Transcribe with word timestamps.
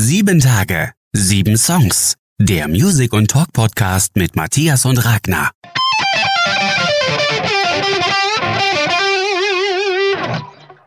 Sieben 0.00 0.38
Tage, 0.38 0.92
sieben 1.12 1.56
Songs. 1.56 2.14
Der 2.38 2.68
Music- 2.68 3.12
und 3.12 3.32
Talk-Podcast 3.32 4.14
mit 4.14 4.36
Matthias 4.36 4.84
und 4.84 5.04
Ragnar. 5.04 5.50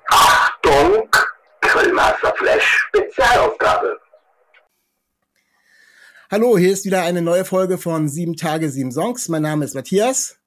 Achtung, 0.07 1.09
Grillmaster 1.59 2.33
Flash 2.37 2.85
Spezialausgabe. 2.87 3.99
Hallo, 6.31 6.57
hier 6.57 6.71
ist 6.71 6.85
wieder 6.85 7.03
eine 7.03 7.21
neue 7.21 7.43
Folge 7.43 7.77
von 7.77 8.07
Sieben 8.07 8.37
Tage, 8.37 8.69
sieben 8.69 8.93
Songs. 8.93 9.27
Mein 9.27 9.41
Name 9.41 9.65
ist 9.65 9.75
Matthias. 9.75 10.37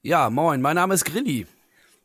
Ja, 0.00 0.30
moin, 0.30 0.62
mein 0.62 0.76
Name 0.76 0.94
ist 0.94 1.04
Grilli. 1.04 1.46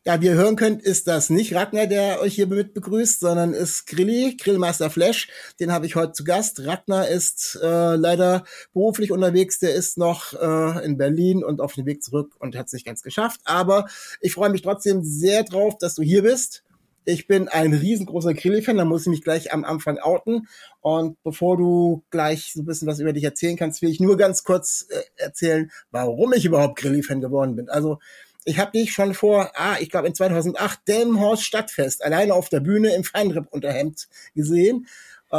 Ja, 0.06 0.22
wie 0.22 0.28
ihr 0.28 0.36
hören 0.36 0.56
könnt, 0.56 0.82
ist 0.82 1.08
das 1.08 1.30
nicht 1.30 1.54
Ragnar, 1.54 1.86
der 1.86 2.22
euch 2.22 2.34
hier 2.34 2.48
mit 2.48 2.74
begrüßt, 2.74 3.20
sondern 3.20 3.54
ist 3.54 3.86
Grilli, 3.86 4.38
Grillmaster 4.38 4.90
Flash. 4.90 5.28
Den 5.60 5.74
habe 5.74 5.86
ich 5.86 5.96
heute 5.96 6.14
zu 6.14 6.24
Gast. 6.24 6.66
Ragnar 6.66 7.10
ist 7.10 7.60
äh, 7.62 7.96
leider 7.96 8.46
beruflich 8.74 9.12
unterwegs. 9.12 9.60
Der 9.60 9.76
ist 9.76 9.98
noch 9.98 10.34
äh, 10.34 10.86
in 10.86 10.98
Berlin 10.98 11.44
und 11.44 11.60
auf 11.60 11.74
dem 11.74 11.86
Weg 11.86 12.02
zurück 12.02 12.34
und 12.40 12.56
hat 12.56 12.68
es 12.68 12.74
nicht 12.74 12.86
ganz 12.86 13.04
geschafft. 13.04 13.42
Aber 13.44 13.88
ich 14.22 14.34
freue 14.34 14.50
mich 14.50 14.62
trotzdem 14.62 15.04
sehr 15.04 15.44
drauf, 15.44 15.78
dass 15.78 15.96
du 15.96 16.02
hier 16.02 16.24
bist. 16.24 16.64
Ich 17.04 17.28
bin 17.28 17.50
ein 17.50 17.74
riesengroßer 17.74 18.34
Grilli-Fan, 18.34 18.78
da 18.78 18.86
muss 18.86 19.02
ich 19.02 19.08
mich 19.08 19.24
gleich 19.24 19.52
am 19.52 19.66
Anfang 19.66 19.98
outen. 19.98 20.48
Und 20.80 21.22
bevor 21.24 21.58
du 21.58 22.04
gleich 22.10 22.54
so 22.54 22.62
ein 22.62 22.66
bisschen 22.66 22.88
was 22.88 23.00
über 23.00 23.12
dich 23.12 23.26
erzählen 23.26 23.58
kannst, 23.58 23.82
will 23.82 23.90
ich 23.90 24.00
nur 24.00 24.16
ganz 24.16 24.46
kurz 24.46 24.88
äh, 24.90 25.02
erzählen, 25.18 25.70
warum 25.92 26.32
ich 26.32 26.46
überhaupt 26.46 26.80
Grilli-Fan 26.80 27.20
geworden 27.20 27.58
bin. 27.58 27.68
Also 27.68 28.00
ich 28.50 28.60
habe 28.60 28.72
dich 28.72 28.94
schon 28.94 29.14
vor, 29.14 29.52
ah, 29.56 29.78
ich 29.80 29.90
glaube 29.90 30.08
in 30.08 30.16
2008, 30.16 30.80
Delmenhorst 30.88 31.44
Stadtfest, 31.44 32.04
alleine 32.04 32.34
auf 32.34 32.50
der 32.50 32.60
Bühne 32.60 32.94
im 32.96 33.04
Feinripp-Unterhemd 33.04 34.08
gesehen. 34.36 34.88
Äh, 35.32 35.36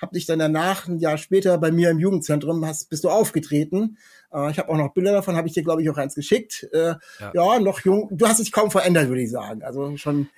hab 0.00 0.12
dich 0.12 0.24
dann 0.24 0.38
danach, 0.38 0.88
ein 0.88 0.98
Jahr 0.98 1.18
später, 1.18 1.58
bei 1.58 1.70
mir 1.70 1.90
im 1.90 1.98
Jugendzentrum, 1.98 2.64
hast, 2.64 2.88
bist 2.88 3.04
du 3.04 3.10
aufgetreten. 3.10 3.98
Äh, 4.32 4.50
ich 4.50 4.58
habe 4.58 4.70
auch 4.70 4.76
noch 4.76 4.94
Bilder 4.94 5.12
davon, 5.12 5.36
habe 5.36 5.48
ich 5.48 5.54
dir, 5.54 5.62
glaube 5.62 5.82
ich, 5.82 5.90
auch 5.90 5.98
eins 5.98 6.14
geschickt. 6.14 6.68
Äh, 6.72 6.94
ja. 7.20 7.32
ja. 7.34 7.58
noch 7.58 7.80
jung. 7.80 8.08
Du 8.12 8.26
hast 8.26 8.40
dich 8.40 8.52
kaum 8.52 8.70
verändert, 8.70 9.08
würde 9.08 9.22
ich 9.22 9.30
sagen. 9.30 9.62
Also 9.62 9.96
schon 9.96 10.28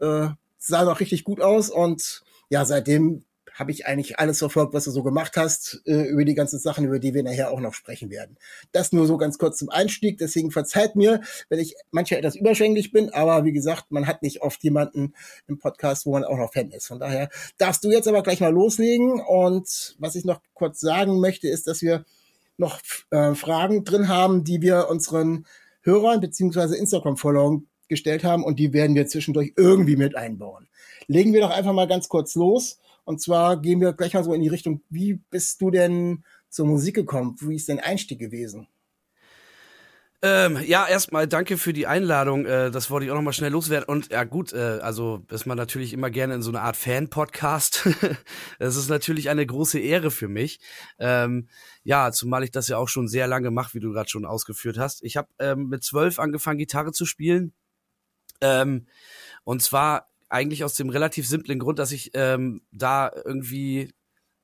äh, 0.00 0.28
sah 0.58 0.84
noch 0.84 1.00
richtig 1.00 1.24
gut 1.24 1.40
aus 1.40 1.68
und 1.68 2.22
ja, 2.48 2.64
seitdem 2.64 3.24
habe 3.54 3.70
ich 3.70 3.86
eigentlich 3.86 4.18
alles 4.18 4.38
verfolgt, 4.38 4.74
was 4.74 4.84
du 4.84 4.90
so 4.90 5.02
gemacht 5.02 5.36
hast, 5.36 5.82
äh, 5.86 6.02
über 6.08 6.24
die 6.24 6.34
ganzen 6.34 6.58
Sachen, 6.58 6.84
über 6.84 6.98
die 6.98 7.14
wir 7.14 7.22
nachher 7.22 7.50
auch 7.50 7.60
noch 7.60 7.74
sprechen 7.74 8.10
werden. 8.10 8.36
Das 8.72 8.92
nur 8.92 9.06
so 9.06 9.16
ganz 9.16 9.38
kurz 9.38 9.58
zum 9.58 9.68
Einstieg. 9.68 10.18
Deswegen 10.18 10.50
verzeiht 10.50 10.96
mir, 10.96 11.20
wenn 11.48 11.58
ich 11.58 11.74
manchmal 11.90 12.20
etwas 12.20 12.36
überschwänglich 12.36 12.92
bin, 12.92 13.10
aber 13.10 13.44
wie 13.44 13.52
gesagt, 13.52 13.90
man 13.90 14.06
hat 14.06 14.22
nicht 14.22 14.42
oft 14.42 14.62
jemanden 14.64 15.14
im 15.46 15.58
Podcast, 15.58 16.06
wo 16.06 16.12
man 16.12 16.24
auch 16.24 16.36
noch 16.36 16.52
Fan 16.52 16.70
ist. 16.70 16.86
Von 16.86 16.98
daher 16.98 17.28
darfst 17.58 17.84
du 17.84 17.90
jetzt 17.90 18.08
aber 18.08 18.22
gleich 18.22 18.40
mal 18.40 18.52
loslegen. 18.52 19.20
Und 19.20 19.96
was 19.98 20.14
ich 20.14 20.24
noch 20.24 20.40
kurz 20.54 20.80
sagen 20.80 21.20
möchte, 21.20 21.48
ist, 21.48 21.66
dass 21.66 21.82
wir 21.82 22.04
noch 22.56 22.80
äh, 23.10 23.34
Fragen 23.34 23.84
drin 23.84 24.08
haben, 24.08 24.44
die 24.44 24.62
wir 24.62 24.88
unseren 24.88 25.46
Hörern 25.82 26.20
beziehungsweise 26.20 26.76
Instagram-Followern 26.76 27.66
gestellt 27.88 28.24
haben 28.24 28.44
und 28.44 28.58
die 28.58 28.72
werden 28.72 28.96
wir 28.96 29.06
zwischendurch 29.06 29.52
irgendwie 29.56 29.96
mit 29.96 30.16
einbauen. 30.16 30.68
Legen 31.08 31.32
wir 31.32 31.40
doch 31.40 31.50
einfach 31.50 31.72
mal 31.72 31.88
ganz 31.88 32.08
kurz 32.08 32.34
los 32.34 32.78
und 33.04 33.20
zwar 33.20 33.60
gehen 33.60 33.80
wir 33.80 33.92
gleich 33.92 34.14
mal 34.14 34.24
so 34.24 34.34
in 34.34 34.42
die 34.42 34.48
Richtung, 34.48 34.82
wie 34.88 35.14
bist 35.30 35.60
du 35.60 35.70
denn 35.70 36.24
zur 36.48 36.66
Musik 36.66 36.94
gekommen? 36.94 37.36
Wie 37.40 37.56
ist 37.56 37.68
dein 37.68 37.80
Einstieg 37.80 38.18
gewesen? 38.18 38.68
Ähm, 40.24 40.56
ja, 40.64 40.86
erstmal 40.86 41.26
danke 41.26 41.58
für 41.58 41.72
die 41.72 41.88
Einladung. 41.88 42.46
Äh, 42.46 42.70
das 42.70 42.90
wollte 42.90 43.06
ich 43.06 43.10
auch 43.10 43.16
nochmal 43.16 43.32
schnell 43.32 43.50
loswerden. 43.50 43.88
Und 43.88 44.12
ja, 44.12 44.22
gut, 44.22 44.52
äh, 44.52 44.78
also 44.80 45.24
ist 45.28 45.46
man 45.46 45.56
natürlich 45.56 45.92
immer 45.92 46.10
gerne 46.10 46.34
in 46.34 46.42
so 46.42 46.52
einer 46.52 46.62
Art 46.62 46.76
Fan-Podcast. 46.76 47.88
das 48.60 48.76
ist 48.76 48.88
natürlich 48.88 49.30
eine 49.30 49.44
große 49.44 49.80
Ehre 49.80 50.12
für 50.12 50.28
mich. 50.28 50.60
Ähm, 51.00 51.48
ja, 51.82 52.12
zumal 52.12 52.44
ich 52.44 52.52
das 52.52 52.68
ja 52.68 52.76
auch 52.76 52.88
schon 52.88 53.08
sehr 53.08 53.26
lange 53.26 53.50
mache, 53.50 53.74
wie 53.74 53.80
du 53.80 53.92
gerade 53.92 54.08
schon 54.08 54.24
ausgeführt 54.24 54.78
hast. 54.78 55.02
Ich 55.02 55.16
habe 55.16 55.26
ähm, 55.40 55.66
mit 55.66 55.82
zwölf 55.82 56.20
angefangen, 56.20 56.58
Gitarre 56.58 56.92
zu 56.92 57.04
spielen. 57.04 57.52
Ähm, 58.40 58.86
und 59.42 59.60
zwar 59.60 60.11
eigentlich 60.32 60.64
aus 60.64 60.74
dem 60.74 60.88
relativ 60.88 61.28
simplen 61.28 61.58
Grund, 61.58 61.78
dass 61.78 61.92
ich 61.92 62.10
ähm, 62.14 62.62
da 62.72 63.10
irgendwie 63.24 63.92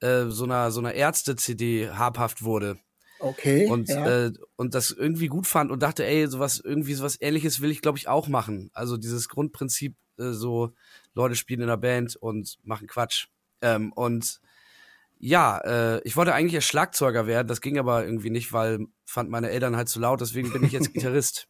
äh, 0.00 0.26
so 0.26 0.44
einer 0.44 0.70
so 0.70 0.80
einer 0.80 0.94
Ärzte-CD 0.94 1.90
habhaft 1.90 2.42
wurde. 2.42 2.78
Okay. 3.20 3.66
Und 3.66 3.88
ja. 3.88 4.26
äh, 4.26 4.32
und 4.56 4.74
das 4.74 4.90
irgendwie 4.90 5.26
gut 5.26 5.46
fand 5.46 5.70
und 5.70 5.82
dachte, 5.82 6.04
ey, 6.04 6.28
sowas 6.28 6.60
irgendwie 6.62 6.94
sowas 6.94 7.20
Ähnliches 7.20 7.60
will 7.60 7.70
ich, 7.70 7.82
glaube 7.82 7.98
ich, 7.98 8.08
auch 8.08 8.28
machen. 8.28 8.70
Also 8.74 8.96
dieses 8.96 9.28
Grundprinzip, 9.28 9.96
äh, 10.18 10.30
so 10.30 10.72
Leute 11.14 11.34
spielen 11.34 11.62
in 11.62 11.68
der 11.68 11.76
Band 11.76 12.16
und 12.16 12.58
machen 12.62 12.86
Quatsch. 12.86 13.26
Ähm, 13.60 13.92
und 13.92 14.40
ja, 15.18 15.58
äh, 15.58 16.00
ich 16.04 16.16
wollte 16.16 16.34
eigentlich 16.34 16.54
erst 16.54 16.68
Schlagzeuger 16.68 17.26
werden, 17.26 17.48
das 17.48 17.60
ging 17.60 17.78
aber 17.78 18.04
irgendwie 18.04 18.30
nicht, 18.30 18.52
weil 18.52 18.86
fand 19.04 19.30
meine 19.30 19.50
Eltern 19.50 19.76
halt 19.76 19.88
zu 19.88 19.98
laut. 19.98 20.20
Deswegen 20.20 20.52
bin 20.52 20.62
ich 20.62 20.72
jetzt 20.72 20.92
Gitarrist. 20.94 21.48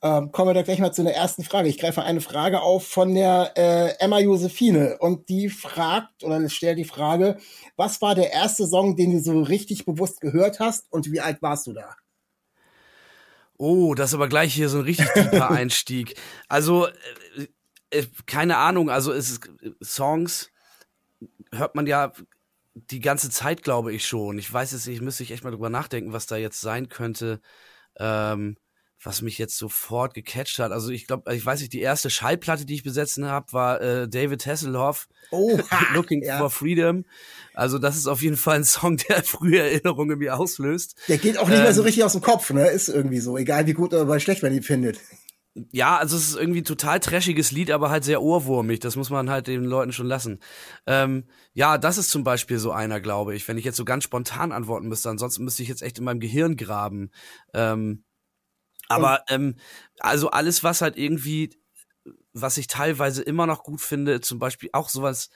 Ähm, 0.00 0.30
kommen 0.30 0.50
wir 0.50 0.54
da 0.54 0.62
gleich 0.62 0.78
mal 0.78 0.92
zu 0.92 1.02
einer 1.02 1.12
ersten 1.12 1.42
Frage. 1.42 1.68
Ich 1.68 1.78
greife 1.78 2.02
eine 2.02 2.20
Frage 2.20 2.60
auf 2.60 2.86
von 2.86 3.14
der 3.14 3.52
äh, 3.56 3.94
Emma 3.98 4.20
Josephine 4.20 4.96
und 5.00 5.28
die 5.28 5.48
fragt 5.48 6.22
oder 6.22 6.48
stellt 6.48 6.78
die 6.78 6.84
Frage, 6.84 7.38
was 7.76 8.00
war 8.00 8.14
der 8.14 8.32
erste 8.32 8.66
Song, 8.66 8.96
den 8.96 9.12
du 9.12 9.20
so 9.20 9.42
richtig 9.42 9.86
bewusst 9.86 10.20
gehört 10.20 10.60
hast 10.60 10.86
und 10.92 11.10
wie 11.10 11.20
alt 11.20 11.42
warst 11.42 11.66
du 11.66 11.72
da? 11.72 11.96
Oh, 13.56 13.94
das 13.94 14.10
ist 14.10 14.14
aber 14.14 14.28
gleich 14.28 14.54
hier 14.54 14.68
so 14.68 14.78
ein 14.78 14.84
richtig 14.84 15.08
tiefer 15.14 15.50
Einstieg. 15.50 16.14
Also, 16.48 16.86
äh, 16.86 17.48
äh, 17.90 18.06
keine 18.26 18.56
Ahnung, 18.58 18.90
also 18.90 19.12
es 19.12 19.30
ist, 19.30 19.50
Songs 19.82 20.52
hört 21.52 21.74
man 21.74 21.88
ja 21.88 22.12
die 22.74 23.00
ganze 23.00 23.30
Zeit, 23.30 23.64
glaube 23.64 23.92
ich 23.92 24.06
schon. 24.06 24.38
Ich 24.38 24.52
weiß 24.52 24.72
es 24.72 24.86
nicht, 24.86 25.02
müsste 25.02 25.24
ich 25.24 25.32
echt 25.32 25.42
mal 25.42 25.50
drüber 25.50 25.70
nachdenken, 25.70 26.12
was 26.12 26.26
da 26.26 26.36
jetzt 26.36 26.60
sein 26.60 26.88
könnte. 26.88 27.40
Ähm, 27.98 28.56
was 29.02 29.22
mich 29.22 29.38
jetzt 29.38 29.56
sofort 29.56 30.14
gecatcht 30.14 30.58
hat. 30.58 30.72
Also 30.72 30.90
ich 30.90 31.06
glaube, 31.06 31.32
ich 31.34 31.44
weiß 31.44 31.60
nicht, 31.60 31.72
die 31.72 31.80
erste 31.80 32.10
Schallplatte, 32.10 32.66
die 32.66 32.74
ich 32.74 32.82
besetzen 32.82 33.26
habe, 33.26 33.52
war 33.52 33.80
äh, 33.80 34.08
David 34.08 34.46
Hasselhoff, 34.46 35.08
oh, 35.30 35.58
Looking 35.94 36.22
ja. 36.24 36.38
for 36.38 36.50
Freedom. 36.50 37.04
Also 37.54 37.78
das 37.78 37.96
ist 37.96 38.06
auf 38.06 38.22
jeden 38.22 38.36
Fall 38.36 38.56
ein 38.56 38.64
Song, 38.64 38.96
der 39.08 39.22
frühe 39.22 39.60
Erinnerungen 39.60 40.12
in 40.12 40.18
mir 40.18 40.38
auslöst. 40.38 40.96
Der 41.08 41.18
geht 41.18 41.38
auch 41.38 41.48
nicht 41.48 41.58
ähm, 41.58 41.64
mehr 41.64 41.74
so 41.74 41.82
ähm, 41.82 41.86
richtig 41.86 42.04
aus 42.04 42.12
dem 42.12 42.22
Kopf, 42.22 42.50
ne? 42.50 42.66
Ist 42.66 42.88
irgendwie 42.88 43.20
so, 43.20 43.36
egal 43.38 43.66
wie 43.66 43.74
gut 43.74 43.94
oder 43.94 44.20
schlecht 44.20 44.42
man 44.42 44.52
ihn 44.52 44.62
findet. 44.62 44.98
Ja, 45.72 45.96
also 45.96 46.16
es 46.16 46.28
ist 46.28 46.36
irgendwie 46.36 46.60
ein 46.60 46.64
total 46.64 47.00
trashiges 47.00 47.50
Lied, 47.50 47.70
aber 47.70 47.90
halt 47.90 48.04
sehr 48.04 48.22
ohrwurmig. 48.22 48.80
Das 48.80 48.96
muss 48.96 49.10
man 49.10 49.30
halt 49.30 49.46
den 49.46 49.64
Leuten 49.64 49.92
schon 49.92 50.06
lassen. 50.06 50.40
Ähm, 50.86 51.24
ja, 51.52 51.78
das 51.78 51.98
ist 51.98 52.10
zum 52.10 52.22
Beispiel 52.22 52.58
so 52.58 52.70
einer, 52.70 53.00
glaube 53.00 53.34
ich. 53.34 53.46
Wenn 53.48 53.58
ich 53.58 53.64
jetzt 53.64 53.76
so 53.76 53.84
ganz 53.84 54.04
spontan 54.04 54.52
antworten 54.52 54.88
müsste, 54.88 55.08
ansonsten 55.08 55.44
müsste 55.44 55.62
ich 55.62 55.68
jetzt 55.68 55.82
echt 55.82 55.98
in 55.98 56.04
meinem 56.04 56.20
Gehirn 56.20 56.56
graben. 56.56 57.10
Ähm, 57.54 58.04
aber 58.88 59.24
ähm, 59.28 59.56
also 60.00 60.30
alles, 60.30 60.64
was 60.64 60.80
halt 60.80 60.96
irgendwie, 60.96 61.50
was 62.32 62.56
ich 62.56 62.66
teilweise 62.66 63.22
immer 63.22 63.46
noch 63.46 63.62
gut 63.62 63.80
finde, 63.80 64.20
zum 64.20 64.38
Beispiel 64.38 64.70
auch 64.72 64.88
sowas, 64.88 65.30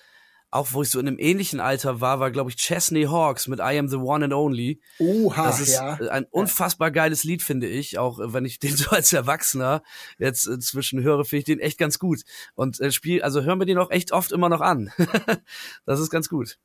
auch 0.52 0.72
wo 0.72 0.82
ich 0.82 0.90
so 0.90 1.00
in 1.00 1.08
einem 1.08 1.18
ähnlichen 1.18 1.60
Alter 1.60 2.02
war, 2.02 2.20
war, 2.20 2.30
glaube 2.30 2.50
ich, 2.50 2.56
Chesney 2.56 3.04
Hawks 3.04 3.48
mit 3.48 3.58
I 3.58 3.78
Am 3.78 3.88
the 3.88 3.96
One 3.96 4.26
and 4.26 4.34
Only. 4.34 4.82
Oha, 4.98 5.44
das 5.46 5.60
ist 5.60 5.74
ja. 5.74 5.94
ein 5.94 6.26
unfassbar 6.30 6.90
geiles 6.90 7.24
Lied, 7.24 7.42
finde 7.42 7.68
ich. 7.68 7.98
Auch 7.98 8.18
wenn 8.22 8.44
ich 8.44 8.58
den 8.60 8.76
so 8.76 8.90
als 8.90 9.12
Erwachsener 9.12 9.82
jetzt 10.18 10.46
inzwischen 10.46 11.02
höre, 11.02 11.24
finde 11.24 11.38
ich 11.38 11.44
den 11.46 11.60
echt 11.60 11.78
ganz 11.78 11.98
gut. 11.98 12.22
Und 12.54 12.80
äh, 12.80 12.92
Spiel, 12.92 13.22
also 13.22 13.42
hören 13.42 13.60
wir 13.60 13.66
den 13.66 13.78
auch 13.78 13.90
echt 13.90 14.12
oft 14.12 14.30
immer 14.30 14.50
noch 14.50 14.60
an. 14.60 14.92
das 15.86 16.00
ist 16.00 16.10
ganz 16.10 16.28
gut. 16.28 16.58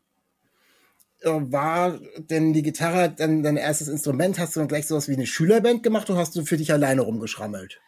Äh, 1.22 1.30
war 1.30 2.00
denn 2.18 2.54
die 2.54 2.62
Gitarre 2.62 3.14
dann 3.16 3.44
dein 3.44 3.58
erstes 3.58 3.88
Instrument? 3.88 4.40
Hast 4.40 4.56
du 4.56 4.60
dann 4.60 4.68
gleich 4.68 4.88
sowas 4.88 5.08
wie 5.08 5.14
eine 5.14 5.26
Schülerband 5.26 5.84
gemacht 5.84 6.10
oder 6.10 6.20
hast 6.20 6.36
du 6.36 6.46
für 6.46 6.58
dich 6.58 6.72
alleine 6.72 7.02
rumgeschrammelt? 7.02 7.80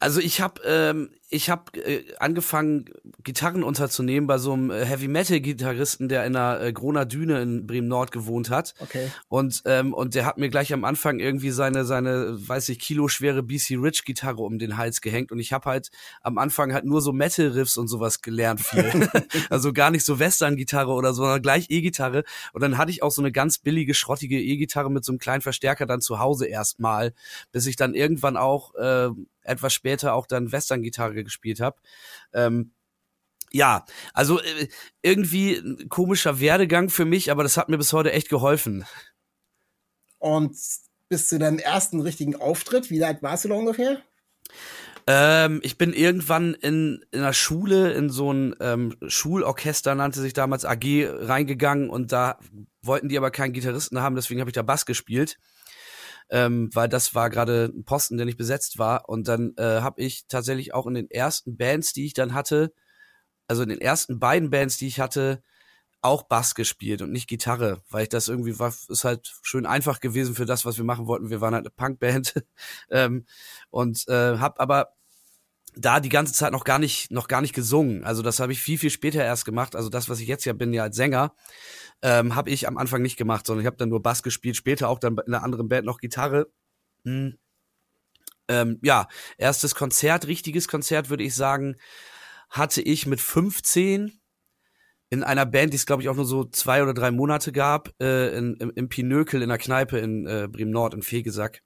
Also 0.00 0.20
ich 0.20 0.40
habe 0.40 0.60
ähm, 0.66 1.10
ich 1.34 1.50
habe 1.50 1.78
äh, 1.80 2.04
angefangen 2.18 2.86
Gitarren 3.24 3.64
unterzunehmen 3.64 4.26
bei 4.26 4.38
so 4.38 4.52
einem 4.52 4.70
äh, 4.70 4.84
Heavy 4.84 5.08
Metal 5.08 5.40
Gitarristen, 5.40 6.08
der 6.08 6.24
in 6.24 6.34
der 6.34 6.60
äh, 6.60 6.72
Groner 6.72 7.04
Düne 7.04 7.42
in 7.42 7.66
Bremen 7.66 7.88
Nord 7.88 8.12
gewohnt 8.12 8.50
hat. 8.50 8.74
Okay. 8.78 9.10
Und 9.28 9.62
ähm, 9.66 9.92
und 9.92 10.14
der 10.14 10.26
hat 10.26 10.38
mir 10.38 10.48
gleich 10.48 10.72
am 10.72 10.84
Anfang 10.84 11.18
irgendwie 11.18 11.50
seine 11.50 11.84
seine 11.84 12.36
weiß 12.36 12.68
ich 12.68 12.78
kiloschwere 12.78 13.42
BC 13.42 13.76
Rich 13.80 14.04
Gitarre 14.04 14.42
um 14.42 14.58
den 14.58 14.76
Hals 14.76 15.00
gehängt 15.00 15.32
und 15.32 15.40
ich 15.40 15.52
habe 15.52 15.68
halt 15.68 15.90
am 16.22 16.38
Anfang 16.38 16.72
halt 16.72 16.84
nur 16.84 17.00
so 17.00 17.12
Metal 17.12 17.48
Riffs 17.48 17.76
und 17.76 17.88
sowas 17.88 18.22
gelernt 18.22 18.60
viel. 18.60 19.08
also 19.50 19.72
gar 19.72 19.90
nicht 19.90 20.04
so 20.04 20.20
Western 20.20 20.56
Gitarre 20.56 20.92
oder 20.92 21.12
so, 21.12 21.22
sondern 21.22 21.42
gleich 21.42 21.66
E-Gitarre 21.68 22.22
und 22.52 22.62
dann 22.62 22.78
hatte 22.78 22.92
ich 22.92 23.02
auch 23.02 23.10
so 23.10 23.22
eine 23.22 23.32
ganz 23.32 23.58
billige 23.58 23.94
schrottige 23.94 24.40
E-Gitarre 24.40 24.90
mit 24.90 25.04
so 25.04 25.10
einem 25.10 25.18
kleinen 25.18 25.42
Verstärker 25.42 25.86
dann 25.86 26.00
zu 26.00 26.20
Hause 26.20 26.46
erstmal, 26.46 27.12
bis 27.50 27.66
ich 27.66 27.74
dann 27.74 27.94
irgendwann 27.94 28.36
auch 28.36 28.74
äh, 28.76 29.10
etwas 29.44 29.72
später 29.72 30.14
auch 30.14 30.26
dann 30.26 30.50
Western-Gitarre 30.50 31.23
gespielt 31.24 31.60
habe. 31.60 31.80
Ähm, 32.32 32.72
ja, 33.50 33.84
also 34.12 34.40
äh, 34.40 34.68
irgendwie 35.02 35.56
ein 35.56 35.88
komischer 35.88 36.40
Werdegang 36.40 36.90
für 36.90 37.04
mich, 37.04 37.30
aber 37.30 37.42
das 37.42 37.56
hat 37.56 37.68
mir 37.68 37.78
bis 37.78 37.92
heute 37.92 38.12
echt 38.12 38.28
geholfen. 38.28 38.84
Und 40.18 40.56
bis 41.08 41.28
zu 41.28 41.38
deinem 41.38 41.58
ersten 41.58 42.00
richtigen 42.00 42.34
Auftritt, 42.34 42.90
wie 42.90 43.04
alt 43.04 43.22
warst 43.22 43.44
du 43.44 43.50
da 43.50 43.54
ungefähr? 43.54 44.02
Ähm, 45.06 45.60
ich 45.62 45.76
bin 45.76 45.92
irgendwann 45.92 46.54
in, 46.54 47.04
in 47.10 47.20
der 47.20 47.34
Schule, 47.34 47.92
in 47.92 48.08
so 48.08 48.32
ein 48.32 48.56
ähm, 48.60 48.96
Schulorchester, 49.06 49.94
nannte 49.94 50.20
sich 50.20 50.32
damals 50.32 50.64
AG, 50.64 51.06
reingegangen 51.06 51.90
und 51.90 52.10
da 52.10 52.38
wollten 52.80 53.08
die 53.08 53.18
aber 53.18 53.30
keinen 53.30 53.52
Gitarristen 53.52 54.00
haben, 54.00 54.16
deswegen 54.16 54.40
habe 54.40 54.50
ich 54.50 54.54
da 54.54 54.62
Bass 54.62 54.86
gespielt. 54.86 55.38
Ähm, 56.30 56.70
weil 56.72 56.88
das 56.88 57.14
war 57.14 57.30
gerade 57.30 57.70
ein 57.74 57.84
Posten, 57.84 58.16
der 58.16 58.26
nicht 58.26 58.38
besetzt 58.38 58.78
war. 58.78 59.08
Und 59.08 59.28
dann 59.28 59.54
äh, 59.56 59.80
habe 59.80 60.00
ich 60.02 60.26
tatsächlich 60.26 60.74
auch 60.74 60.86
in 60.86 60.94
den 60.94 61.10
ersten 61.10 61.56
Bands, 61.56 61.92
die 61.92 62.06
ich 62.06 62.14
dann 62.14 62.34
hatte, 62.34 62.72
also 63.48 63.62
in 63.62 63.68
den 63.68 63.80
ersten 63.80 64.18
beiden 64.18 64.50
Bands, 64.50 64.78
die 64.78 64.86
ich 64.86 65.00
hatte, 65.00 65.42
auch 66.04 66.24
Bass 66.24 66.54
gespielt 66.54 67.00
und 67.00 67.12
nicht 67.12 67.28
Gitarre, 67.28 67.82
weil 67.88 68.02
ich 68.02 68.08
das 68.10 68.28
irgendwie 68.28 68.58
war, 68.58 68.74
ist 68.88 69.04
halt 69.04 69.32
schön 69.42 69.64
einfach 69.64 70.00
gewesen 70.00 70.34
für 70.34 70.44
das, 70.44 70.66
was 70.66 70.76
wir 70.76 70.84
machen 70.84 71.06
wollten. 71.06 71.30
Wir 71.30 71.40
waren 71.40 71.54
halt 71.54 71.64
eine 71.64 71.70
Punkband 71.70 72.34
ähm, 72.90 73.24
und 73.70 74.06
äh, 74.08 74.38
hab 74.38 74.60
aber 74.60 74.92
da 75.76 76.00
die 76.00 76.08
ganze 76.08 76.32
Zeit 76.32 76.52
noch 76.52 76.64
gar 76.64 76.78
nicht 76.78 77.10
noch 77.10 77.28
gar 77.28 77.40
nicht 77.40 77.54
gesungen. 77.54 78.04
Also 78.04 78.22
das 78.22 78.40
habe 78.40 78.52
ich 78.52 78.60
viel 78.60 78.78
viel 78.78 78.90
später 78.90 79.22
erst 79.22 79.44
gemacht. 79.44 79.76
Also 79.76 79.88
das, 79.88 80.08
was 80.08 80.20
ich 80.20 80.28
jetzt 80.28 80.44
ja 80.44 80.52
bin, 80.52 80.72
ja 80.72 80.84
als 80.84 80.96
Sänger, 80.96 81.34
ähm, 82.02 82.34
habe 82.34 82.50
ich 82.50 82.68
am 82.68 82.78
Anfang 82.78 83.02
nicht 83.02 83.16
gemacht, 83.16 83.46
sondern 83.46 83.62
ich 83.62 83.66
habe 83.66 83.76
dann 83.76 83.88
nur 83.88 84.02
Bass 84.02 84.22
gespielt. 84.22 84.56
Später 84.56 84.88
auch 84.88 84.98
dann 84.98 85.16
in 85.26 85.34
einer 85.34 85.42
anderen 85.42 85.68
Band 85.68 85.86
noch 85.86 85.98
Gitarre. 85.98 86.50
Hm. 87.04 87.38
Ähm, 88.48 88.78
ja, 88.82 89.08
erstes 89.38 89.74
Konzert, 89.74 90.26
richtiges 90.26 90.68
Konzert, 90.68 91.08
würde 91.08 91.24
ich 91.24 91.34
sagen, 91.34 91.76
hatte 92.50 92.82
ich 92.82 93.06
mit 93.06 93.20
15 93.20 94.20
in 95.10 95.22
einer 95.22 95.46
Band, 95.46 95.72
die 95.72 95.76
es 95.76 95.86
glaube 95.86 96.02
ich 96.02 96.08
auch 96.08 96.16
nur 96.16 96.24
so 96.24 96.44
zwei 96.44 96.82
oder 96.82 96.92
drei 96.92 97.10
Monate 97.10 97.52
gab, 97.52 97.90
äh, 98.02 98.36
in, 98.36 98.54
im, 98.56 98.72
im 98.74 98.88
Pinökel 98.88 99.42
in 99.42 99.48
der 99.48 99.58
Kneipe 99.58 99.98
in 99.98 100.26
äh, 100.26 100.48
Bremen 100.50 100.72
Nord 100.72 100.94
in 100.94 101.02
Fegesack. 101.02 101.62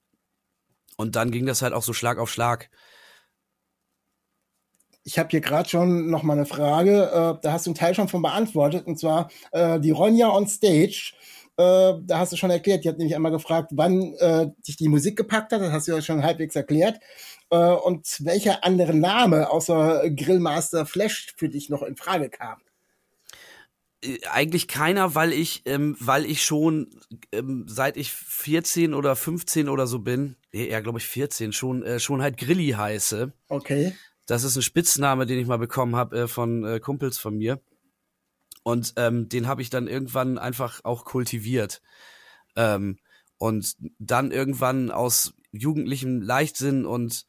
Und 0.96 1.16
dann 1.16 1.30
ging 1.30 1.46
das 1.46 1.62
halt 1.62 1.72
auch 1.72 1.82
so 1.82 1.92
Schlag 1.92 2.18
auf 2.18 2.30
Schlag. 2.30 2.70
Ich 5.08 5.18
habe 5.18 5.30
hier 5.30 5.40
gerade 5.40 5.66
schon 5.66 6.10
noch 6.10 6.22
mal 6.22 6.34
eine 6.34 6.44
Frage, 6.44 7.04
äh, 7.04 7.40
da 7.40 7.52
hast 7.52 7.64
du 7.64 7.70
einen 7.70 7.76
Teil 7.76 7.94
schon 7.94 8.08
von 8.08 8.20
beantwortet, 8.20 8.86
und 8.86 8.98
zwar 8.98 9.30
äh, 9.52 9.80
die 9.80 9.90
Ronja 9.90 10.28
on 10.28 10.46
Stage. 10.46 11.14
Äh, 11.56 11.94
da 12.02 12.18
hast 12.18 12.32
du 12.32 12.36
schon 12.36 12.50
erklärt, 12.50 12.84
die 12.84 12.90
hat 12.90 12.98
nämlich 12.98 13.16
einmal 13.16 13.32
gefragt, 13.32 13.70
wann 13.72 14.12
äh, 14.18 14.48
dich 14.66 14.76
die 14.76 14.90
Musik 14.90 15.16
gepackt 15.16 15.50
hat, 15.52 15.62
das 15.62 15.72
hast 15.72 15.88
du 15.88 15.92
ja 15.92 16.02
schon 16.02 16.22
halbwegs 16.22 16.54
erklärt. 16.56 17.00
Äh, 17.48 17.56
und 17.56 18.18
welcher 18.20 18.64
andere 18.64 18.92
Name 18.92 19.50
außer 19.50 20.10
Grillmaster 20.10 20.84
Flash 20.84 21.32
für 21.38 21.48
dich 21.48 21.70
noch 21.70 21.82
in 21.82 21.96
Frage 21.96 22.28
kam? 22.28 22.58
Äh, 24.04 24.18
eigentlich 24.30 24.68
keiner, 24.68 25.14
weil 25.14 25.32
ich, 25.32 25.62
ähm, 25.64 25.96
weil 26.00 26.26
ich 26.26 26.44
schon 26.44 26.90
ähm, 27.32 27.64
seit 27.66 27.96
ich 27.96 28.12
14 28.12 28.92
oder 28.92 29.16
15 29.16 29.70
oder 29.70 29.86
so 29.86 30.00
bin, 30.00 30.36
eher 30.52 30.82
glaube 30.82 30.98
ich 30.98 31.06
14, 31.06 31.54
schon, 31.54 31.82
äh, 31.82 31.98
schon 31.98 32.20
halt 32.20 32.36
Grilli 32.36 32.72
heiße. 32.72 33.32
Okay. 33.48 33.94
Das 34.28 34.44
ist 34.44 34.56
ein 34.56 34.62
Spitzname, 34.62 35.24
den 35.24 35.38
ich 35.38 35.46
mal 35.46 35.56
bekommen 35.56 35.96
habe 35.96 36.20
äh, 36.20 36.28
von 36.28 36.62
äh, 36.62 36.80
Kumpels 36.80 37.18
von 37.18 37.38
mir. 37.38 37.60
Und 38.62 38.92
ähm, 38.96 39.30
den 39.30 39.48
habe 39.48 39.62
ich 39.62 39.70
dann 39.70 39.88
irgendwann 39.88 40.36
einfach 40.36 40.84
auch 40.84 41.06
kultiviert. 41.06 41.80
Ähm, 42.54 42.98
und 43.38 43.74
dann 43.98 44.30
irgendwann 44.30 44.90
aus 44.90 45.32
jugendlichem 45.50 46.20
Leichtsinn 46.20 46.84
und 46.84 47.24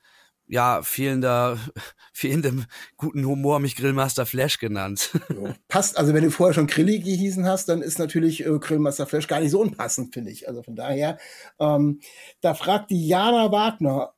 ja, 0.46 0.82
fehlender, 0.82 1.58
fehlendem 2.14 2.66
guten 2.98 3.26
Humor 3.26 3.60
mich 3.60 3.78
Grillmaster 3.78 4.26
Flash 4.26 4.60
genannt. 4.60 5.12
Jo. 5.30 5.54
Passt, 5.70 5.98
also 5.98 6.14
wenn 6.14 6.24
du 6.26 6.32
vorher 6.32 6.54
schon 6.54 6.68
Grilli 6.68 7.00
gehießen 7.00 7.46
hast, 7.46 7.70
dann 7.70 7.82
ist 7.82 7.98
natürlich 7.98 8.46
äh, 8.46 8.60
Grillmaster 8.60 9.06
Flash 9.06 9.28
gar 9.28 9.40
nicht 9.40 9.52
so 9.52 9.62
unpassend, 9.62 10.14
finde 10.14 10.32
ich. 10.32 10.50
Also 10.50 10.64
von 10.64 10.76
daher, 10.76 11.18
ähm, 11.60 12.02
da 12.42 12.56
fragt 12.56 12.92
die 12.92 13.08
Jana 13.08 13.54
Wagner, 13.54 14.14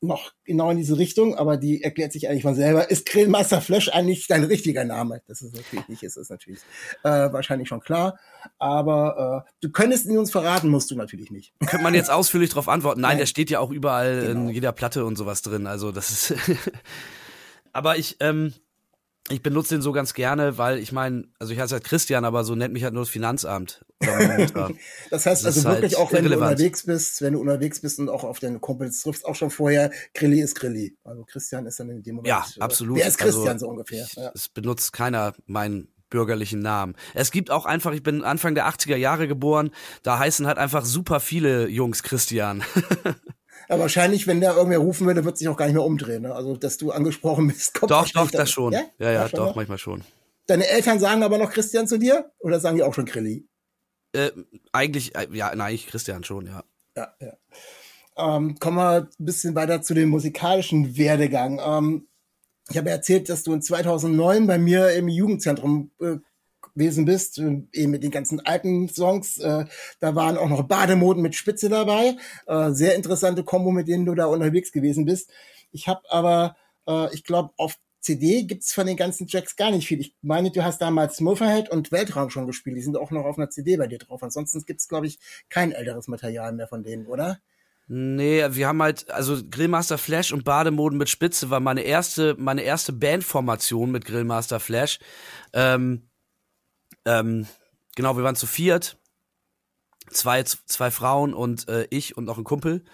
noch 0.00 0.32
genau 0.44 0.70
in 0.70 0.76
diese 0.76 0.96
Richtung, 0.96 1.34
aber 1.34 1.56
die 1.56 1.82
erklärt 1.82 2.12
sich 2.12 2.28
eigentlich 2.28 2.42
von 2.42 2.54
selber. 2.54 2.90
Ist 2.90 3.06
Grillmaster 3.06 3.60
Flash 3.60 3.88
eigentlich 3.88 4.26
dein 4.28 4.44
richtiger 4.44 4.84
Name? 4.84 5.22
Das 5.26 5.42
ist 5.42 5.54
natürlich 5.54 5.88
nicht, 5.88 6.02
ist 6.02 6.16
es 6.16 6.30
natürlich 6.30 6.60
äh, 7.02 7.08
wahrscheinlich 7.32 7.68
schon 7.68 7.80
klar. 7.80 8.18
Aber 8.58 9.44
äh, 9.46 9.50
du 9.60 9.70
könntest 9.70 10.06
ihn 10.06 10.18
uns 10.18 10.30
verraten, 10.30 10.68
musst 10.68 10.90
du 10.90 10.94
natürlich 10.94 11.30
nicht. 11.30 11.52
Könnte 11.66 11.82
man 11.82 11.94
jetzt 11.94 12.10
ausführlich 12.10 12.50
darauf 12.50 12.68
antworten? 12.68 13.00
Nein, 13.00 13.10
Nein, 13.10 13.18
der 13.18 13.26
steht 13.26 13.50
ja 13.50 13.58
auch 13.60 13.70
überall 13.70 14.26
genau. 14.26 14.48
in 14.48 14.48
jeder 14.50 14.72
Platte 14.72 15.04
und 15.04 15.16
sowas 15.16 15.42
drin. 15.42 15.66
Also 15.66 15.90
das 15.90 16.10
ist. 16.10 16.34
aber 17.72 17.98
ich, 17.98 18.16
ähm, 18.20 18.54
ich 19.30 19.42
benutze 19.42 19.74
den 19.74 19.82
so 19.82 19.92
ganz 19.92 20.14
gerne, 20.14 20.58
weil 20.58 20.78
ich 20.78 20.92
meine, 20.92 21.24
also 21.38 21.52
ich 21.52 21.58
heiße 21.58 21.74
halt 21.74 21.84
Christian, 21.84 22.24
aber 22.24 22.44
so 22.44 22.54
nennt 22.54 22.72
mich 22.72 22.84
halt 22.84 22.94
nur 22.94 23.02
das 23.02 23.10
Finanzamt. 23.10 23.84
das 24.00 25.26
heißt 25.26 25.44
das 25.44 25.56
also 25.56 25.64
wirklich 25.64 25.94
halt 25.94 25.96
auch, 25.96 26.12
wenn 26.12 26.24
irrelevant. 26.24 26.50
du 26.50 26.54
unterwegs 26.54 26.84
bist, 26.84 27.20
wenn 27.20 27.32
du 27.34 27.40
unterwegs 27.40 27.80
bist 27.80 27.98
und 27.98 28.08
auch 28.08 28.24
auf 28.24 28.38
deine 28.38 28.58
Kumpels 28.58 29.02
triffst, 29.02 29.24
auch 29.24 29.34
schon 29.34 29.50
vorher, 29.50 29.90
Grilli 30.14 30.40
ist 30.40 30.54
Grilli. 30.54 30.96
Also 31.04 31.24
Christian 31.24 31.66
ist 31.66 31.80
dann 31.80 31.90
in 31.90 32.02
dem 32.02 32.16
Moment. 32.16 32.28
Ja, 32.28 32.46
äh, 32.56 32.60
absolut. 32.60 32.98
Wer 32.98 33.08
ist 33.08 33.18
Christian 33.18 33.48
also, 33.48 33.66
so 33.66 33.70
ungefähr? 33.70 34.06
Ja. 34.16 34.30
Es 34.34 34.48
benutzt 34.48 34.92
keiner 34.92 35.34
meinen 35.46 35.88
bürgerlichen 36.10 36.60
Namen. 36.60 36.94
Es 37.14 37.30
gibt 37.30 37.50
auch 37.50 37.66
einfach, 37.66 37.92
ich 37.92 38.02
bin 38.02 38.24
Anfang 38.24 38.54
der 38.54 38.68
80er 38.68 38.96
Jahre 38.96 39.28
geboren, 39.28 39.70
da 40.02 40.18
heißen 40.18 40.46
halt 40.46 40.58
einfach 40.58 40.84
super 40.84 41.20
viele 41.20 41.68
Jungs 41.68 42.02
Christian. 42.02 42.62
Aber 43.68 43.80
wahrscheinlich, 43.80 44.26
wenn 44.26 44.40
der 44.40 44.54
irgendwer 44.54 44.78
rufen 44.78 45.06
würde, 45.06 45.24
wird 45.24 45.36
sich 45.36 45.48
auch 45.48 45.56
gar 45.56 45.66
nicht 45.66 45.74
mehr 45.74 45.84
umdrehen. 45.84 46.22
Ne? 46.22 46.34
Also, 46.34 46.56
dass 46.56 46.78
du 46.78 46.90
angesprochen 46.90 47.48
bist, 47.48 47.74
kommt 47.74 47.90
Doch, 47.90 48.08
doch, 48.08 48.30
das 48.30 48.50
schon. 48.50 48.72
Ja, 48.72 48.82
ja, 48.98 49.12
ja 49.12 49.28
doch, 49.28 49.48
noch? 49.48 49.56
manchmal 49.56 49.78
schon. 49.78 50.02
Deine 50.46 50.66
Eltern 50.66 50.98
sagen 50.98 51.22
aber 51.22 51.36
noch 51.36 51.50
Christian 51.50 51.86
zu 51.86 51.98
dir? 51.98 52.32
Oder 52.38 52.58
sagen 52.60 52.76
die 52.76 52.82
auch 52.82 52.94
schon 52.94 53.04
Grilli? 53.04 53.46
Äh, 54.12 54.30
eigentlich, 54.72 55.14
äh, 55.14 55.28
ja, 55.32 55.48
nein, 55.50 55.60
eigentlich 55.60 55.86
Christian 55.86 56.24
schon, 56.24 56.46
ja. 56.46 56.64
Ja, 56.96 57.14
ja. 57.20 57.32
Ähm, 58.16 58.58
kommen 58.58 58.78
wir 58.78 58.96
ein 59.02 59.24
bisschen 59.24 59.54
weiter 59.54 59.82
zu 59.82 59.94
dem 59.94 60.08
musikalischen 60.08 60.96
Werdegang. 60.96 61.60
Ähm, 61.62 62.08
ich 62.70 62.76
habe 62.76 62.90
erzählt, 62.90 63.28
dass 63.28 63.42
du 63.42 63.52
in 63.52 63.62
2009 63.62 64.46
bei 64.46 64.58
mir 64.58 64.90
im 64.92 65.08
Jugendzentrum 65.08 65.90
äh, 66.00 66.16
gewesen 66.78 67.04
bist, 67.04 67.38
äh, 67.38 67.62
eben 67.72 67.90
mit 67.90 68.02
den 68.02 68.10
ganzen 68.10 68.40
alten 68.40 68.88
Songs. 68.88 69.38
Äh, 69.38 69.66
da 70.00 70.14
waren 70.14 70.38
auch 70.38 70.48
noch 70.48 70.62
Bademoden 70.62 71.22
mit 71.22 71.34
Spitze 71.34 71.68
dabei. 71.68 72.16
Äh, 72.46 72.70
sehr 72.70 72.94
interessante 72.94 73.42
Kombo, 73.44 73.70
mit 73.72 73.88
denen 73.88 74.06
du 74.06 74.14
da 74.14 74.26
unterwegs 74.26 74.72
gewesen 74.72 75.04
bist. 75.04 75.30
Ich 75.70 75.86
habe 75.86 76.00
aber, 76.08 76.56
ich 77.12 77.24
glaube, 77.24 77.50
auf 77.58 77.74
CD 78.00 78.44
gibt's 78.44 78.72
von 78.72 78.86
den 78.86 78.96
ganzen 78.96 79.26
Tracks 79.28 79.56
gar 79.56 79.70
nicht 79.70 79.86
viel. 79.86 80.00
Ich 80.00 80.16
meine, 80.22 80.50
du 80.50 80.64
hast 80.64 80.80
damals 80.80 81.20
Motorhead 81.20 81.68
und 81.68 81.92
Weltraum 81.92 82.30
schon 82.30 82.46
gespielt. 82.46 82.78
Die 82.78 82.82
sind 82.82 82.96
auch 82.96 83.10
noch 83.10 83.26
auf 83.26 83.36
einer 83.36 83.50
CD 83.50 83.76
bei 83.76 83.86
dir 83.86 83.98
drauf. 83.98 84.22
Ansonsten 84.22 84.64
gibt's, 84.64 84.88
glaube 84.88 85.06
ich, 85.06 85.18
kein 85.50 85.72
älteres 85.72 86.08
Material 86.08 86.54
mehr 86.54 86.66
von 86.66 86.82
denen, 86.82 87.06
oder? 87.06 87.38
Nee, 87.90 88.44
wir 88.50 88.68
haben 88.68 88.82
halt, 88.82 89.10
also 89.10 89.38
Grillmaster 89.50 89.98
Flash 89.98 90.32
und 90.32 90.44
Bademoden 90.44 90.98
mit 90.98 91.08
Spitze 91.10 91.48
war 91.48 91.60
meine 91.60 91.80
erste, 91.80 92.34
meine 92.38 92.62
erste 92.62 92.92
Bandformation 92.92 93.90
mit 93.90 94.06
Grillmaster 94.06 94.60
Flash. 94.60 94.98
Ähm, 95.54 96.07
ähm, 97.08 97.46
genau, 97.96 98.16
wir 98.16 98.24
waren 98.24 98.36
zu 98.36 98.46
viert. 98.46 98.98
Zwei, 100.10 100.42
zwei 100.42 100.90
Frauen 100.90 101.34
und 101.34 101.68
äh, 101.68 101.86
ich 101.90 102.16
und 102.16 102.24
noch 102.24 102.38
ein 102.38 102.44
Kumpel. 102.44 102.84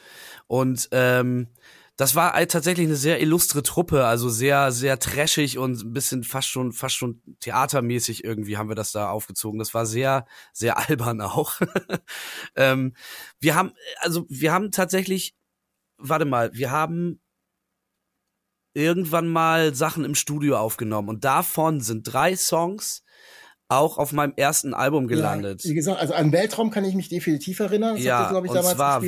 Und 0.46 0.88
ähm, 0.90 1.48
das 1.96 2.16
war 2.16 2.32
halt 2.32 2.50
tatsächlich 2.50 2.86
eine 2.88 2.96
sehr 2.96 3.20
illustre 3.20 3.62
Truppe, 3.62 4.04
also 4.04 4.28
sehr, 4.28 4.72
sehr 4.72 4.98
trashig 4.98 5.58
und 5.58 5.80
ein 5.80 5.92
bisschen 5.92 6.24
fast 6.24 6.48
schon, 6.48 6.72
fast 6.72 6.96
schon 6.96 7.22
theatermäßig 7.38 8.24
irgendwie 8.24 8.56
haben 8.56 8.68
wir 8.68 8.74
das 8.74 8.90
da 8.90 9.10
aufgezogen. 9.10 9.60
Das 9.60 9.74
war 9.74 9.86
sehr, 9.86 10.26
sehr 10.52 10.76
albern 10.88 11.20
auch. 11.20 11.60
ähm, 12.56 12.94
wir 13.38 13.54
haben, 13.54 13.72
also 13.98 14.26
wir 14.28 14.52
haben 14.52 14.72
tatsächlich, 14.72 15.36
warte 15.96 16.24
mal, 16.24 16.52
wir 16.52 16.72
haben 16.72 17.20
irgendwann 18.74 19.28
mal 19.28 19.72
Sachen 19.72 20.04
im 20.04 20.16
Studio 20.16 20.58
aufgenommen 20.58 21.08
und 21.08 21.24
davon 21.24 21.80
sind 21.80 22.02
drei 22.12 22.34
Songs 22.34 23.04
auch 23.68 23.98
auf 23.98 24.12
meinem 24.12 24.34
ersten 24.36 24.74
Album 24.74 25.08
gelandet. 25.08 25.64
Ja, 25.64 25.70
wie 25.70 25.74
gesagt, 25.74 26.00
also 26.00 26.14
an 26.14 26.32
Weltraum 26.32 26.70
kann 26.70 26.84
ich 26.84 26.94
mich 26.94 27.08
definitiv 27.08 27.60
erinnern. 27.60 27.96
Das 27.96 28.04
ja, 28.04 28.30
ich, 28.30 28.50
und, 28.50 28.62
zwar, 28.62 29.02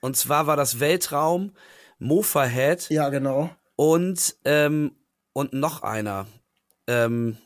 und 0.00 0.16
zwar 0.16 0.46
war 0.46 0.56
das 0.56 0.80
Weltraum, 0.80 1.52
Mofahead. 1.98 2.88
Ja, 2.90 3.08
genau. 3.10 3.50
Und, 3.76 4.36
ähm, 4.44 4.92
und 5.32 5.52
noch 5.52 5.82
einer. 5.82 6.26
Ähm, 6.86 7.36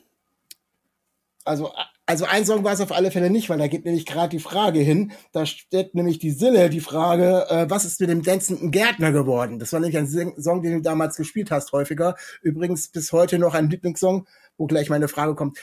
also, 1.43 1.71
also 2.07 2.25
ein 2.25 2.45
Song 2.45 2.63
war 2.63 2.73
es 2.73 2.81
auf 2.81 2.91
alle 2.91 3.11
Fälle 3.11 3.29
nicht, 3.29 3.49
weil 3.49 3.57
da 3.57 3.67
geht 3.67 3.85
nämlich 3.85 4.05
gerade 4.05 4.29
die 4.29 4.39
Frage 4.39 4.79
hin. 4.79 5.11
Da 5.31 5.45
stellt 5.45 5.95
nämlich 5.95 6.19
die 6.19 6.31
Sille 6.31 6.69
die 6.69 6.81
Frage, 6.81 7.45
äh, 7.49 7.69
was 7.69 7.85
ist 7.85 7.99
mit 7.99 8.09
dem 8.09 8.23
tänzenden 8.23 8.71
Gärtner 8.71 9.11
geworden? 9.11 9.59
Das 9.59 9.73
war 9.73 9.79
nämlich 9.79 9.97
ein 9.97 10.07
Song, 10.07 10.61
den 10.61 10.73
du 10.73 10.81
damals 10.81 11.17
gespielt 11.17 11.51
hast, 11.51 11.71
häufiger. 11.71 12.15
Übrigens 12.41 12.87
bis 12.87 13.11
heute 13.11 13.39
noch 13.39 13.53
ein 13.53 13.69
Lieblingssong, 13.69 14.27
wo 14.57 14.67
gleich 14.67 14.89
meine 14.89 15.07
Frage 15.07 15.35
kommt 15.35 15.57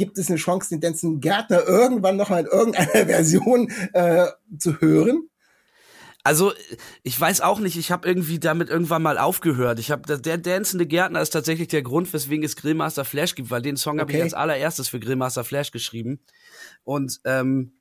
gibt 0.00 0.16
es 0.16 0.30
eine 0.30 0.38
Chance, 0.38 0.70
den 0.70 0.80
Dancing 0.80 1.20
Gärtner 1.20 1.62
irgendwann 1.66 2.16
noch 2.16 2.30
mal 2.30 2.40
in 2.40 2.46
irgendeiner 2.46 2.88
Version 3.06 3.70
äh, 3.92 4.28
zu 4.58 4.80
hören? 4.80 5.28
Also 6.24 6.54
ich 7.02 7.20
weiß 7.20 7.42
auch 7.42 7.58
nicht, 7.60 7.76
ich 7.76 7.90
habe 7.90 8.08
irgendwie 8.08 8.38
damit 8.38 8.70
irgendwann 8.70 9.02
mal 9.02 9.18
aufgehört. 9.18 9.78
Ich 9.78 9.90
habe 9.90 10.18
der 10.18 10.38
dancende 10.38 10.86
Gärtner 10.86 11.20
ist 11.20 11.30
tatsächlich 11.30 11.68
der 11.68 11.82
Grund, 11.82 12.10
weswegen 12.14 12.44
es 12.44 12.56
Grillmaster 12.56 13.04
Flash 13.04 13.34
gibt, 13.34 13.50
weil 13.50 13.60
den 13.60 13.76
Song 13.76 13.94
okay. 13.94 14.00
habe 14.00 14.12
ich 14.12 14.22
als 14.22 14.34
allererstes 14.34 14.88
für 14.88 15.00
Grillmaster 15.00 15.44
Flash 15.44 15.70
geschrieben 15.70 16.20
und 16.82 17.20
ähm, 17.24 17.74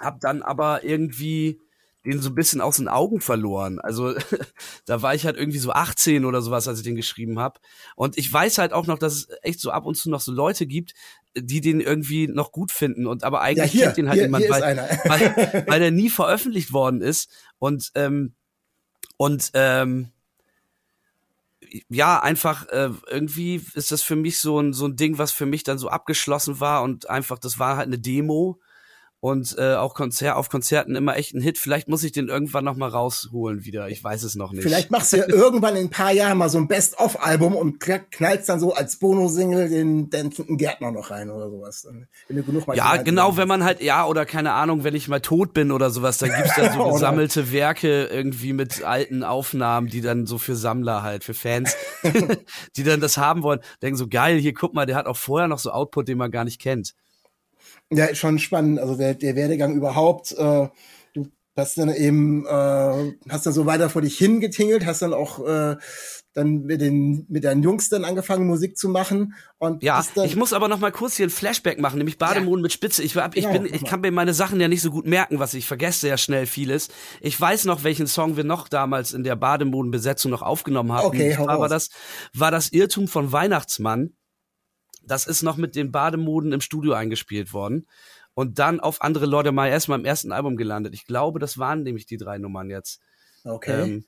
habe 0.00 0.18
dann 0.20 0.40
aber 0.42 0.84
irgendwie 0.84 1.60
den 2.06 2.22
so 2.22 2.30
ein 2.30 2.34
bisschen 2.34 2.60
aus 2.60 2.76
den 2.76 2.88
Augen 2.88 3.20
verloren. 3.20 3.78
Also 3.80 4.14
da 4.86 5.02
war 5.02 5.14
ich 5.14 5.26
halt 5.26 5.36
irgendwie 5.36 5.58
so 5.58 5.72
18 5.72 6.24
oder 6.24 6.40
sowas, 6.40 6.68
als 6.68 6.78
ich 6.78 6.84
den 6.84 6.96
geschrieben 6.96 7.38
habe. 7.38 7.60
Und 7.96 8.16
ich 8.16 8.32
weiß 8.32 8.58
halt 8.58 8.72
auch 8.72 8.86
noch, 8.86 8.98
dass 8.98 9.14
es 9.14 9.28
echt 9.42 9.60
so 9.60 9.70
ab 9.70 9.86
und 9.86 9.96
zu 9.96 10.10
noch 10.10 10.20
so 10.20 10.32
Leute 10.32 10.66
gibt, 10.66 10.94
die 11.34 11.60
den 11.60 11.80
irgendwie 11.80 12.28
noch 12.28 12.52
gut 12.52 12.72
finden. 12.72 13.06
Und 13.06 13.24
aber 13.24 13.40
eigentlich 13.40 13.72
ja, 13.74 13.78
hier, 13.80 13.84
kennt 13.86 13.96
den 13.98 14.08
halt 14.08 14.18
hier, 14.18 14.26
niemand, 14.26 14.44
hier 14.44 14.52
weil, 14.52 14.76
weil, 15.04 15.64
weil 15.66 15.80
der 15.80 15.90
nie 15.90 16.10
veröffentlicht 16.10 16.72
worden 16.72 17.02
ist. 17.02 17.30
Und 17.58 17.90
ähm, 17.94 18.34
und 19.16 19.50
ähm, 19.54 20.10
ja, 21.88 22.20
einfach 22.20 22.68
äh, 22.68 22.90
irgendwie 23.08 23.62
ist 23.74 23.90
das 23.90 24.02
für 24.02 24.16
mich 24.16 24.38
so 24.38 24.60
ein 24.60 24.72
so 24.72 24.86
ein 24.86 24.96
Ding, 24.96 25.18
was 25.18 25.32
für 25.32 25.46
mich 25.46 25.64
dann 25.64 25.78
so 25.78 25.88
abgeschlossen 25.88 26.60
war. 26.60 26.82
Und 26.82 27.10
einfach 27.10 27.38
das 27.38 27.58
war 27.58 27.76
halt 27.76 27.88
eine 27.88 27.98
Demo 27.98 28.60
und 29.20 29.56
äh, 29.58 29.74
auch 29.74 29.94
Konzert 29.94 30.36
auf 30.36 30.48
Konzerten 30.50 30.94
immer 30.94 31.16
echt 31.16 31.34
ein 31.34 31.40
Hit. 31.40 31.58
Vielleicht 31.58 31.88
muss 31.88 32.04
ich 32.04 32.12
den 32.12 32.28
irgendwann 32.28 32.64
noch 32.64 32.76
mal 32.76 32.88
rausholen 32.88 33.64
wieder. 33.64 33.88
Ich 33.88 34.04
weiß 34.04 34.22
es 34.22 34.36
noch 34.36 34.52
nicht. 34.52 34.62
Vielleicht 34.62 34.90
machst 34.90 35.12
du 35.12 35.16
ja 35.16 35.28
irgendwann 35.28 35.74
in 35.74 35.86
ein 35.86 35.90
paar 35.90 36.12
Jahren 36.12 36.38
mal 36.38 36.48
so 36.48 36.58
ein 36.58 36.68
Best-of-Album 36.68 37.56
und 37.56 37.80
knallst 37.80 38.48
dann 38.48 38.60
so 38.60 38.74
als 38.74 38.98
Bono-Single 38.98 39.68
den 39.68 40.10
Dancing 40.10 40.58
Gärtner 40.58 40.92
noch 40.92 41.10
rein 41.10 41.30
oder 41.30 41.50
sowas. 41.50 41.88
Wenn 42.28 42.36
du 42.36 42.42
genug 42.42 42.66
mal 42.66 42.76
ja, 42.76 42.96
genau, 42.98 43.36
wenn 43.36 43.48
man 43.48 43.64
halt 43.64 43.80
ja 43.80 44.06
oder 44.06 44.26
keine 44.26 44.52
Ahnung, 44.52 44.84
wenn 44.84 44.94
ich 44.94 45.08
mal 45.08 45.20
tot 45.20 45.54
bin 45.54 45.72
oder 45.72 45.90
sowas, 45.90 46.18
dann 46.18 46.30
gibt's 46.30 46.54
da 46.54 46.72
so 46.72 46.84
gesammelte 46.92 47.52
Werke 47.52 48.06
irgendwie 48.06 48.52
mit 48.52 48.84
alten 48.84 49.24
Aufnahmen, 49.24 49.88
die 49.88 50.02
dann 50.02 50.26
so 50.26 50.38
für 50.38 50.56
Sammler 50.56 51.02
halt, 51.02 51.24
für 51.24 51.34
Fans, 51.34 51.74
die 52.76 52.84
dann 52.84 53.00
das 53.00 53.16
haben 53.16 53.42
wollen, 53.42 53.60
denken 53.82 53.96
so 53.96 54.08
geil, 54.08 54.38
hier 54.38 54.52
guck 54.54 54.74
mal, 54.74 54.86
der 54.86 54.96
hat 54.96 55.06
auch 55.06 55.16
vorher 55.16 55.48
noch 55.48 55.58
so 55.58 55.70
Output, 55.70 56.08
den 56.08 56.18
man 56.18 56.30
gar 56.30 56.44
nicht 56.44 56.60
kennt. 56.60 56.94
Ja, 57.90 58.14
schon 58.14 58.38
spannend. 58.38 58.78
Also 58.78 58.96
der, 58.96 59.14
der 59.14 59.36
Werdegang 59.36 59.74
überhaupt. 59.74 60.32
Äh, 60.32 60.68
du 61.14 61.26
hast 61.56 61.78
dann 61.78 61.94
eben, 61.94 62.44
äh, 62.46 63.12
hast 63.28 63.46
dann 63.46 63.52
so 63.52 63.66
weiter 63.66 63.90
vor 63.90 64.02
dich 64.02 64.18
hingetingelt, 64.18 64.86
hast 64.86 65.02
dann 65.02 65.14
auch 65.14 65.46
äh, 65.46 65.76
dann 66.36 66.64
mit 66.64 66.82
den 66.82 67.24
mit 67.28 67.44
deinen 67.44 67.62
Jungs 67.62 67.88
dann 67.88 68.04
angefangen 68.04 68.46
Musik 68.46 68.76
zu 68.76 68.90
machen 68.90 69.34
und 69.58 69.82
ja 69.82 70.04
ich 70.22 70.36
muss 70.36 70.52
aber 70.52 70.68
noch 70.68 70.78
mal 70.78 70.92
kurz 70.92 71.16
hier 71.16 71.26
ein 71.26 71.30
Flashback 71.30 71.80
machen 71.80 71.96
nämlich 71.96 72.18
Bademoden 72.18 72.58
ja. 72.58 72.64
mit 72.64 72.72
Spitze 72.72 73.02
ich 73.02 73.16
war 73.16 73.30
ich 73.34 73.46
genau, 73.48 73.62
bin 73.62 73.74
ich 73.74 73.84
kann 73.84 74.02
mir 74.02 74.12
meine 74.12 74.34
Sachen 74.34 74.60
ja 74.60 74.68
nicht 74.68 74.82
so 74.82 74.90
gut 74.90 75.06
merken 75.06 75.38
was 75.38 75.54
ich 75.54 75.66
vergesse 75.66 76.08
ja 76.08 76.18
schnell 76.18 76.44
vieles 76.46 76.88
ich 77.22 77.40
weiß 77.40 77.64
noch 77.64 77.84
welchen 77.84 78.06
Song 78.06 78.36
wir 78.36 78.44
noch 78.44 78.68
damals 78.68 79.14
in 79.14 79.24
der 79.24 79.34
Bademoden 79.34 79.90
Besetzung 79.90 80.30
noch 80.30 80.42
aufgenommen 80.42 80.92
haben 80.92 81.06
okay, 81.06 81.36
war 81.38 81.68
das 81.70 81.88
war 82.34 82.50
das 82.50 82.68
Irrtum 82.68 83.08
von 83.08 83.32
Weihnachtsmann 83.32 84.15
das 85.06 85.26
ist 85.26 85.42
noch 85.42 85.56
mit 85.56 85.76
den 85.76 85.92
Bademoden 85.92 86.52
im 86.52 86.60
Studio 86.60 86.92
eingespielt 86.92 87.52
worden 87.52 87.86
und 88.34 88.58
dann 88.58 88.80
auf 88.80 89.02
andere 89.02 89.26
Leute 89.26 89.52
mal 89.52 89.68
erstmal 89.68 89.98
im 89.98 90.04
ersten 90.04 90.32
Album 90.32 90.56
gelandet. 90.56 90.94
Ich 90.94 91.06
glaube, 91.06 91.38
das 91.38 91.58
waren 91.58 91.82
nämlich 91.82 92.06
die 92.06 92.18
drei 92.18 92.38
Nummern 92.38 92.70
jetzt. 92.70 93.00
Okay. 93.44 93.82
Ähm, 93.82 94.04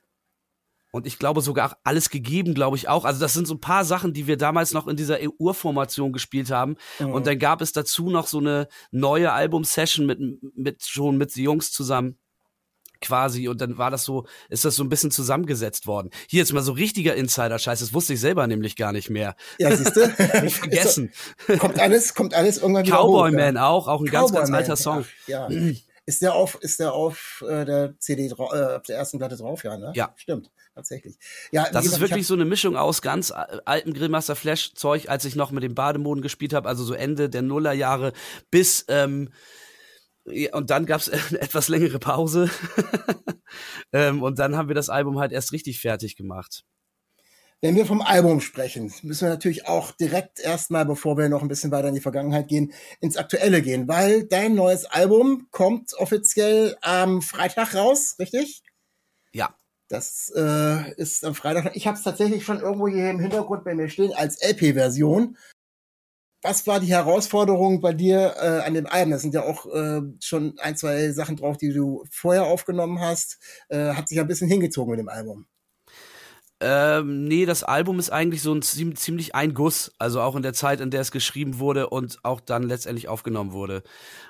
und 0.91 1.07
ich 1.07 1.19
glaube 1.19 1.43
sogar 1.43 1.79
alles 1.85 2.11
gegeben, 2.11 2.55
glaube 2.55 2.77
ich 2.77 2.89
auch. 2.89 3.05
Also 3.05 3.21
das 3.21 3.35
sind 3.35 3.47
so 3.47 3.55
ein 3.55 3.61
paar 3.61 3.85
Sachen, 3.85 4.15
die 4.15 4.27
wir 4.27 4.37
damals 4.37 4.73
noch 4.73 4.89
in 4.89 4.97
dieser 4.97 5.19
Urformation 5.39 6.13
gespielt 6.13 6.51
haben. 6.51 6.77
Mhm. 6.99 7.13
Und 7.13 7.27
dann 7.27 7.39
gab 7.39 7.61
es 7.61 7.73
dazu 7.73 8.11
noch 8.11 8.27
so 8.27 8.39
eine 8.39 8.69
neue 8.91 9.33
Album-Session 9.33 10.07
mit, 10.07 10.19
mit 10.57 10.83
schon 10.83 11.19
mit 11.19 11.35
Jungs 11.37 11.73
zusammen 11.73 12.19
quasi 13.01 13.49
und 13.49 13.61
dann 13.61 13.79
war 13.79 13.91
das 13.91 14.05
so, 14.05 14.27
ist 14.49 14.65
das 14.65 14.77
so 14.77 14.85
ein 14.85 14.89
bisschen 14.89 15.11
zusammengesetzt 15.11 15.87
worden. 15.87 16.11
Hier 16.29 16.41
jetzt 16.41 16.53
mal 16.53 16.63
so 16.63 16.73
richtiger 16.73 17.15
Insider-Scheiß, 17.15 17.81
das 17.81 17.93
wusste 17.93 18.15
ich 18.15 18.21
selber 18.21 18.47
nämlich 18.47 18.77
gar 18.77 18.93
nicht 18.93 19.11
mehr. 19.11 19.37
Ja, 19.59 19.75
siehst 19.75 19.97
du? 19.97 20.03
ich 20.45 20.55
vergessen. 20.57 21.13
kommt 21.59 21.79
alles, 21.81 22.15
kommt 22.15 22.35
alles 22.35 22.59
irgendwann 22.59 22.87
wieder 22.87 22.97
Cowboy 22.97 23.31
hoch, 23.31 23.37
Man 23.37 23.57
ja. 23.57 23.69
auch, 23.69 23.89
auch 23.89 24.01
ein 24.01 24.07
Cowboy 24.07 24.13
ganz, 24.13 24.33
ganz 24.33 24.51
alter 24.51 24.77
Song. 24.77 25.05
Ach, 25.07 25.29
ja. 25.29 25.49
Ist 26.09 26.23
der 26.23 26.35
auf, 26.35 26.57
ist 26.63 26.81
der 26.81 26.95
auf 26.95 27.45
äh, 27.47 27.67
der 27.67 27.99
CD 27.99 28.29
äh, 28.29 28.33
auf 28.33 28.83
der 28.83 28.97
ersten 28.97 29.19
Platte 29.19 29.37
drauf, 29.37 29.63
ja, 29.63 29.77
ne? 29.77 29.93
Ja. 29.95 30.15
Stimmt, 30.17 30.51
tatsächlich. 30.75 31.19
Ja, 31.53 31.69
das 31.71 31.85
ist 31.85 32.01
wirklich 32.01 32.27
so 32.27 32.33
eine 32.33 32.47
Mischung 32.47 32.79
aus 32.79 33.03
ganz 33.03 33.31
altem 33.31 33.93
Grillmaster 33.93 34.35
Flash 34.35 34.73
Zeug, 34.73 35.11
als 35.11 35.27
ich 35.27 35.37
noch 35.37 35.51
mit 35.51 35.63
dem 35.63 35.75
Bademoden 35.75 36.23
gespielt 36.23 36.55
habe, 36.55 36.67
also 36.67 36.83
so 36.83 36.95
Ende 36.95 37.29
der 37.29 37.43
Nullerjahre 37.43 38.15
bis 38.51 38.87
ähm, 38.89 39.29
und 40.53 40.71
dann 40.71 40.87
gab's 40.87 41.09
eine 41.09 41.21
etwas 41.41 41.69
längere 41.69 41.99
Pause. 41.99 42.51
ähm, 43.93 44.23
und 44.23 44.39
dann 44.39 44.57
haben 44.57 44.69
wir 44.69 44.75
das 44.75 44.89
Album 44.89 45.19
halt 45.19 45.33
erst 45.33 45.53
richtig 45.53 45.81
fertig 45.81 46.17
gemacht. 46.17 46.65
Wenn 47.61 47.75
wir 47.75 47.87
vom 47.87 48.03
Album 48.03 48.41
sprechen, 48.41 48.93
müssen 49.03 49.27
wir 49.27 49.31
natürlich 49.31 49.67
auch 49.67 49.91
direkt 49.91 50.39
erstmal, 50.39 50.87
bevor 50.87 51.19
wir 51.19 51.29
noch 51.29 51.43
ein 51.43 51.49
bisschen 51.49 51.73
weiter 51.73 51.89
in 51.89 51.95
die 51.95 52.01
Vergangenheit 52.01 52.47
gehen, 52.47 52.73
ins 53.01 53.17
Aktuelle 53.17 53.63
gehen, 53.63 53.89
weil 53.89 54.25
dein 54.25 54.55
neues 54.55 54.85
Album 54.85 55.49
kommt 55.51 55.93
offiziell 55.95 56.77
am 56.83 57.21
Freitag 57.21 57.75
raus, 57.75 58.15
richtig? 58.21 58.63
Ja. 59.33 59.53
Das 59.89 60.31
äh, 60.37 60.93
ist 60.97 61.25
am 61.25 61.35
Freitag. 61.35 61.75
Ich 61.75 61.87
habe 61.87 61.97
es 61.97 62.05
tatsächlich 62.05 62.45
schon 62.45 62.61
irgendwo 62.61 62.89
hier 62.89 63.11
im 63.11 63.21
Hintergrund 63.21 63.65
bei 63.65 63.75
mir 63.75 63.89
stehen 63.89 64.13
als 64.13 64.39
LP-Version 64.43 65.37
was 66.43 66.67
war 66.67 66.81
die 66.81 66.87
Herausforderung 66.87 67.81
bei 67.81 67.93
dir 67.93 68.35
äh, 68.41 68.67
an 68.67 68.75
dem 68.75 68.87
Album? 68.87 69.13
Das 69.13 69.23
sind 69.23 69.35
ja 69.35 69.43
auch 69.43 69.67
äh, 69.67 70.03
schon 70.21 70.59
ein, 70.59 70.77
zwei 70.77 71.11
Sachen 71.13 71.37
drauf, 71.37 71.57
die 71.57 71.73
du 71.73 72.05
vorher 72.11 72.45
aufgenommen 72.45 73.01
hast. 73.01 73.39
Äh, 73.69 73.95
hat 73.95 74.09
sich 74.09 74.21
ein 74.21 74.29
bisschen 74.29 74.49
hingezogen 74.49 74.91
mit 74.91 75.01
dem 75.01 75.09
Album. 75.09 75.47
Ähm, 76.61 77.25
nee, 77.25 77.47
das 77.47 77.63
Album 77.63 78.01
ist 78.01 78.11
eigentlich 78.11 78.43
so 78.43 78.53
ein 78.53 78.63
ziemlich 78.63 79.35
ein 79.37 79.55
Guss, 79.55 79.93
also 79.99 80.21
auch 80.21 80.35
in 80.35 80.43
der 80.43 80.55
Zeit, 80.55 80.81
in 80.81 80.91
der 80.91 81.03
es 81.03 81.13
geschrieben 81.13 81.61
wurde 81.61 81.89
und 81.89 82.19
auch 82.25 82.41
dann 82.41 82.65
letztendlich 82.65 83.07
aufgenommen 83.07 83.53
wurde. 83.53 83.85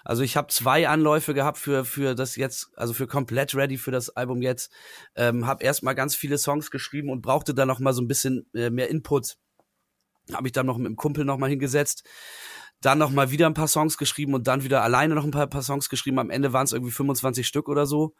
Also 0.04 0.22
ich 0.22 0.36
habe 0.36 0.48
zwei 0.48 0.88
Anläufe 0.88 1.32
gehabt 1.32 1.56
für 1.56 1.86
für 1.86 2.14
das 2.14 2.36
jetzt, 2.36 2.68
also 2.76 2.92
für 2.92 3.06
komplett 3.06 3.54
ready 3.54 3.78
für 3.78 3.92
das 3.92 4.10
Album 4.10 4.42
jetzt. 4.42 4.70
Ähm, 5.14 5.46
habe 5.46 5.64
erstmal 5.64 5.94
ganz 5.94 6.14
viele 6.14 6.36
Songs 6.36 6.70
geschrieben 6.70 7.08
und 7.08 7.22
brauchte 7.22 7.54
dann 7.54 7.68
noch 7.68 7.80
mal 7.80 7.94
so 7.94 8.02
ein 8.02 8.08
bisschen 8.08 8.46
äh, 8.54 8.68
mehr 8.68 8.90
Input 8.90 9.38
habe 10.32 10.49
ich 10.49 10.52
dann 10.52 10.66
noch 10.66 10.78
mit 10.78 10.87
dem 10.87 10.97
Kumpel 10.97 11.25
noch 11.25 11.38
mal 11.38 11.50
hingesetzt, 11.50 12.04
dann 12.80 12.99
noch 12.99 13.11
mal 13.11 13.30
wieder 13.30 13.47
ein 13.47 13.54
paar 13.54 13.68
Songs 13.68 13.99
geschrieben 13.99 14.35
und 14.35 14.47
dann 14.47 14.62
wieder 14.62 14.82
alleine 14.82 15.14
noch 15.14 15.25
ein 15.25 15.30
paar, 15.30 15.47
paar 15.47 15.62
Songs 15.62 15.88
geschrieben. 15.88 16.18
Am 16.18 16.30
Ende 16.30 16.52
waren 16.52 16.64
es 16.64 16.73
irgendwie 16.73 16.92
25 16.92 17.47
Stück 17.47 17.68
oder 17.68 17.87
so. 17.87 18.14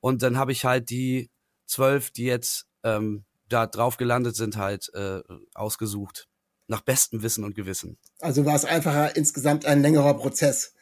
Und 0.00 0.22
dann 0.22 0.38
habe 0.38 0.52
ich 0.52 0.64
halt 0.64 0.90
die 0.90 1.30
zwölf, 1.66 2.10
die 2.10 2.24
jetzt 2.24 2.66
ähm, 2.82 3.24
da 3.48 3.66
drauf 3.66 3.96
gelandet 3.96 4.36
sind, 4.36 4.56
halt 4.56 4.90
äh, 4.94 5.20
ausgesucht. 5.54 6.28
Nach 6.66 6.80
bestem 6.80 7.22
Wissen 7.22 7.44
und 7.44 7.54
Gewissen. 7.54 7.98
Also 8.20 8.46
war 8.46 8.54
es 8.54 8.64
einfacher 8.64 9.16
insgesamt 9.16 9.66
ein 9.66 9.82
längerer 9.82 10.14
Prozess. 10.14 10.74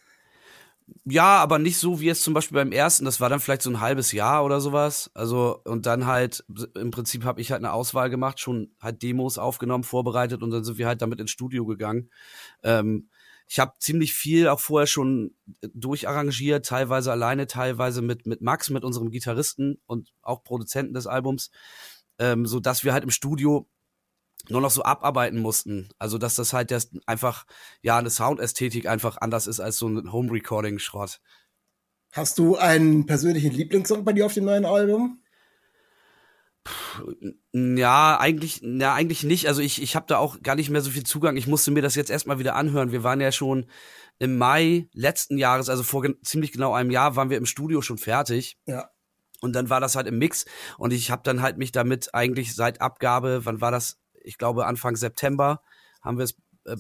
Ja, 1.04 1.38
aber 1.38 1.58
nicht 1.58 1.78
so 1.78 2.00
wie 2.00 2.08
es 2.08 2.22
zum 2.22 2.34
Beispiel 2.34 2.56
beim 2.56 2.72
ersten. 2.72 3.04
Das 3.04 3.20
war 3.20 3.28
dann 3.28 3.40
vielleicht 3.40 3.62
so 3.62 3.70
ein 3.70 3.80
halbes 3.80 4.12
Jahr 4.12 4.44
oder 4.44 4.60
sowas. 4.60 5.10
Also 5.14 5.60
und 5.64 5.86
dann 5.86 6.06
halt 6.06 6.44
im 6.74 6.90
Prinzip 6.90 7.24
habe 7.24 7.40
ich 7.40 7.50
halt 7.50 7.60
eine 7.62 7.72
Auswahl 7.72 8.10
gemacht, 8.10 8.40
schon 8.40 8.72
halt 8.80 9.02
Demos 9.02 9.38
aufgenommen, 9.38 9.84
vorbereitet 9.84 10.42
und 10.42 10.50
dann 10.50 10.64
sind 10.64 10.78
wir 10.78 10.86
halt 10.86 11.02
damit 11.02 11.20
ins 11.20 11.30
Studio 11.30 11.66
gegangen. 11.66 12.10
Ähm, 12.62 13.08
ich 13.46 13.58
habe 13.58 13.72
ziemlich 13.78 14.12
viel 14.12 14.48
auch 14.48 14.60
vorher 14.60 14.86
schon 14.86 15.34
durcharrangiert, 15.74 16.66
teilweise 16.66 17.10
alleine, 17.12 17.46
teilweise 17.46 18.02
mit 18.02 18.26
mit 18.26 18.42
Max, 18.42 18.68
mit 18.70 18.84
unserem 18.84 19.10
Gitarristen 19.10 19.80
und 19.86 20.12
auch 20.22 20.44
Produzenten 20.44 20.94
des 20.94 21.06
Albums, 21.06 21.50
ähm, 22.18 22.46
so 22.46 22.60
dass 22.60 22.84
wir 22.84 22.92
halt 22.92 23.04
im 23.04 23.10
Studio 23.10 23.66
nur 24.48 24.60
noch 24.60 24.70
so 24.70 24.82
abarbeiten 24.82 25.40
mussten. 25.40 25.88
Also 25.98 26.18
dass 26.18 26.36
das 26.36 26.52
halt 26.52 26.70
das 26.70 26.90
einfach, 27.06 27.44
ja, 27.82 27.98
eine 27.98 28.10
Soundästhetik 28.10 28.86
einfach 28.86 29.18
anders 29.18 29.46
ist 29.46 29.60
als 29.60 29.78
so 29.78 29.88
ein 29.88 30.12
Home-Recording-Schrott. 30.12 31.20
Hast 32.12 32.38
du 32.38 32.56
einen 32.56 33.06
persönlichen 33.06 33.52
Lieblingssong 33.52 34.04
bei 34.04 34.12
dir 34.12 34.26
auf 34.26 34.34
dem 34.34 34.44
neuen 34.44 34.64
Album? 34.64 35.22
Ja, 37.52 38.18
eigentlich, 38.18 38.60
ja, 38.62 38.94
eigentlich 38.94 39.24
nicht. 39.24 39.46
Also 39.48 39.60
ich, 39.62 39.82
ich 39.82 39.96
habe 39.96 40.06
da 40.06 40.18
auch 40.18 40.42
gar 40.42 40.54
nicht 40.54 40.70
mehr 40.70 40.80
so 40.80 40.90
viel 40.90 41.04
Zugang. 41.04 41.36
Ich 41.36 41.46
musste 41.46 41.70
mir 41.70 41.82
das 41.82 41.94
jetzt 41.94 42.10
erstmal 42.10 42.38
wieder 42.38 42.56
anhören. 42.56 42.92
Wir 42.92 43.02
waren 43.04 43.20
ja 43.20 43.32
schon 43.32 43.66
im 44.18 44.36
Mai 44.36 44.88
letzten 44.92 45.38
Jahres, 45.38 45.68
also 45.68 45.82
vor 45.82 46.04
ziemlich 46.22 46.52
genau 46.52 46.74
einem 46.74 46.90
Jahr, 46.90 47.16
waren 47.16 47.30
wir 47.30 47.38
im 47.38 47.46
Studio 47.46 47.82
schon 47.82 47.98
fertig. 47.98 48.58
Ja. 48.66 48.90
Und 49.40 49.52
dann 49.52 49.70
war 49.70 49.80
das 49.80 49.94
halt 49.94 50.08
im 50.08 50.18
Mix 50.18 50.46
und 50.78 50.92
ich 50.92 51.10
habe 51.10 51.22
dann 51.24 51.42
halt 51.42 51.58
mich 51.58 51.70
damit 51.70 52.12
eigentlich 52.12 52.56
seit 52.56 52.80
Abgabe, 52.80 53.44
wann 53.44 53.60
war 53.60 53.70
das? 53.70 53.98
Ich 54.28 54.38
glaube 54.38 54.66
Anfang 54.66 54.94
September 54.94 55.62
haben 56.02 56.18
wir 56.18 56.24
es 56.24 56.36
äh, 56.66 56.76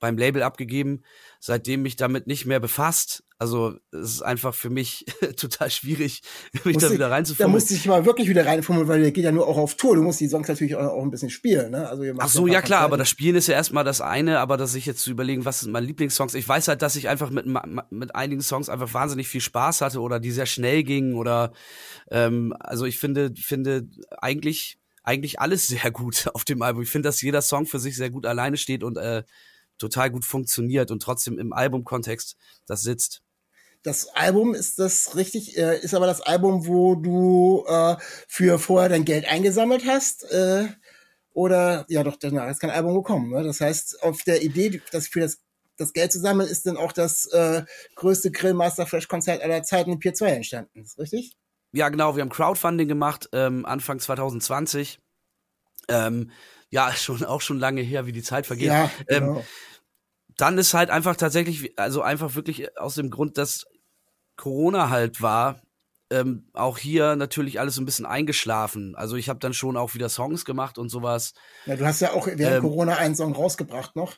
beim 0.00 0.16
Label 0.16 0.42
abgegeben, 0.42 1.02
seitdem 1.38 1.82
mich 1.82 1.94
damit 1.94 2.26
nicht 2.26 2.46
mehr 2.46 2.58
befasst. 2.58 3.22
Also 3.38 3.74
es 3.92 4.14
ist 4.14 4.22
einfach 4.22 4.54
für 4.54 4.68
mich 4.68 5.06
total 5.36 5.70
schwierig, 5.70 6.22
mich 6.64 6.78
da 6.78 6.90
wieder 6.90 7.10
reinzufummeln. 7.10 7.52
Da 7.52 7.56
musste 7.56 7.74
ich 7.74 7.86
mal 7.86 8.04
wirklich 8.04 8.28
wieder 8.28 8.44
reinfummeln, 8.44 8.88
weil 8.88 9.00
der 9.00 9.12
geht 9.12 9.24
ja 9.24 9.32
nur 9.32 9.46
auch 9.46 9.56
auf 9.56 9.76
Tour. 9.76 9.96
Du 9.96 10.02
musst 10.02 10.20
die 10.20 10.28
Songs 10.28 10.48
natürlich 10.48 10.74
auch, 10.74 10.90
auch 10.90 11.02
ein 11.02 11.10
bisschen 11.10 11.30
spielen. 11.30 11.70
Ne? 11.70 11.88
Also 11.88 12.02
Ach 12.18 12.28
so, 12.28 12.46
ja 12.46 12.60
klar, 12.60 12.80
aber 12.80 12.96
das 12.96 13.08
Spielen 13.08 13.36
ist 13.36 13.46
ja 13.46 13.54
erstmal 13.54 13.84
das 13.84 14.00
eine, 14.00 14.40
aber 14.40 14.56
dass 14.56 14.74
ich 14.74 14.84
jetzt 14.84 15.00
zu 15.00 15.10
überlegen, 15.10 15.44
was 15.44 15.60
sind 15.60 15.72
meine 15.72 15.86
Lieblingssongs. 15.86 16.34
Ich 16.34 16.48
weiß 16.48 16.68
halt, 16.68 16.82
dass 16.82 16.96
ich 16.96 17.08
einfach 17.08 17.30
mit, 17.30 17.46
mit 17.90 18.14
einigen 18.14 18.42
Songs 18.42 18.68
einfach 18.68 18.92
wahnsinnig 18.92 19.28
viel 19.28 19.40
Spaß 19.40 19.82
hatte 19.82 20.00
oder 20.00 20.18
die 20.18 20.32
sehr 20.32 20.46
schnell 20.46 20.82
gingen 20.82 21.14
oder 21.14 21.52
ähm, 22.10 22.54
also 22.58 22.84
ich 22.84 22.98
finde, 22.98 23.32
finde 23.36 23.88
eigentlich 24.18 24.78
eigentlich 25.02 25.40
alles 25.40 25.66
sehr 25.68 25.90
gut 25.90 26.28
auf 26.34 26.44
dem 26.44 26.62
Album. 26.62 26.82
Ich 26.82 26.90
finde, 26.90 27.08
dass 27.08 27.22
jeder 27.22 27.42
Song 27.42 27.66
für 27.66 27.78
sich 27.78 27.96
sehr 27.96 28.10
gut 28.10 28.26
alleine 28.26 28.56
steht 28.56 28.82
und 28.84 28.96
äh, 28.96 29.22
total 29.78 30.10
gut 30.10 30.24
funktioniert 30.24 30.90
und 30.90 31.02
trotzdem 31.02 31.38
im 31.38 31.52
Albumkontext 31.52 32.36
das 32.66 32.82
sitzt. 32.82 33.22
Das 33.82 34.08
Album 34.08 34.54
ist 34.54 34.78
das 34.78 35.16
richtig, 35.16 35.56
äh, 35.56 35.78
ist 35.80 35.94
aber 35.94 36.06
das 36.06 36.20
Album, 36.20 36.66
wo 36.66 36.96
du 36.96 37.64
äh, 37.66 37.96
für 38.28 38.58
vorher 38.58 38.90
dein 38.90 39.06
Geld 39.06 39.24
eingesammelt 39.26 39.84
hast. 39.86 40.24
Äh, 40.30 40.68
oder 41.32 41.86
ja 41.88 42.02
doch, 42.04 42.16
danach 42.16 42.50
ist 42.50 42.60
kein 42.60 42.70
Album 42.70 42.94
gekommen. 42.94 43.30
Ne? 43.30 43.42
Das 43.42 43.60
heißt, 43.60 44.02
auf 44.02 44.22
der 44.24 44.42
Idee, 44.42 44.82
das 44.92 45.08
für 45.08 45.20
das, 45.20 45.38
das 45.78 45.94
Geld 45.94 46.12
zu 46.12 46.20
sammeln, 46.20 46.48
ist 46.48 46.66
dann 46.66 46.76
auch 46.76 46.92
das 46.92 47.24
äh, 47.32 47.62
größte 47.94 48.30
Grillmaster 48.30 48.86
Fresh 48.86 49.08
Konzert 49.08 49.40
aller 49.42 49.62
Zeiten 49.62 49.92
in 49.92 49.98
Pier 49.98 50.12
2 50.12 50.30
entstanden. 50.30 50.82
Ist 50.82 50.98
richtig? 50.98 51.38
Ja, 51.72 51.88
genau. 51.88 52.16
Wir 52.16 52.22
haben 52.22 52.30
Crowdfunding 52.30 52.88
gemacht, 52.88 53.28
ähm, 53.32 53.64
Anfang 53.64 54.00
2020. 54.00 55.00
Ähm, 55.88 56.30
ja, 56.70 56.92
schon 56.96 57.24
auch 57.24 57.40
schon 57.40 57.58
lange 57.58 57.82
her, 57.82 58.06
wie 58.06 58.12
die 58.12 58.22
Zeit 58.22 58.46
vergeht. 58.46 58.68
Ja, 58.68 58.90
ähm, 59.08 59.26
genau. 59.26 59.38
Ähm, 59.38 59.44
dann 60.36 60.56
ist 60.56 60.72
halt 60.72 60.88
einfach 60.90 61.16
tatsächlich, 61.16 61.78
also 61.78 62.00
einfach 62.02 62.34
wirklich 62.34 62.78
aus 62.78 62.94
dem 62.94 63.10
Grund, 63.10 63.36
dass 63.36 63.66
Corona 64.36 64.88
halt 64.88 65.20
war, 65.20 65.60
ähm, 66.10 66.48
auch 66.54 66.78
hier 66.78 67.14
natürlich 67.14 67.60
alles 67.60 67.74
so 67.74 67.82
ein 67.82 67.84
bisschen 67.84 68.06
eingeschlafen. 68.06 68.96
Also 68.96 69.16
ich 69.16 69.28
habe 69.28 69.38
dann 69.38 69.54
schon 69.54 69.76
auch 69.76 69.94
wieder 69.94 70.08
Songs 70.08 70.44
gemacht 70.44 70.78
und 70.78 70.88
sowas. 70.88 71.34
Ja, 71.66 71.76
du 71.76 71.84
hast 71.84 72.00
ja 72.00 72.12
auch 72.12 72.26
während 72.26 72.40
ähm, 72.40 72.62
Corona 72.62 72.96
einen 72.96 73.14
Song 73.14 73.34
rausgebracht 73.34 73.96
noch. 73.96 74.16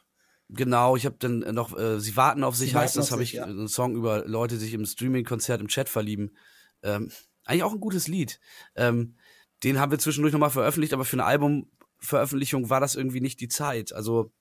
Genau, 0.49 0.97
ich 0.97 1.07
habe 1.07 1.17
dann 1.19 1.41
noch 1.55 1.77
äh, 1.77 1.99
Sie 1.99 2.17
warten 2.17 2.45
auf 2.45 2.57
sich 2.57 2.71
Sie 2.71 2.77
heißt 2.77 2.97
das, 2.97 3.11
habe 3.11 3.23
ich 3.23 3.35
ja. 3.35 3.45
einen 3.45 3.69
Song 3.69 3.97
über 3.97 4.27
Leute, 4.27 4.57
die 4.57 4.61
sich 4.61 4.75
im 4.75 4.87
Streaming-Konzert 4.87 5.61
im 5.61 5.69
Chat 5.69 5.89
verlieben. 5.89 6.37
Ähm, 6.83 7.11
eigentlich 7.45 7.63
auch 7.63 7.73
ein 7.73 7.81
gutes 7.81 8.09
Lied. 8.09 8.41
Ähm, 8.75 9.17
den 9.63 9.79
haben 9.79 9.93
wir 9.93 9.99
zwischendurch 9.99 10.33
nochmal 10.33 10.51
veröffentlicht, 10.51 10.93
aber 10.93 11.05
für 11.05 11.17
eine 11.17 11.25
Albumveröffentlichung 11.25 12.71
war 12.71 12.81
das 12.81 12.95
irgendwie 12.95 13.21
nicht 13.21 13.41
die 13.41 13.49
Zeit. 13.49 13.93
Also 13.93 14.33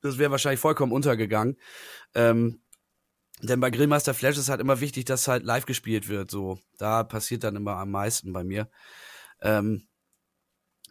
das 0.00 0.18
wäre 0.18 0.30
wahrscheinlich 0.30 0.60
vollkommen 0.60 0.92
untergegangen. 0.92 1.56
Ähm, 2.14 2.60
denn 3.40 3.60
bei 3.60 3.70
Grillmaster 3.70 4.14
Flash 4.14 4.36
ist 4.36 4.48
halt 4.48 4.60
immer 4.60 4.80
wichtig, 4.80 5.04
dass 5.04 5.28
halt 5.28 5.44
live 5.44 5.66
gespielt 5.66 6.08
wird. 6.08 6.30
So, 6.30 6.60
da 6.78 7.02
passiert 7.02 7.44
dann 7.44 7.56
immer 7.56 7.76
am 7.76 7.90
meisten 7.90 8.32
bei 8.32 8.44
mir. 8.44 8.70
Ähm, 9.40 9.88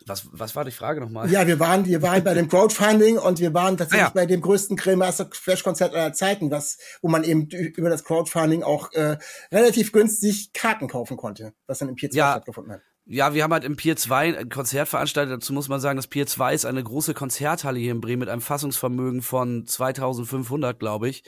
was, 0.05 0.27
was 0.31 0.55
war 0.55 0.65
die 0.65 0.72
Frage 0.72 1.01
nochmal? 1.01 1.29
Ja, 1.29 1.48
wir 1.48 1.60
waren, 1.60 1.86
wir 1.86 2.01
waren 2.01 2.24
bei 2.24 2.34
dem 2.34 2.48
Crowdfunding 2.48 3.17
und 3.17 3.39
wir 3.39 3.53
waren 3.53 3.77
tatsächlich 3.77 4.05
ah, 4.05 4.08
ja. 4.08 4.13
bei 4.13 4.25
dem 4.25 4.41
größten 4.41 4.77
Grillmaster 4.77 5.29
Flash 5.31 5.63
Konzert 5.63 5.93
aller 5.93 6.13
Zeiten, 6.13 6.51
was, 6.51 6.77
wo 7.01 7.10
man 7.10 7.24
eben 7.24 7.48
über 7.50 7.89
das 7.89 8.03
Crowdfunding 8.03 8.63
auch 8.63 8.91
äh, 8.93 9.17
relativ 9.51 9.91
günstig 9.91 10.53
Karten 10.53 10.88
kaufen 10.88 11.17
konnte, 11.17 11.53
was 11.67 11.79
dann 11.79 11.89
im 11.89 11.96
Pier 11.96 12.10
2 12.10 12.17
ja. 12.17 12.31
stattgefunden 12.31 12.74
hat. 12.74 12.81
Ja, 13.05 13.34
wir 13.34 13.43
haben 13.43 13.53
halt 13.53 13.63
im 13.63 13.75
Pier 13.75 13.96
2 13.96 14.38
ein 14.38 14.50
Konzert 14.50 14.88
veranstaltet. 14.88 15.34
Dazu 15.34 15.53
muss 15.53 15.67
man 15.67 15.79
sagen, 15.79 15.98
das 15.98 16.08
Pier 16.08 16.27
2 16.27 16.53
ist 16.53 16.65
eine 16.65 16.84
große 16.84 17.13
Konzerthalle 17.13 17.79
hier 17.79 17.91
in 17.91 18.01
Bremen 18.01 18.20
mit 18.20 18.29
einem 18.29 18.41
Fassungsvermögen 18.41 19.22
von 19.22 19.65
2500, 19.65 20.79
glaube 20.79 21.10
ich. 21.10 21.24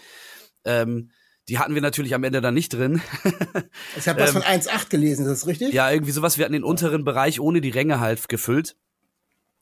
Ähm, 0.66 1.12
die 1.50 1.60
hatten 1.60 1.76
wir 1.76 1.82
natürlich 1.82 2.16
am 2.16 2.24
Ende 2.24 2.42
dann 2.42 2.54
nicht 2.54 2.74
drin. 2.74 3.02
ich 3.98 4.08
habe 4.08 4.22
was 4.22 4.34
ähm, 4.34 4.42
von 4.42 4.44
1,8 4.44 4.90
gelesen, 4.90 5.26
ist 5.26 5.42
das 5.42 5.48
richtig? 5.48 5.74
Ja, 5.74 5.92
irgendwie 5.92 6.12
sowas. 6.12 6.38
Wir 6.38 6.46
hatten 6.46 6.54
den 6.54 6.64
unteren 6.64 7.04
Bereich 7.04 7.40
ohne 7.40 7.62
die 7.62 7.70
Ränge 7.70 8.00
halt 8.00 8.30
gefüllt. 8.30 8.76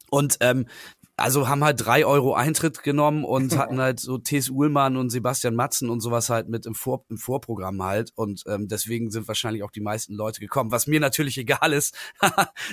Und 0.09 0.38
ähm, 0.41 0.67
also 1.15 1.47
haben 1.47 1.63
halt 1.63 1.85
drei 1.85 2.05
Euro 2.05 2.33
Eintritt 2.33 2.83
genommen 2.83 3.23
und 3.23 3.57
hatten 3.57 3.79
halt 3.79 4.00
so 4.00 4.17
T.S. 4.17 4.50
Uhlmann 4.50 4.97
und 4.97 5.09
Sebastian 5.09 5.55
Matzen 5.55 5.89
und 5.89 6.01
sowas 6.01 6.29
halt 6.29 6.50
mit 6.50 6.65
im, 6.65 6.75
Vor 6.75 7.05
im 7.09 7.17
Vorprogramm 7.17 7.81
halt. 7.81 8.11
Und 8.15 8.43
ähm, 8.47 8.67
deswegen 8.67 9.09
sind 9.09 9.27
wahrscheinlich 9.27 9.63
auch 9.63 9.71
die 9.71 9.81
meisten 9.81 10.13
Leute 10.13 10.39
gekommen, 10.39 10.71
was 10.71 10.88
mir 10.88 11.00
natürlich 11.00 11.38
egal 11.39 11.73
ist, 11.73 11.95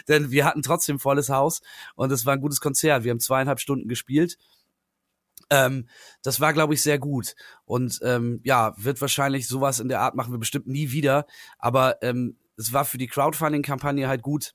denn 0.08 0.30
wir 0.30 0.44
hatten 0.44 0.62
trotzdem 0.62 0.98
volles 0.98 1.30
Haus 1.30 1.60
und 1.94 2.10
es 2.12 2.26
war 2.26 2.34
ein 2.34 2.40
gutes 2.40 2.60
Konzert. 2.60 3.04
Wir 3.04 3.10
haben 3.10 3.20
zweieinhalb 3.20 3.60
Stunden 3.60 3.88
gespielt 3.88 4.36
ähm, 5.50 5.88
das 6.22 6.40
war, 6.40 6.52
glaube 6.52 6.74
ich, 6.74 6.82
sehr 6.82 6.98
gut. 6.98 7.34
Und 7.64 8.00
ähm, 8.02 8.40
ja, 8.44 8.74
wird 8.76 9.00
wahrscheinlich 9.00 9.48
sowas 9.48 9.80
in 9.80 9.88
der 9.88 10.00
Art 10.00 10.14
machen 10.14 10.32
wir 10.32 10.38
bestimmt 10.38 10.66
nie 10.66 10.90
wieder. 10.90 11.26
Aber 11.58 12.02
ähm, 12.02 12.36
es 12.56 12.72
war 12.72 12.84
für 12.84 12.98
die 12.98 13.06
Crowdfunding-Kampagne 13.06 14.08
halt 14.08 14.22
gut, 14.22 14.54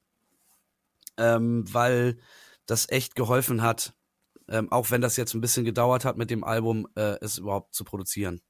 ähm, 1.17 1.65
weil 1.71 2.17
das 2.65 2.89
echt 2.89 3.15
geholfen 3.15 3.61
hat, 3.61 3.93
ähm, 4.49 4.71
auch 4.71 4.91
wenn 4.91 5.01
das 5.01 5.17
jetzt 5.17 5.33
ein 5.33 5.41
bisschen 5.41 5.65
gedauert 5.65 6.05
hat 6.05 6.17
mit 6.17 6.29
dem 6.29 6.43
Album, 6.43 6.87
äh, 6.95 7.17
es 7.21 7.37
überhaupt 7.37 7.73
zu 7.73 7.83
produzieren. 7.83 8.41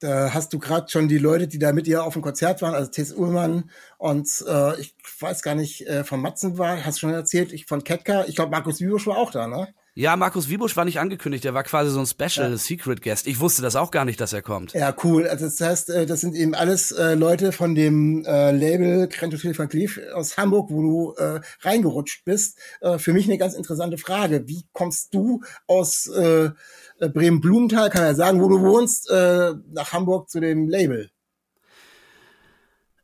Da 0.00 0.34
hast 0.34 0.52
du 0.52 0.58
gerade 0.58 0.90
schon 0.90 1.08
die 1.08 1.18
Leute, 1.18 1.48
die 1.48 1.58
da 1.58 1.72
mit 1.72 1.86
ihr 1.86 2.02
auf 2.02 2.12
dem 2.12 2.22
Konzert 2.22 2.60
waren, 2.60 2.74
also 2.74 2.90
Tess 2.90 3.12
Ullmann 3.12 3.70
und 3.96 4.44
äh, 4.46 4.78
ich 4.80 4.94
weiß 5.20 5.42
gar 5.42 5.54
nicht, 5.54 5.86
äh, 5.86 6.04
von 6.04 6.20
Matzen 6.20 6.58
war, 6.58 6.84
hast 6.84 6.96
du 6.96 7.00
schon 7.00 7.14
erzählt, 7.14 7.52
ich 7.52 7.66
von 7.66 7.84
Ketka, 7.84 8.24
ich 8.26 8.34
glaube 8.34 8.50
Markus 8.50 8.80
Wiebusch 8.80 9.06
war 9.06 9.16
auch 9.16 9.30
da, 9.30 9.46
ne? 9.46 9.72
Ja, 9.96 10.16
Markus 10.16 10.48
Wiebusch 10.48 10.76
war 10.76 10.84
nicht 10.84 10.98
angekündigt, 10.98 11.44
der 11.44 11.54
war 11.54 11.62
quasi 11.62 11.92
so 11.92 12.00
ein 12.00 12.06
Special 12.06 12.50
ja. 12.50 12.56
Secret 12.56 13.00
Guest. 13.00 13.28
Ich 13.28 13.38
wusste 13.38 13.62
das 13.62 13.76
auch 13.76 13.92
gar 13.92 14.04
nicht, 14.04 14.20
dass 14.20 14.32
er 14.32 14.42
kommt. 14.42 14.72
Ja, 14.72 14.92
cool. 15.04 15.28
Also 15.28 15.44
das 15.44 15.60
heißt, 15.60 15.90
äh, 15.90 16.04
das 16.04 16.20
sind 16.20 16.34
eben 16.34 16.56
alles 16.56 16.90
äh, 16.90 17.14
Leute 17.14 17.52
von 17.52 17.76
dem 17.76 18.24
äh, 18.24 18.50
Label 18.50 19.06
Krentotil 19.06 19.56
van 19.56 19.68
Cleef 19.68 20.00
aus 20.12 20.36
Hamburg, 20.36 20.70
wo 20.70 20.82
du 20.82 21.14
äh, 21.22 21.40
reingerutscht 21.60 22.24
bist. 22.24 22.58
Äh, 22.80 22.98
für 22.98 23.12
mich 23.12 23.26
eine 23.26 23.38
ganz 23.38 23.54
interessante 23.54 23.96
Frage. 23.96 24.48
Wie 24.48 24.64
kommst 24.72 25.14
du 25.14 25.42
aus 25.68 26.08
äh, 26.08 26.50
Bremen-Blumenthal, 26.98 27.88
kann 27.90 28.02
er 28.02 28.16
sagen, 28.16 28.42
wo 28.42 28.48
du 28.48 28.62
wohnst, 28.62 29.10
nach 29.10 29.92
Hamburg 29.92 30.30
zu 30.30 30.40
dem 30.40 30.68
Label? 30.68 31.10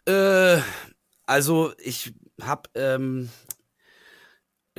Äh, 0.07 0.59
also 1.27 1.73
ich 1.79 2.15
hab 2.41 2.69
ähm, 2.75 3.29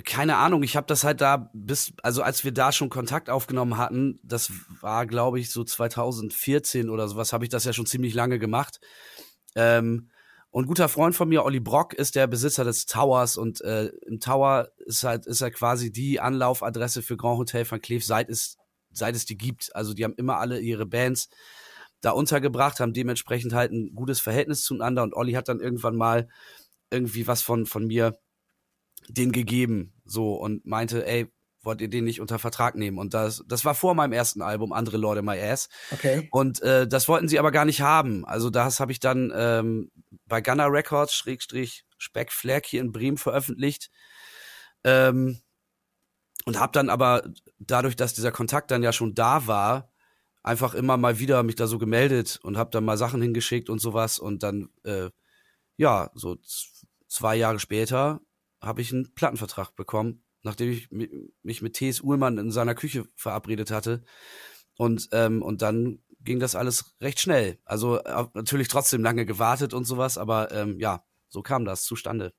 keine 0.05 0.37
Ahnung, 0.37 0.63
ich 0.63 0.75
habe 0.75 0.87
das 0.87 1.03
halt 1.03 1.21
da 1.21 1.49
bis, 1.53 1.93
also 2.03 2.21
als 2.23 2.43
wir 2.43 2.51
da 2.51 2.71
schon 2.71 2.89
Kontakt 2.89 3.29
aufgenommen 3.29 3.77
hatten, 3.77 4.19
das 4.23 4.51
war, 4.81 5.05
glaube 5.05 5.39
ich, 5.39 5.51
so 5.51 5.63
2014 5.63 6.89
oder 6.89 7.07
sowas, 7.07 7.33
habe 7.33 7.45
ich 7.45 7.49
das 7.49 7.65
ja 7.65 7.73
schon 7.73 7.85
ziemlich 7.85 8.13
lange 8.13 8.39
gemacht. 8.39 8.79
Ähm, 9.55 10.09
und 10.51 10.67
guter 10.67 10.89
Freund 10.89 11.15
von 11.15 11.29
mir, 11.29 11.45
Olli 11.45 11.61
Brock, 11.61 11.93
ist 11.93 12.15
der 12.15 12.27
Besitzer 12.27 12.65
des 12.65 12.85
Towers 12.85 13.37
und 13.37 13.61
äh, 13.61 13.87
im 14.05 14.19
Tower 14.19 14.67
ist 14.85 15.03
halt 15.03 15.25
ist 15.25 15.39
er 15.39 15.49
quasi 15.49 15.91
die 15.93 16.19
Anlaufadresse 16.19 17.01
für 17.01 17.15
Grand 17.15 17.37
Hotel 17.37 17.69
van 17.69 17.81
Cleef, 17.81 18.05
seit 18.05 18.29
es 18.29 18.57
seit 18.91 19.15
es 19.15 19.25
die 19.25 19.37
gibt. 19.37 19.73
Also 19.75 19.93
die 19.93 20.03
haben 20.03 20.15
immer 20.17 20.39
alle 20.39 20.59
ihre 20.59 20.85
Bands 20.85 21.29
da 22.01 22.11
untergebracht, 22.11 22.81
haben 22.81 22.91
dementsprechend 22.93 23.53
halt 23.53 23.71
ein 23.71 23.95
gutes 23.95 24.19
Verhältnis 24.19 24.63
zueinander 24.63 25.03
und 25.03 25.15
Olli 25.15 25.33
hat 25.33 25.47
dann 25.47 25.61
irgendwann 25.61 25.95
mal 25.95 26.27
irgendwie 26.89 27.27
was 27.27 27.41
von 27.41 27.65
von 27.65 27.87
mir 27.87 28.17
den 29.13 29.31
gegeben, 29.31 29.93
so 30.05 30.33
und 30.35 30.65
meinte, 30.65 31.05
ey, 31.05 31.31
wollt 31.63 31.81
ihr 31.81 31.89
den 31.89 32.05
nicht 32.05 32.21
unter 32.21 32.39
Vertrag 32.39 32.75
nehmen? 32.75 32.97
Und 32.97 33.13
das, 33.13 33.43
das 33.47 33.65
war 33.65 33.75
vor 33.75 33.93
meinem 33.93 34.13
ersten 34.13 34.41
Album, 34.41 34.73
Andere 34.73 34.97
Leute 34.97 35.21
My 35.21 35.39
Ass. 35.39 35.69
Okay. 35.91 36.27
Und 36.31 36.61
äh, 36.61 36.87
das 36.87 37.07
wollten 37.07 37.27
sie 37.27 37.39
aber 37.39 37.51
gar 37.51 37.65
nicht 37.65 37.81
haben. 37.81 38.25
Also 38.25 38.49
das 38.49 38.79
habe 38.79 38.91
ich 38.91 38.99
dann 38.99 39.31
ähm, 39.35 39.91
bei 40.25 40.41
Gunner 40.41 40.71
Records, 40.71 41.13
Schrägstrich, 41.13 41.85
Speck 41.97 42.31
Flag 42.31 42.61
hier 42.65 42.81
in 42.81 42.91
Bremen 42.91 43.17
veröffentlicht. 43.17 43.91
Ähm, 44.83 45.39
und 46.45 46.59
habe 46.59 46.71
dann 46.71 46.89
aber 46.89 47.23
dadurch, 47.59 47.95
dass 47.95 48.15
dieser 48.15 48.31
Kontakt 48.31 48.71
dann 48.71 48.81
ja 48.81 48.91
schon 48.91 49.13
da 49.13 49.45
war, 49.45 49.91
einfach 50.41 50.73
immer 50.73 50.97
mal 50.97 51.19
wieder 51.19 51.43
mich 51.43 51.55
da 51.55 51.67
so 51.67 51.77
gemeldet 51.77 52.39
und 52.41 52.57
habe 52.57 52.71
dann 52.71 52.83
mal 52.83 52.97
Sachen 52.97 53.21
hingeschickt 53.21 53.69
und 53.69 53.79
sowas 53.79 54.17
und 54.17 54.41
dann 54.41 54.69
äh, 54.83 55.09
ja 55.77 56.09
so 56.15 56.37
zwei 57.07 57.35
Jahre 57.35 57.59
später 57.59 58.21
habe 58.61 58.81
ich 58.81 58.93
einen 58.93 59.13
Plattenvertrag 59.13 59.75
bekommen, 59.75 60.23
nachdem 60.43 60.71
ich 60.71 60.89
mich 60.91 61.61
mit 61.61 61.73
T.S. 61.73 62.01
Uhlmann 62.01 62.37
in 62.37 62.51
seiner 62.51 62.75
Küche 62.75 63.05
verabredet 63.15 63.71
hatte. 63.71 64.03
Und, 64.77 65.09
ähm, 65.11 65.41
und 65.41 65.61
dann 65.61 65.99
ging 66.21 66.39
das 66.39 66.55
alles 66.55 66.95
recht 67.01 67.19
schnell. 67.19 67.59
Also 67.65 67.97
äh, 68.03 68.25
natürlich 68.33 68.67
trotzdem 68.67 69.03
lange 69.03 69.25
gewartet 69.25 69.73
und 69.73 69.85
sowas, 69.85 70.17
aber 70.17 70.51
ähm, 70.51 70.79
ja, 70.79 71.03
so 71.29 71.41
kam 71.41 71.65
das 71.65 71.83
zustande. 71.83 72.33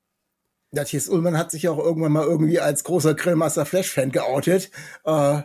Ja, 0.71 0.83
T.S. 0.83 1.07
Ullmann 1.07 1.37
hat 1.37 1.51
sich 1.51 1.67
auch 1.69 1.77
irgendwann 1.77 2.13
mal 2.13 2.25
irgendwie 2.25 2.59
als 2.59 2.83
großer 2.83 3.13
Grillmaster 3.13 3.65
Flash-Fan 3.65 4.11
geoutet. 4.11 4.71
Äh, 5.03 5.43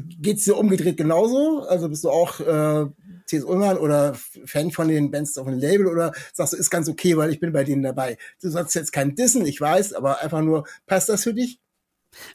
geht's 0.00 0.44
dir 0.44 0.56
umgedreht 0.56 0.96
genauso? 0.96 1.62
Also 1.68 1.88
bist 1.88 2.04
du 2.04 2.10
auch 2.10 2.40
äh, 2.40 2.86
T.S. 3.26 3.44
Ullmann 3.44 3.78
oder 3.78 4.14
Fan 4.44 4.70
von 4.70 4.88
den 4.88 5.10
Bands 5.10 5.36
auf 5.38 5.46
dem 5.46 5.58
Label 5.58 5.86
oder 5.86 6.12
sagst 6.32 6.54
du, 6.54 6.56
ist 6.56 6.70
ganz 6.70 6.88
okay, 6.88 7.16
weil 7.16 7.30
ich 7.30 7.40
bin 7.40 7.52
bei 7.52 7.64
denen 7.64 7.82
dabei? 7.82 8.16
Du 8.40 8.48
sagst 8.48 8.74
jetzt 8.74 8.92
kein 8.92 9.14
Dissen, 9.14 9.46
ich 9.46 9.60
weiß, 9.60 9.92
aber 9.92 10.20
einfach 10.20 10.40
nur, 10.40 10.64
passt 10.86 11.08
das 11.08 11.24
für 11.24 11.34
dich? 11.34 11.60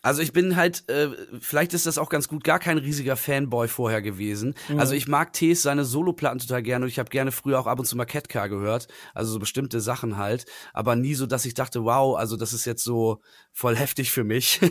Also 0.02 0.22
ich 0.22 0.34
bin 0.34 0.56
halt, 0.56 0.88
äh, 0.90 1.10
vielleicht 1.40 1.74
ist 1.74 1.86
das 1.86 1.98
auch 1.98 2.10
ganz 2.10 2.28
gut, 2.28 2.44
gar 2.44 2.60
kein 2.60 2.78
riesiger 2.78 3.16
Fanboy 3.16 3.68
vorher 3.68 4.02
gewesen. 4.02 4.56
Mhm. 4.70 4.80
Also 4.80 4.94
ich 4.94 5.08
mag 5.08 5.34
Tees 5.34 5.64
seine 5.64 5.86
Soloplatten 5.86 6.40
total 6.40 6.62
gerne 6.62 6.86
und 6.86 6.90
ich 6.90 7.00
habe 7.00 7.10
gerne 7.10 7.32
früher 7.32 7.60
auch 7.60 7.68
ab 7.68 7.80
und 7.80 7.86
zu 7.86 7.98
mal 7.98 8.06
Catcar 8.06 8.50
gehört, 8.50 8.88
also 9.14 9.34
so 9.34 9.40
bestimmte 9.40 9.82
Sachen 9.82 10.18
halt, 10.18 10.46
aber 10.74 10.96
nie 10.96 11.16
so, 11.16 11.26
dass 11.26 11.46
ich 11.46 11.54
dachte, 11.54 11.84
wow, 11.84 12.18
also 12.18 12.38
das 12.38 12.54
ist 12.54 12.66
jetzt 12.66 12.84
so 12.84 13.22
voll 13.52 13.76
heftig 13.76 14.12
für 14.12 14.24
mich. 14.24 14.60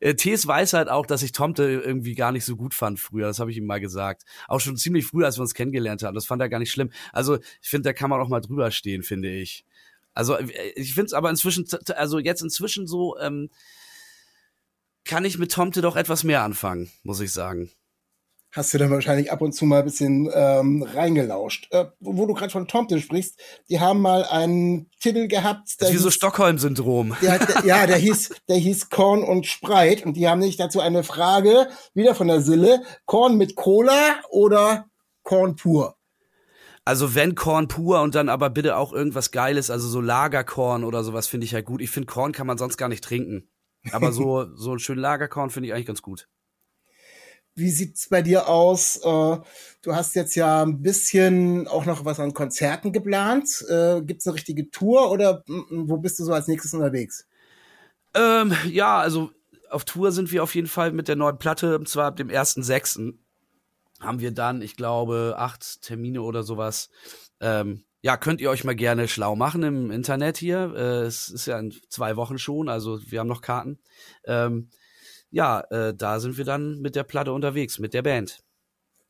Äh, 0.00 0.14
Tees 0.14 0.46
weiß 0.46 0.72
halt 0.72 0.88
auch, 0.88 1.06
dass 1.06 1.22
ich 1.22 1.32
Tomte 1.32 1.64
irgendwie 1.64 2.14
gar 2.14 2.32
nicht 2.32 2.44
so 2.44 2.56
gut 2.56 2.74
fand 2.74 2.98
früher, 2.98 3.26
das 3.26 3.38
habe 3.38 3.50
ich 3.50 3.56
ihm 3.56 3.66
mal 3.66 3.80
gesagt. 3.80 4.22
Auch 4.48 4.60
schon 4.60 4.76
ziemlich 4.76 5.06
früh, 5.06 5.24
als 5.24 5.36
wir 5.38 5.42
uns 5.42 5.54
kennengelernt 5.54 6.02
haben, 6.02 6.14
das 6.14 6.26
fand 6.26 6.42
er 6.42 6.48
gar 6.48 6.58
nicht 6.58 6.72
schlimm. 6.72 6.90
Also 7.12 7.38
ich 7.60 7.68
finde, 7.68 7.88
da 7.88 7.92
kann 7.92 8.10
man 8.10 8.20
auch 8.20 8.28
mal 8.28 8.40
drüber 8.40 8.70
stehen, 8.70 9.02
finde 9.02 9.32
ich. 9.32 9.64
Also 10.14 10.36
äh, 10.36 10.72
ich 10.74 10.94
finde 10.94 11.06
es 11.06 11.12
aber 11.12 11.30
inzwischen, 11.30 11.66
also 11.94 12.18
jetzt 12.18 12.42
inzwischen 12.42 12.86
so, 12.86 13.18
ähm, 13.18 13.50
kann 15.04 15.24
ich 15.24 15.38
mit 15.38 15.52
Tomte 15.52 15.82
doch 15.82 15.96
etwas 15.96 16.24
mehr 16.24 16.42
anfangen, 16.42 16.90
muss 17.02 17.20
ich 17.20 17.32
sagen. 17.32 17.70
hast 18.52 18.74
du 18.74 18.78
dann 18.78 18.90
wahrscheinlich 18.90 19.32
ab 19.32 19.40
und 19.40 19.52
zu 19.52 19.64
mal 19.64 19.78
ein 19.78 19.84
bisschen 19.84 20.30
ähm, 20.32 20.82
reingelauscht. 20.82 21.68
Äh, 21.70 21.86
wo 22.00 22.26
du 22.26 22.34
gerade 22.34 22.50
von 22.50 22.68
Tomte 22.68 23.00
sprichst, 23.00 23.40
die 23.68 23.80
haben 23.80 24.00
mal 24.00 24.24
einen 24.24 24.90
Titel 25.00 25.26
gehabt. 25.26 25.74
Das 25.78 25.88
ist 25.88 25.94
wie 25.94 25.98
so 25.98 26.10
Stockholm-Syndrom. 26.10 27.16
Der, 27.22 27.38
der, 27.38 27.64
ja, 27.64 27.86
der 27.86 27.96
hieß, 27.96 28.30
der 28.48 28.56
hieß 28.56 28.90
Korn 28.90 29.24
und 29.24 29.46
Spreit 29.46 30.04
und 30.04 30.16
die 30.16 30.28
haben 30.28 30.40
nicht 30.40 30.60
dazu 30.60 30.80
eine 30.80 31.02
Frage, 31.02 31.68
wieder 31.94 32.14
von 32.14 32.28
der 32.28 32.42
Sille, 32.42 32.82
Korn 33.06 33.36
mit 33.38 33.56
Cola 33.56 34.20
oder 34.30 34.86
Korn 35.22 35.56
pur? 35.56 35.96
Also 36.84 37.14
wenn 37.14 37.34
Korn 37.34 37.68
pur 37.68 38.02
und 38.02 38.14
dann 38.14 38.28
aber 38.28 38.50
bitte 38.50 38.76
auch 38.76 38.92
irgendwas 38.92 39.30
Geiles, 39.30 39.70
also 39.70 39.88
so 39.88 40.00
Lagerkorn 40.00 40.82
oder 40.84 41.04
sowas 41.04 41.28
finde 41.28 41.46
ich 41.46 41.54
halt 41.54 41.64
gut. 41.64 41.80
Ich 41.80 41.90
finde 41.90 42.06
Korn 42.06 42.32
kann 42.32 42.46
man 42.46 42.58
sonst 42.58 42.76
gar 42.76 42.88
nicht 42.88 43.04
trinken. 43.04 43.48
Aber 43.90 44.12
so, 44.12 44.54
so 44.54 44.72
ein 44.72 44.78
schön 44.78 44.98
Lagerkorn 44.98 45.50
finde 45.50 45.68
ich 45.68 45.74
eigentlich 45.74 45.86
ganz 45.86 46.02
gut. 46.02 46.28
Wie 47.54 47.70
sieht's 47.70 48.08
bei 48.08 48.22
dir 48.22 48.48
aus? 48.48 48.96
Äh, 48.96 49.38
du 49.82 49.94
hast 49.94 50.14
jetzt 50.14 50.34
ja 50.36 50.62
ein 50.62 50.80
bisschen 50.80 51.68
auch 51.68 51.84
noch 51.84 52.04
was 52.04 52.18
an 52.18 52.32
Konzerten 52.32 52.92
geplant. 52.92 53.62
Äh, 53.68 54.00
gibt's 54.02 54.26
eine 54.26 54.34
richtige 54.34 54.70
Tour 54.70 55.10
oder 55.10 55.44
wo 55.46 55.98
bist 55.98 56.18
du 56.18 56.24
so 56.24 56.32
als 56.32 56.48
nächstes 56.48 56.72
unterwegs? 56.72 57.26
Ähm, 58.14 58.54
ja, 58.68 58.98
also 58.98 59.30
auf 59.70 59.84
Tour 59.84 60.12
sind 60.12 60.32
wir 60.32 60.42
auf 60.42 60.54
jeden 60.54 60.66
Fall 60.66 60.92
mit 60.92 61.08
der 61.08 61.16
neuen 61.16 61.38
Platte, 61.38 61.78
und 61.78 61.88
zwar 61.88 62.06
ab 62.06 62.16
dem 62.16 62.28
1.6. 62.28 63.14
haben 64.00 64.20
wir 64.20 64.32
dann, 64.32 64.62
ich 64.62 64.76
glaube, 64.76 65.34
acht 65.36 65.82
Termine 65.82 66.22
oder 66.22 66.42
sowas. 66.42 66.88
Ähm, 67.40 67.84
ja, 68.02 68.16
könnt 68.16 68.40
ihr 68.40 68.50
euch 68.50 68.64
mal 68.64 68.74
gerne 68.74 69.06
schlau 69.06 69.36
machen 69.36 69.62
im 69.62 69.90
Internet 69.92 70.36
hier. 70.36 70.74
Äh, 70.76 71.06
es 71.06 71.28
ist 71.28 71.46
ja 71.46 71.58
in 71.58 71.72
zwei 71.88 72.16
Wochen 72.16 72.36
schon, 72.36 72.68
also 72.68 72.98
wir 73.06 73.20
haben 73.20 73.28
noch 73.28 73.42
Karten. 73.42 73.78
Ähm, 74.24 74.70
ja, 75.30 75.60
äh, 75.70 75.94
da 75.94 76.18
sind 76.18 76.36
wir 76.36 76.44
dann 76.44 76.80
mit 76.80 76.96
der 76.96 77.04
Platte 77.04 77.32
unterwegs, 77.32 77.78
mit 77.78 77.94
der 77.94 78.02
Band. 78.02 78.42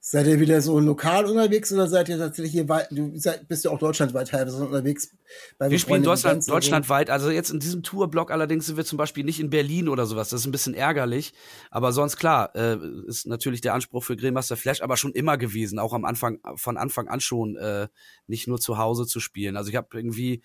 Seid 0.05 0.27
ihr 0.27 0.41
wieder 0.41 0.61
so 0.61 0.81
lokal 0.81 1.27
unterwegs 1.27 1.73
oder 1.73 1.87
seid 1.87 2.09
ihr 2.09 2.19
tatsächlich 2.19 2.51
hier 2.51 2.69
weit, 2.69 2.89
du 2.91 3.17
seid, 3.17 3.47
bist 3.47 3.65
ja 3.65 3.71
auch 3.71 3.79
deutschlandweit 3.79 4.31
teilweise 4.31 4.65
unterwegs? 4.65 5.15
wir 5.61 5.79
spielen 5.79 6.03
Deutschland, 6.03 6.51
deutschlandweit, 6.51 7.09
also 7.09 7.31
jetzt 7.31 7.51
in 7.51 7.61
diesem 7.61 7.85
Tourblock 7.85 8.33
allerdings 8.33 8.67
sind 8.67 8.77
wir 8.77 8.85
zum 8.85 8.99
Beispiel 8.99 9.23
nicht 9.23 9.39
in 9.39 9.49
Berlin 9.49 9.89
oder 9.89 10.07
sowas, 10.07 10.31
das 10.31 10.41
ist 10.41 10.47
ein 10.47 10.51
bisschen 10.51 10.75
ärgerlich, 10.75 11.35
aber 11.71 11.93
sonst 11.93 12.17
klar, 12.17 12.53
äh, 12.57 12.79
ist 13.07 13.29
natürlich 13.29 13.61
der 13.61 13.75
Anspruch 13.75 14.03
für 14.03 14.17
Grillmaster 14.17 14.57
Flash 14.57 14.83
aber 14.83 14.97
schon 14.97 15.13
immer 15.13 15.39
gewesen, 15.39 15.79
auch 15.79 15.93
am 15.93 16.05
Anfang, 16.05 16.41
von 16.57 16.77
Anfang 16.79 17.07
an 17.07 17.21
schon, 17.21 17.57
äh, 17.57 17.87
nicht 18.27 18.49
nur 18.49 18.59
zu 18.59 18.79
Hause 18.79 19.07
zu 19.07 19.21
spielen. 19.21 19.57
Also 19.57 19.71
ich 19.71 19.77
habe 19.77 19.87
irgendwie 19.93 20.43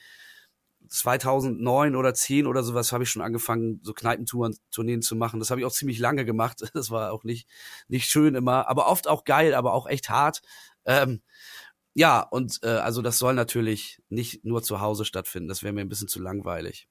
2009 0.89 1.95
oder 1.95 2.13
10 2.13 2.47
oder 2.47 2.63
sowas 2.63 2.91
habe 2.91 3.03
ich 3.03 3.09
schon 3.09 3.21
angefangen, 3.21 3.79
so 3.83 3.93
Kneipentouren, 3.93 4.57
Tourneen 4.71 5.01
zu 5.01 5.15
machen. 5.15 5.39
Das 5.39 5.49
habe 5.51 5.61
ich 5.61 5.65
auch 5.65 5.71
ziemlich 5.71 5.99
lange 5.99 6.25
gemacht. 6.25 6.61
Das 6.73 6.91
war 6.91 7.11
auch 7.11 7.23
nicht, 7.23 7.47
nicht 7.87 8.09
schön 8.09 8.35
immer, 8.35 8.67
aber 8.67 8.87
oft 8.87 9.07
auch 9.07 9.23
geil, 9.23 9.55
aber 9.55 9.73
auch 9.73 9.87
echt 9.87 10.09
hart. 10.09 10.41
Ähm, 10.85 11.21
ja, 11.95 12.21
und 12.21 12.59
äh, 12.63 12.67
also 12.67 13.01
das 13.01 13.17
soll 13.17 13.33
natürlich 13.33 13.99
nicht 14.09 14.45
nur 14.45 14.61
zu 14.63 14.81
Hause 14.81 15.05
stattfinden. 15.05 15.49
Das 15.49 15.63
wäre 15.63 15.73
mir 15.73 15.81
ein 15.81 15.89
bisschen 15.89 16.07
zu 16.07 16.21
langweilig. 16.21 16.87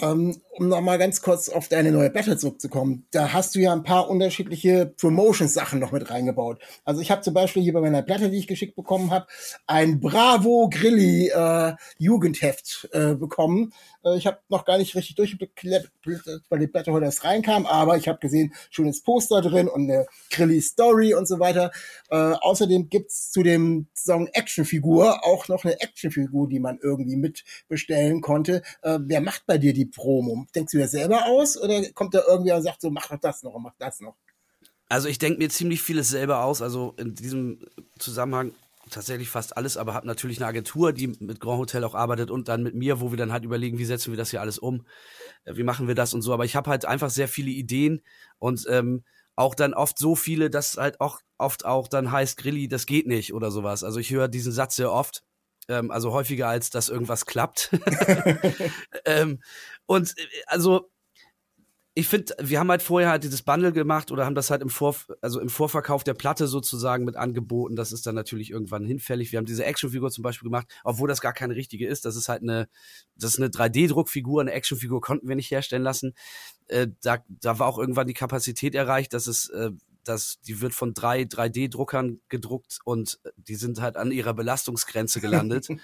Ähm, 0.00 0.36
um 0.50 0.68
nochmal 0.68 0.98
ganz 0.98 1.22
kurz 1.22 1.48
auf 1.48 1.68
deine 1.68 1.92
neue 1.92 2.10
Battle 2.10 2.36
zurückzukommen, 2.36 3.06
da 3.12 3.32
hast 3.32 3.54
du 3.54 3.60
ja 3.60 3.72
ein 3.72 3.84
paar 3.84 4.10
unterschiedliche 4.10 4.86
Promotions-Sachen 4.86 5.78
noch 5.78 5.92
mit 5.92 6.10
reingebaut. 6.10 6.60
Also 6.84 7.00
ich 7.00 7.12
habe 7.12 7.22
zum 7.22 7.32
Beispiel 7.32 7.62
hier 7.62 7.72
bei 7.72 7.80
meiner 7.80 8.02
Platte, 8.02 8.28
die 8.28 8.38
ich 8.38 8.48
geschickt 8.48 8.74
bekommen 8.74 9.12
habe, 9.12 9.26
ein 9.68 10.00
Bravo 10.00 10.68
Grilli 10.68 11.28
äh, 11.28 11.74
Jugendheft 11.98 12.88
äh, 12.92 13.14
bekommen. 13.14 13.72
Äh, 14.04 14.16
ich 14.16 14.26
habe 14.26 14.38
noch 14.48 14.64
gar 14.64 14.78
nicht 14.78 14.94
richtig 14.94 15.16
durchgeblickt, 15.16 15.64
weil 16.48 16.58
die 16.58 16.66
Platte 16.66 16.92
heute 16.92 17.06
erst 17.06 17.24
reinkam, 17.24 17.66
aber 17.66 17.96
ich 17.96 18.08
habe 18.08 18.18
gesehen, 18.18 18.54
schönes 18.70 19.02
Poster 19.02 19.40
drin 19.40 19.68
und 19.68 19.90
eine 19.90 20.06
Grilli 20.30 20.60
Story 20.60 21.14
und 21.14 21.26
so 21.26 21.38
weiter. 21.40 21.70
Äh, 22.10 22.16
außerdem 22.16 22.88
gibt's 22.88 23.30
zu 23.30 23.42
dem 23.42 23.88
Song 23.94 24.28
Actionfigur 24.28 25.24
auch 25.24 25.48
noch 25.48 25.64
eine 25.64 25.80
Actionfigur, 25.80 26.48
die 26.48 26.60
man 26.60 26.78
irgendwie 26.82 27.16
mitbestellen 27.16 28.20
konnte. 28.20 28.62
Äh, 28.82 28.98
wer 29.02 29.20
macht 29.20 29.46
bei 29.46 29.58
dir 29.58 29.72
die 29.72 29.86
Promo? 29.86 30.46
Denkst 30.54 30.72
du 30.72 30.78
dir 30.78 30.88
selber 30.88 31.26
aus 31.26 31.56
oder 31.60 31.82
kommt 31.92 32.14
da 32.14 32.22
irgendwer 32.26 32.56
und 32.56 32.62
sagt 32.62 32.80
so, 32.80 32.90
mach 32.90 33.08
doch 33.08 33.18
das 33.18 33.42
noch 33.42 33.54
und 33.54 33.62
mach 33.62 33.74
das 33.78 34.00
noch? 34.00 34.16
Also 34.88 35.08
ich 35.08 35.18
denke 35.18 35.38
mir 35.38 35.48
ziemlich 35.48 35.82
vieles 35.82 36.10
selber 36.10 36.44
aus. 36.44 36.62
Also 36.62 36.94
in 36.98 37.14
diesem 37.14 37.58
Zusammenhang 37.98 38.52
tatsächlich 38.90 39.28
fast 39.28 39.56
alles, 39.56 39.76
aber 39.76 39.94
habe 39.94 40.06
natürlich 40.06 40.38
eine 40.38 40.46
Agentur, 40.46 40.92
die 40.92 41.08
mit 41.08 41.40
Grand 41.40 41.58
Hotel 41.58 41.84
auch 41.84 41.94
arbeitet 41.94 42.30
und 42.30 42.48
dann 42.48 42.62
mit 42.62 42.74
mir, 42.74 43.00
wo 43.00 43.10
wir 43.10 43.18
dann 43.18 43.32
halt 43.32 43.44
überlegen, 43.44 43.78
wie 43.78 43.84
setzen 43.84 44.12
wir 44.12 44.16
das 44.16 44.30
hier 44.30 44.40
alles 44.40 44.58
um, 44.58 44.86
äh, 45.44 45.56
wie 45.56 45.62
machen 45.62 45.88
wir 45.88 45.94
das 45.94 46.14
und 46.14 46.22
so. 46.22 46.32
Aber 46.32 46.44
ich 46.44 46.56
habe 46.56 46.70
halt 46.70 46.84
einfach 46.84 47.10
sehr 47.10 47.28
viele 47.28 47.50
Ideen 47.50 48.02
und 48.38 48.66
ähm, 48.68 49.04
auch 49.36 49.54
dann 49.54 49.74
oft 49.74 49.98
so 49.98 50.14
viele, 50.14 50.50
dass 50.50 50.76
halt 50.76 51.00
auch 51.00 51.20
oft 51.38 51.64
auch 51.64 51.88
dann 51.88 52.12
heißt 52.12 52.36
Grilli, 52.36 52.68
das 52.68 52.86
geht 52.86 53.06
nicht 53.06 53.34
oder 53.34 53.50
sowas. 53.50 53.82
Also 53.84 53.98
ich 53.98 54.10
höre 54.10 54.28
diesen 54.28 54.52
Satz 54.52 54.76
sehr 54.76 54.92
oft, 54.92 55.24
ähm, 55.68 55.90
also 55.90 56.12
häufiger 56.12 56.48
als 56.48 56.70
dass 56.70 56.88
irgendwas 56.88 57.26
klappt. 57.26 57.70
ähm, 59.04 59.42
und 59.86 60.16
äh, 60.16 60.22
also 60.46 60.90
ich 61.96 62.08
finde, 62.08 62.34
wir 62.40 62.58
haben 62.58 62.70
halt 62.70 62.82
vorher 62.82 63.10
halt 63.10 63.22
dieses 63.22 63.42
Bundle 63.42 63.72
gemacht 63.72 64.10
oder 64.10 64.24
haben 64.24 64.34
das 64.34 64.50
halt 64.50 64.62
im 64.62 64.68
Vor, 64.68 64.96
also 65.20 65.38
im 65.38 65.48
Vorverkauf 65.48 66.02
der 66.02 66.14
Platte 66.14 66.48
sozusagen 66.48 67.04
mit 67.04 67.14
angeboten. 67.14 67.76
Das 67.76 67.92
ist 67.92 68.04
dann 68.04 68.16
natürlich 68.16 68.50
irgendwann 68.50 68.84
hinfällig. 68.84 69.30
Wir 69.30 69.38
haben 69.38 69.46
diese 69.46 69.64
Actionfigur 69.64 70.10
zum 70.10 70.22
Beispiel 70.22 70.48
gemacht, 70.48 70.66
obwohl 70.82 71.06
das 71.06 71.20
gar 71.20 71.32
keine 71.32 71.54
richtige 71.54 71.86
ist. 71.86 72.04
Das 72.04 72.16
ist 72.16 72.28
halt 72.28 72.42
eine, 72.42 72.68
das 73.14 73.34
ist 73.34 73.40
eine 73.40 73.48
3D-Druckfigur. 73.48 74.40
Eine 74.40 74.52
Actionfigur 74.52 75.00
konnten 75.00 75.28
wir 75.28 75.36
nicht 75.36 75.52
herstellen 75.52 75.84
lassen. 75.84 76.14
Äh, 76.66 76.88
da, 77.00 77.18
da 77.28 77.60
war 77.60 77.68
auch 77.68 77.78
irgendwann 77.78 78.08
die 78.08 78.14
Kapazität 78.14 78.74
erreicht, 78.74 79.12
dass 79.12 79.28
es, 79.28 79.48
äh, 79.50 79.70
dass 80.02 80.40
die 80.40 80.60
wird 80.60 80.74
von 80.74 80.94
drei 80.94 81.22
3D-Druckern 81.22 82.20
gedruckt 82.28 82.80
und 82.84 83.20
die 83.36 83.54
sind 83.54 83.80
halt 83.80 83.96
an 83.96 84.10
ihrer 84.10 84.34
Belastungsgrenze 84.34 85.20
gelandet. 85.20 85.68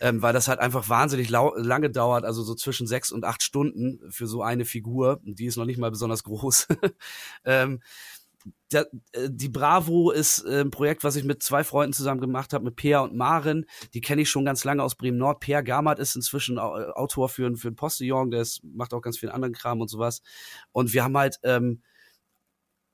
ähm, 0.00 0.22
weil 0.22 0.32
das 0.32 0.48
halt 0.48 0.60
einfach 0.60 0.88
wahnsinnig 0.88 1.30
lange 1.30 1.90
dauert, 1.90 2.24
also 2.24 2.42
so 2.42 2.54
zwischen 2.54 2.86
sechs 2.86 3.12
und 3.12 3.24
acht 3.24 3.42
Stunden 3.42 4.00
für 4.10 4.26
so 4.26 4.42
eine 4.42 4.64
Figur. 4.64 5.20
Die 5.24 5.46
ist 5.46 5.56
noch 5.56 5.64
nicht 5.64 5.78
mal 5.78 5.90
besonders 5.90 6.24
groß. 6.24 6.68
ähm, 7.44 7.80
der, 8.72 8.88
äh, 9.12 9.28
die 9.30 9.48
Bravo 9.48 10.10
ist 10.10 10.44
äh, 10.44 10.60
ein 10.60 10.70
Projekt, 10.70 11.04
was 11.04 11.16
ich 11.16 11.24
mit 11.24 11.42
zwei 11.42 11.64
Freunden 11.64 11.92
zusammen 11.92 12.20
gemacht 12.20 12.52
habe, 12.52 12.64
mit 12.64 12.76
Peer 12.76 13.02
und 13.02 13.14
Maren. 13.14 13.66
Die 13.94 14.00
kenne 14.00 14.22
ich 14.22 14.30
schon 14.30 14.44
ganz 14.44 14.64
lange 14.64 14.82
aus 14.82 14.96
Bremen 14.96 15.18
Nord. 15.18 15.40
Peer 15.40 15.62
Gamert 15.62 15.98
ist 15.98 16.16
inzwischen 16.16 16.58
Autor 16.58 17.28
für, 17.28 17.56
für 17.56 17.68
ein 17.68 17.76
Postillon, 17.76 18.30
der 18.30 18.42
ist, 18.42 18.62
macht 18.64 18.92
auch 18.92 19.00
ganz 19.00 19.18
viel 19.18 19.30
anderen 19.30 19.54
Kram 19.54 19.80
und 19.80 19.88
sowas. 19.88 20.22
Und 20.72 20.92
wir 20.92 21.04
haben 21.04 21.16
halt 21.16 21.38
ähm, 21.42 21.82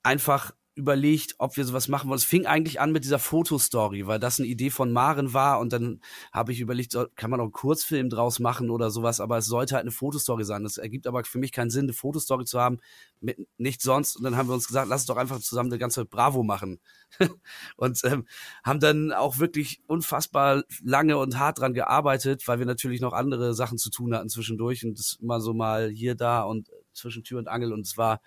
einfach 0.02 0.52
überlegt, 0.74 1.34
ob 1.38 1.56
wir 1.56 1.64
sowas 1.64 1.88
machen 1.88 2.08
wollen. 2.08 2.18
Es 2.18 2.24
fing 2.24 2.46
eigentlich 2.46 2.80
an 2.80 2.92
mit 2.92 3.04
dieser 3.04 3.18
Fotostory, 3.18 4.06
weil 4.06 4.18
das 4.18 4.38
eine 4.38 4.48
Idee 4.48 4.70
von 4.70 4.92
Maren 4.92 5.34
war 5.34 5.60
und 5.60 5.72
dann 5.72 6.00
habe 6.32 6.52
ich 6.52 6.60
überlegt, 6.60 6.96
kann 7.16 7.30
man 7.30 7.40
auch 7.40 7.44
einen 7.44 7.52
Kurzfilm 7.52 8.08
draus 8.08 8.38
machen 8.38 8.70
oder 8.70 8.90
sowas, 8.90 9.20
aber 9.20 9.38
es 9.38 9.46
sollte 9.46 9.74
halt 9.74 9.82
eine 9.82 9.90
Fotostory 9.90 10.44
sein. 10.44 10.62
Das 10.62 10.78
ergibt 10.78 11.06
aber 11.06 11.24
für 11.24 11.38
mich 11.38 11.52
keinen 11.52 11.70
Sinn, 11.70 11.84
eine 11.84 11.92
Fotostory 11.92 12.44
zu 12.44 12.60
haben 12.60 12.78
mit 13.20 13.38
nichts 13.58 13.84
sonst 13.84 14.16
und 14.16 14.24
dann 14.24 14.36
haben 14.36 14.48
wir 14.48 14.54
uns 14.54 14.68
gesagt, 14.68 14.88
lass 14.88 15.02
es 15.02 15.06
doch 15.06 15.16
einfach 15.16 15.40
zusammen 15.40 15.70
eine 15.70 15.78
ganze 15.78 16.04
Bravo 16.04 16.42
machen 16.42 16.80
und 17.76 18.00
ähm, 18.04 18.26
haben 18.64 18.80
dann 18.80 19.12
auch 19.12 19.38
wirklich 19.38 19.82
unfassbar 19.86 20.62
lange 20.82 21.18
und 21.18 21.38
hart 21.38 21.58
dran 21.58 21.74
gearbeitet, 21.74 22.46
weil 22.46 22.58
wir 22.58 22.66
natürlich 22.66 23.00
noch 23.00 23.12
andere 23.12 23.54
Sachen 23.54 23.76
zu 23.76 23.90
tun 23.90 24.14
hatten 24.14 24.28
zwischendurch 24.28 24.84
und 24.84 24.98
das 24.98 25.18
immer 25.20 25.40
so 25.40 25.52
mal 25.52 25.90
hier, 25.90 26.14
da 26.14 26.42
und 26.42 26.70
zwischen 26.92 27.24
Tür 27.24 27.38
und 27.38 27.48
Angel 27.48 27.72
und 27.72 27.86
es 27.86 27.96
war 27.96 28.20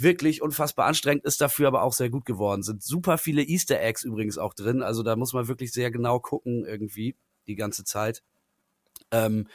wirklich 0.00 0.42
unfassbar 0.42 0.86
anstrengend, 0.86 1.24
ist 1.24 1.40
dafür 1.40 1.68
aber 1.68 1.82
auch 1.82 1.92
sehr 1.92 2.10
gut 2.10 2.24
geworden. 2.24 2.62
Sind 2.62 2.82
super 2.82 3.18
viele 3.18 3.42
Easter 3.42 3.80
Eggs 3.80 4.04
übrigens 4.04 4.38
auch 4.38 4.54
drin, 4.54 4.82
also 4.82 5.02
da 5.02 5.16
muss 5.16 5.32
man 5.32 5.48
wirklich 5.48 5.72
sehr 5.72 5.90
genau 5.90 6.20
gucken 6.20 6.64
irgendwie 6.64 7.16
die 7.46 7.56
ganze 7.56 7.84
Zeit. 7.84 8.22
Ähm, 9.10 9.48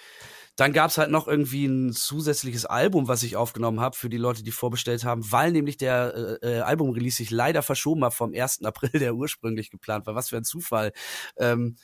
dann 0.56 0.71
gab's 0.71 0.97
halt 0.97 1.10
noch 1.10 1.27
irgendwie 1.27 1.65
ein 1.65 1.93
zusätzliches 1.93 2.65
Album, 2.65 3.08
was 3.08 3.23
ich 3.23 3.36
aufgenommen 3.36 3.79
habe 3.79 3.95
für 3.95 4.10
die 4.10 4.17
Leute, 4.17 4.43
die 4.43 4.51
vorbestellt 4.51 5.03
haben, 5.03 5.32
weil 5.32 5.51
nämlich 5.51 5.77
der 5.77 6.39
äh, 6.43 6.58
äh 6.58 6.60
Album-Release 6.62 7.17
sich 7.17 7.32
leider 7.32 7.63
verschoben 7.63 8.03
hat 8.06 8.13
vom 8.13 8.34
1. 8.34 8.63
April, 8.63 8.91
der 8.99 9.15
ursprünglich 9.15 9.71
geplant 9.71 10.06
war. 10.06 10.15
Was 10.15 10.29
für 10.29 10.38
ein 10.38 10.43
Zufall. 10.43 10.93
Ähm, 11.38 11.75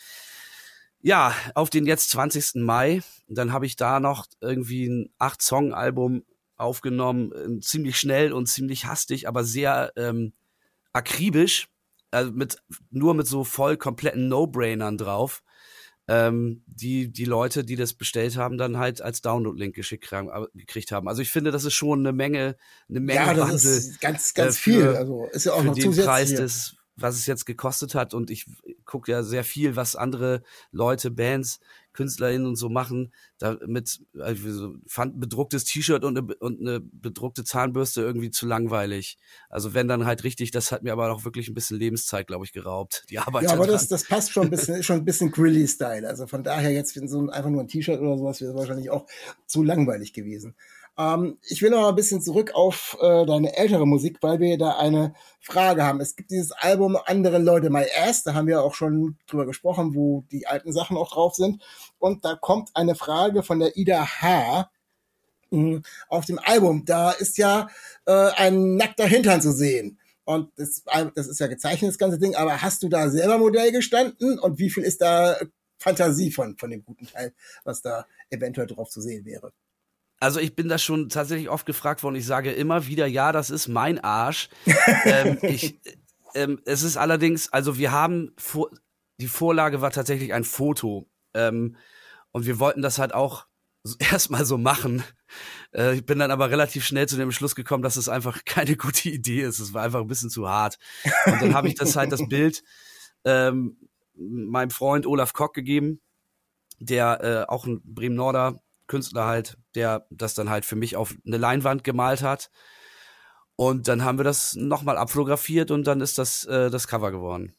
ja, 1.01 1.33
auf 1.55 1.69
den 1.69 1.85
jetzt 1.87 2.11
20. 2.11 2.55
Mai. 2.55 3.01
Dann 3.27 3.53
habe 3.53 3.65
ich 3.65 3.75
da 3.75 3.99
noch 3.99 4.27
irgendwie 4.41 4.87
ein 4.87 5.09
Acht-Song-Album 5.17 6.23
aufgenommen, 6.59 7.31
äh, 7.31 7.59
ziemlich 7.61 7.97
schnell 7.97 8.33
und 8.33 8.47
ziemlich 8.47 8.85
hastig, 8.85 9.27
aber 9.27 9.43
sehr 9.43 9.91
ähm, 9.95 10.33
akribisch, 10.93 11.67
also 12.11 12.31
mit 12.31 12.57
nur 12.89 13.13
mit 13.13 13.27
so 13.27 13.43
voll 13.43 13.77
kompletten 13.77 14.27
No-Brainern 14.27 14.97
drauf. 14.97 15.43
Ähm, 16.07 16.63
die 16.65 17.11
die 17.11 17.25
Leute, 17.25 17.63
die 17.63 17.75
das 17.75 17.93
bestellt 17.93 18.35
haben, 18.35 18.57
dann 18.57 18.79
halt 18.79 18.99
als 18.99 19.21
Download-Link 19.21 19.75
geschickt 19.75 20.11
haben, 20.11 20.47
gekriegt 20.55 20.91
haben. 20.91 21.07
Also 21.07 21.21
ich 21.21 21.29
finde, 21.29 21.51
das 21.51 21.65
ist 21.65 21.75
schon 21.75 21.99
eine 21.99 22.13
Menge, 22.13 22.55
eine 22.89 22.99
Menge 22.99 23.19
ja, 23.19 23.33
das 23.35 23.47
Wandel, 23.47 23.77
ist 23.77 24.01
ganz, 24.01 24.33
ganz 24.33 24.55
äh, 24.55 24.59
für, 24.59 24.71
viel. 24.71 24.87
Also 24.95 25.27
ist 25.31 25.45
ja 25.45 25.53
auch 25.53 25.63
noch 25.63 25.75
den 25.75 25.95
Preis 25.95 26.33
des, 26.33 26.77
was 26.95 27.15
es 27.15 27.27
jetzt 27.27 27.45
gekostet 27.45 27.93
hat. 27.93 28.15
Und 28.15 28.31
ich 28.31 28.47
gucke 28.85 29.11
ja 29.11 29.21
sehr 29.21 29.43
viel, 29.43 29.75
was 29.75 29.95
andere 29.95 30.41
Leute, 30.71 31.11
Bands 31.11 31.59
KünstlerInnen 31.93 32.47
und 32.47 32.55
so 32.55 32.69
machen, 32.69 33.13
da 33.37 33.57
mit 33.65 34.01
also 34.17 34.75
fand 34.87 35.15
ein 35.15 35.19
bedrucktes 35.19 35.63
T-Shirt 35.65 36.03
und 36.03 36.17
eine, 36.17 36.35
und 36.35 36.59
eine 36.59 36.79
bedruckte 36.79 37.43
Zahnbürste 37.43 38.01
irgendwie 38.01 38.31
zu 38.31 38.45
langweilig. 38.45 39.17
Also 39.49 39.73
wenn 39.73 39.87
dann 39.87 40.05
halt 40.05 40.23
richtig, 40.23 40.51
das 40.51 40.71
hat 40.71 40.83
mir 40.83 40.93
aber 40.93 41.11
auch 41.11 41.25
wirklich 41.25 41.49
ein 41.49 41.53
bisschen 41.53 41.79
Lebenszeit, 41.79 42.27
glaube 42.27 42.45
ich, 42.45 42.53
geraubt. 42.53 43.05
Die 43.09 43.19
Arbeit. 43.19 43.43
Ja, 43.43 43.53
aber 43.53 43.67
das, 43.67 43.87
das 43.87 44.05
passt 44.05 44.31
schon 44.31 44.43
ein 44.43 44.49
bisschen, 44.49 44.83
schon 44.83 44.97
ein 44.97 45.05
bisschen 45.05 45.31
Grilly-Style. 45.31 46.07
Also 46.07 46.27
von 46.27 46.43
daher 46.43 46.71
jetzt 46.71 46.93
so 47.09 47.21
ein, 47.21 47.29
einfach 47.29 47.49
nur 47.49 47.61
ein 47.61 47.67
T-Shirt 47.67 47.99
oder 47.99 48.17
sowas 48.17 48.41
wäre 48.41 48.55
wahrscheinlich 48.55 48.89
auch 48.89 49.05
zu 49.45 49.63
langweilig 49.63 50.13
gewesen. 50.13 50.55
Ähm, 50.99 51.37
ich 51.47 51.61
will 51.61 51.71
mal 51.71 51.87
ein 51.87 51.95
bisschen 51.95 52.21
zurück 52.21 52.51
auf 52.53 52.97
äh, 53.01 53.25
deine 53.25 53.55
ältere 53.55 53.87
Musik, 53.87 54.17
weil 54.21 54.39
wir 54.39 54.57
da 54.57 54.77
eine 54.77 55.13
Frage 55.39 55.83
haben. 55.83 56.01
Es 56.01 56.17
gibt 56.17 56.29
dieses 56.29 56.51
Album 56.51 56.97
Andere 57.05 57.37
Leute 57.37 57.69
My 57.69 57.85
Ass, 57.97 58.23
da 58.23 58.33
haben 58.33 58.47
wir 58.47 58.61
auch 58.61 58.75
schon 58.75 59.17
drüber 59.25 59.45
gesprochen, 59.45 59.95
wo 59.95 60.25
die 60.29 60.45
alten 60.45 60.73
Sachen 60.73 60.97
auch 60.97 61.11
drauf 61.11 61.35
sind. 61.35 61.63
Und 61.99 62.25
da 62.25 62.35
kommt 62.35 62.71
eine 62.75 62.95
Frage 62.95 63.43
von 63.43 63.59
der 63.59 63.77
Ida 63.77 64.05
H. 64.21 64.69
Hm, 65.51 65.83
auf 66.09 66.25
dem 66.25 66.39
Album. 66.39 66.83
Da 66.85 67.11
ist 67.11 67.37
ja 67.37 67.69
äh, 68.05 68.31
ein 68.35 68.75
nackter 68.75 69.07
Hintern 69.07 69.41
zu 69.41 69.53
sehen. 69.53 69.99
Und 70.25 70.51
das, 70.57 70.83
das 71.15 71.27
ist 71.27 71.39
ja 71.39 71.47
gezeichnet, 71.47 71.89
das 71.91 71.97
ganze 71.97 72.19
Ding. 72.19 72.35
Aber 72.35 72.61
hast 72.61 72.83
du 72.83 72.89
da 72.89 73.09
selber 73.09 73.37
Modell 73.39 73.71
gestanden? 73.71 74.37
Und 74.37 74.59
wie 74.59 74.69
viel 74.69 74.83
ist 74.83 75.01
da 75.01 75.37
Fantasie 75.79 76.31
von, 76.31 76.57
von 76.57 76.69
dem 76.69 76.83
guten 76.83 77.07
Teil, 77.07 77.33
was 77.63 77.81
da 77.81 78.05
eventuell 78.29 78.67
drauf 78.67 78.89
zu 78.89 79.01
sehen 79.01 79.25
wäre? 79.25 79.53
Also 80.19 80.39
ich 80.39 80.55
bin 80.55 80.67
da 80.67 80.77
schon 80.77 81.09
tatsächlich 81.09 81.49
oft 81.49 81.65
gefragt 81.65 82.03
worden. 82.03 82.15
Ich 82.15 82.25
sage 82.25 82.51
immer 82.51 82.87
wieder, 82.87 83.07
ja, 83.07 83.31
das 83.31 83.49
ist 83.49 83.67
mein 83.67 83.99
Arsch. 83.99 84.49
ähm, 85.05 85.37
ich, 85.41 85.79
ähm, 86.35 86.61
es 86.65 86.83
ist 86.83 86.97
allerdings, 86.97 87.51
also 87.53 87.77
wir 87.77 87.91
haben 87.91 88.33
vor, 88.37 88.69
die 89.19 89.27
Vorlage 89.27 89.81
war 89.81 89.91
tatsächlich 89.91 90.33
ein 90.33 90.43
Foto 90.43 91.07
ähm, 91.33 91.77
und 92.31 92.45
wir 92.45 92.59
wollten 92.59 92.81
das 92.81 92.99
halt 92.99 93.13
auch 93.13 93.47
erstmal 93.99 94.45
so 94.45 94.57
machen. 94.57 95.03
Äh, 95.73 95.95
ich 95.95 96.05
bin 96.05 96.19
dann 96.19 96.31
aber 96.31 96.49
relativ 96.49 96.85
schnell 96.85 97.07
zu 97.07 97.15
dem 97.15 97.31
Schluss 97.31 97.55
gekommen, 97.55 97.83
dass 97.83 97.95
es 97.95 98.09
einfach 98.09 98.39
keine 98.45 98.75
gute 98.75 99.09
Idee 99.09 99.41
ist. 99.41 99.59
Es 99.59 99.73
war 99.73 99.83
einfach 99.83 100.01
ein 100.01 100.07
bisschen 100.07 100.29
zu 100.29 100.49
hart. 100.49 100.79
Und 101.25 101.41
dann 101.41 101.53
habe 101.53 101.67
ich 101.67 101.75
das 101.75 101.95
halt 101.95 102.11
das 102.11 102.27
Bild 102.27 102.63
ähm, 103.23 103.77
meinem 104.15 104.69
Freund 104.69 105.05
Olaf 105.05 105.33
Kock 105.33 105.53
gegeben, 105.53 106.01
der 106.79 107.23
äh, 107.23 107.51
auch 107.51 107.65
ein 107.65 107.81
Bremen-Norder 107.83 108.59
Künstler 108.89 109.25
halt, 109.25 109.57
der 109.75 110.05
das 110.09 110.33
dann 110.33 110.49
halt 110.49 110.65
für 110.65 110.75
mich 110.75 110.97
auf 110.97 111.15
eine 111.25 111.37
Leinwand 111.37 111.85
gemalt 111.85 112.21
hat. 112.21 112.49
Und 113.55 113.87
dann 113.87 114.03
haben 114.03 114.17
wir 114.17 114.23
das 114.25 114.55
nochmal 114.55 114.97
abfotografiert 114.97 115.71
und 115.71 115.87
dann 115.87 116.01
ist 116.01 116.17
das 116.17 116.43
äh, 116.45 116.69
das 116.69 116.87
Cover 116.87 117.11
geworden. 117.11 117.55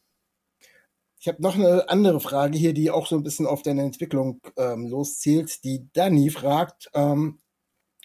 Ich 1.19 1.27
habe 1.27 1.41
noch 1.41 1.55
eine 1.55 1.87
andere 1.89 2.19
Frage 2.19 2.57
hier, 2.57 2.73
die 2.73 2.89
auch 2.89 3.05
so 3.05 3.15
ein 3.15 3.23
bisschen 3.23 3.45
auf 3.45 3.61
deine 3.61 3.83
Entwicklung 3.83 4.41
ähm, 4.57 4.87
loszielt. 4.87 5.63
Die 5.63 5.87
Dani 5.93 6.31
fragt, 6.31 6.89
ähm, 6.95 7.39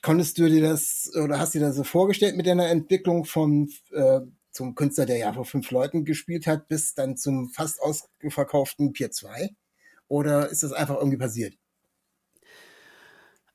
konntest 0.02 0.38
du 0.38 0.48
dir 0.48 0.60
das 0.60 1.10
oder 1.14 1.38
hast 1.38 1.54
du 1.54 1.58
dir 1.58 1.66
das 1.66 1.76
so 1.76 1.84
vorgestellt 1.84 2.36
mit 2.36 2.46
deiner 2.46 2.68
Entwicklung 2.68 3.24
vom 3.24 3.70
äh, 3.92 4.20
zum 4.50 4.74
Künstler, 4.74 5.06
der 5.06 5.18
ja 5.18 5.32
vor 5.32 5.44
fünf 5.44 5.70
Leuten 5.70 6.04
gespielt 6.04 6.46
hat, 6.46 6.68
bis 6.68 6.94
dann 6.94 7.16
zum 7.16 7.48
fast 7.50 7.80
ausverkauften 7.80 8.92
Pier 8.92 9.10
2? 9.10 9.50
Oder 10.08 10.50
ist 10.50 10.62
das 10.62 10.72
einfach 10.72 10.96
irgendwie 10.96 11.18
passiert? 11.18 11.54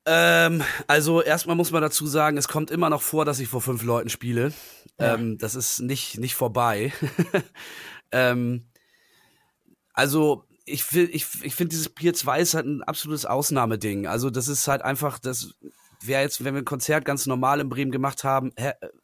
Ähm, 0.05 0.63
also 0.87 1.21
erstmal 1.21 1.55
muss 1.55 1.71
man 1.71 1.81
dazu 1.81 2.07
sagen, 2.07 2.37
es 2.37 2.47
kommt 2.47 2.71
immer 2.71 2.89
noch 2.89 3.01
vor, 3.01 3.25
dass 3.25 3.39
ich 3.39 3.47
vor 3.47 3.61
fünf 3.61 3.83
Leuten 3.83 4.09
spiele. 4.09 4.51
Ja. 4.99 5.15
Ähm, 5.15 5.37
das 5.37 5.55
ist 5.55 5.79
nicht, 5.79 6.17
nicht 6.17 6.35
vorbei. 6.35 6.91
ähm, 8.11 8.65
also 9.93 10.45
ich, 10.65 10.91
ich, 10.95 11.25
ich 11.43 11.55
finde 11.55 11.69
dieses 11.69 11.89
Pier 11.89 12.13
2 12.13 12.39
ist 12.39 12.53
halt 12.53 12.65
ein 12.65 12.83
absolutes 12.83 13.25
Ausnahmeding. 13.25 14.07
Also 14.07 14.29
das 14.29 14.47
ist 14.47 14.67
halt 14.67 14.81
einfach, 14.81 15.19
das 15.19 15.55
wäre 16.01 16.23
jetzt, 16.23 16.43
wenn 16.43 16.55
wir 16.55 16.61
ein 16.61 16.65
Konzert 16.65 17.05
ganz 17.05 17.27
normal 17.27 17.59
in 17.59 17.69
Bremen 17.69 17.91
gemacht 17.91 18.23
haben, 18.23 18.51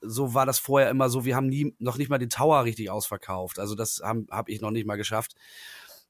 so 0.01 0.33
war 0.33 0.45
das 0.45 0.57
vorher 0.57 0.89
immer 0.89 1.09
so, 1.09 1.25
wir 1.25 1.35
haben 1.35 1.47
nie, 1.47 1.75
noch 1.77 1.97
nicht 1.97 2.09
mal 2.09 2.17
den 2.17 2.29
Tower 2.29 2.63
richtig 2.63 2.89
ausverkauft. 2.89 3.59
Also 3.59 3.75
das 3.75 4.01
habe 4.03 4.25
hab 4.31 4.49
ich 4.49 4.61
noch 4.61 4.71
nicht 4.71 4.87
mal 4.87 4.95
geschafft 4.95 5.35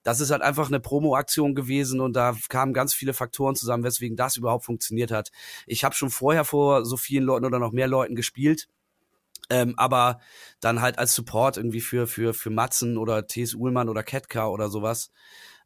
das 0.08 0.22
ist 0.22 0.32
halt 0.32 0.41
einfach 0.41 0.70
eine 0.70 0.80
Promo-Aktion 0.80 1.54
gewesen 1.54 2.00
und 2.00 2.13
da 2.13 2.34
kamen 2.48 2.72
ganz 2.72 2.93
viele 2.93 3.13
Faktoren 3.13 3.58
zusammen, 3.58 3.84
weswegen 3.84 4.15
das 4.15 4.38
überhaupt 4.38 4.63
funktioniert 4.63 5.12
hat. 5.12 5.32
Ich 5.65 5.84
habe 5.84 5.96
schon 5.96 6.10
vorher 6.10 6.46
vor 6.46 6.86
so 6.86 6.96
vielen 6.96 7.26
Leuten 7.26 7.43
oder 7.43 7.60
noch 7.60 7.74
mehr 7.74 7.89
Leuten 7.89 8.15
gespielt. 8.15 8.70
Ähm, 9.50 9.74
aber 9.76 10.22
dann 10.62 10.80
halt 10.80 10.98
als 10.98 11.13
Support 11.13 11.58
irgendwie 11.58 11.82
für, 11.82 12.08
für, 12.08 12.34
für 12.34 12.50
Matzen 12.50 12.98
oder 12.98 13.28
T.S. 13.28 13.54
Uhlmann 13.54 13.89
oder 13.89 14.02
Ketka 14.02 14.48
oder 14.48 14.70
sowas. 14.70 15.12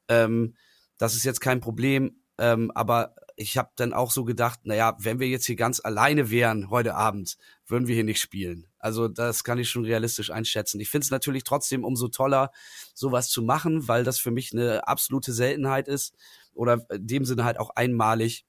Ähm, 0.08 0.56
das 0.98 1.14
ist 1.14 1.24
jetzt 1.24 1.42
kein 1.42 1.60
Problem. 1.60 2.24
Ähm, 2.40 2.72
aber 2.74 3.14
ich 3.36 3.60
habe 3.60 3.70
dann 3.76 3.94
auch 3.94 4.10
so 4.10 4.24
gedacht, 4.24 4.62
naja, 4.64 4.98
wenn 4.98 5.20
wir 5.20 5.28
jetzt 5.28 5.46
hier 5.46 5.56
ganz 5.56 5.80
alleine 5.84 6.32
wären 6.32 6.72
heute 6.72 6.96
Abend, 6.96 7.38
würden 7.68 7.88
wir 7.88 7.94
hier 7.94 8.04
nicht 8.04 8.20
spielen. 8.20 8.71
Also 8.82 9.08
das 9.08 9.44
kann 9.44 9.60
ich 9.60 9.70
schon 9.70 9.86
realistisch 9.86 10.32
einschätzen. 10.32 10.80
Ich 10.80 10.89
finde 10.89 11.06
es 11.06 11.12
natürlich 11.12 11.44
trotzdem 11.44 11.84
umso 11.84 12.08
toller, 12.08 12.52
sowas 12.94 13.30
zu 13.30 13.41
machen, 13.41 13.88
weil 13.88 14.04
das 14.04 14.20
für 14.20 14.32
mich 14.32 14.54
eine 14.54 14.88
absolute 14.88 15.34
Seltenheit 15.34 15.88
ist 15.88 16.15
oder 16.54 16.86
in 16.91 17.08
dem 17.08 17.26
Sinne 17.26 17.46
halt 17.46 17.60
auch 17.60 17.72
einmalig. 17.76 18.46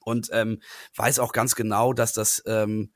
Und 0.00 0.30
ähm, 0.32 0.62
weiß 0.96 1.18
auch 1.18 1.32
ganz 1.32 1.54
genau, 1.54 1.92
dass 1.92 2.12
das 2.12 2.42
ähm, 2.46 2.92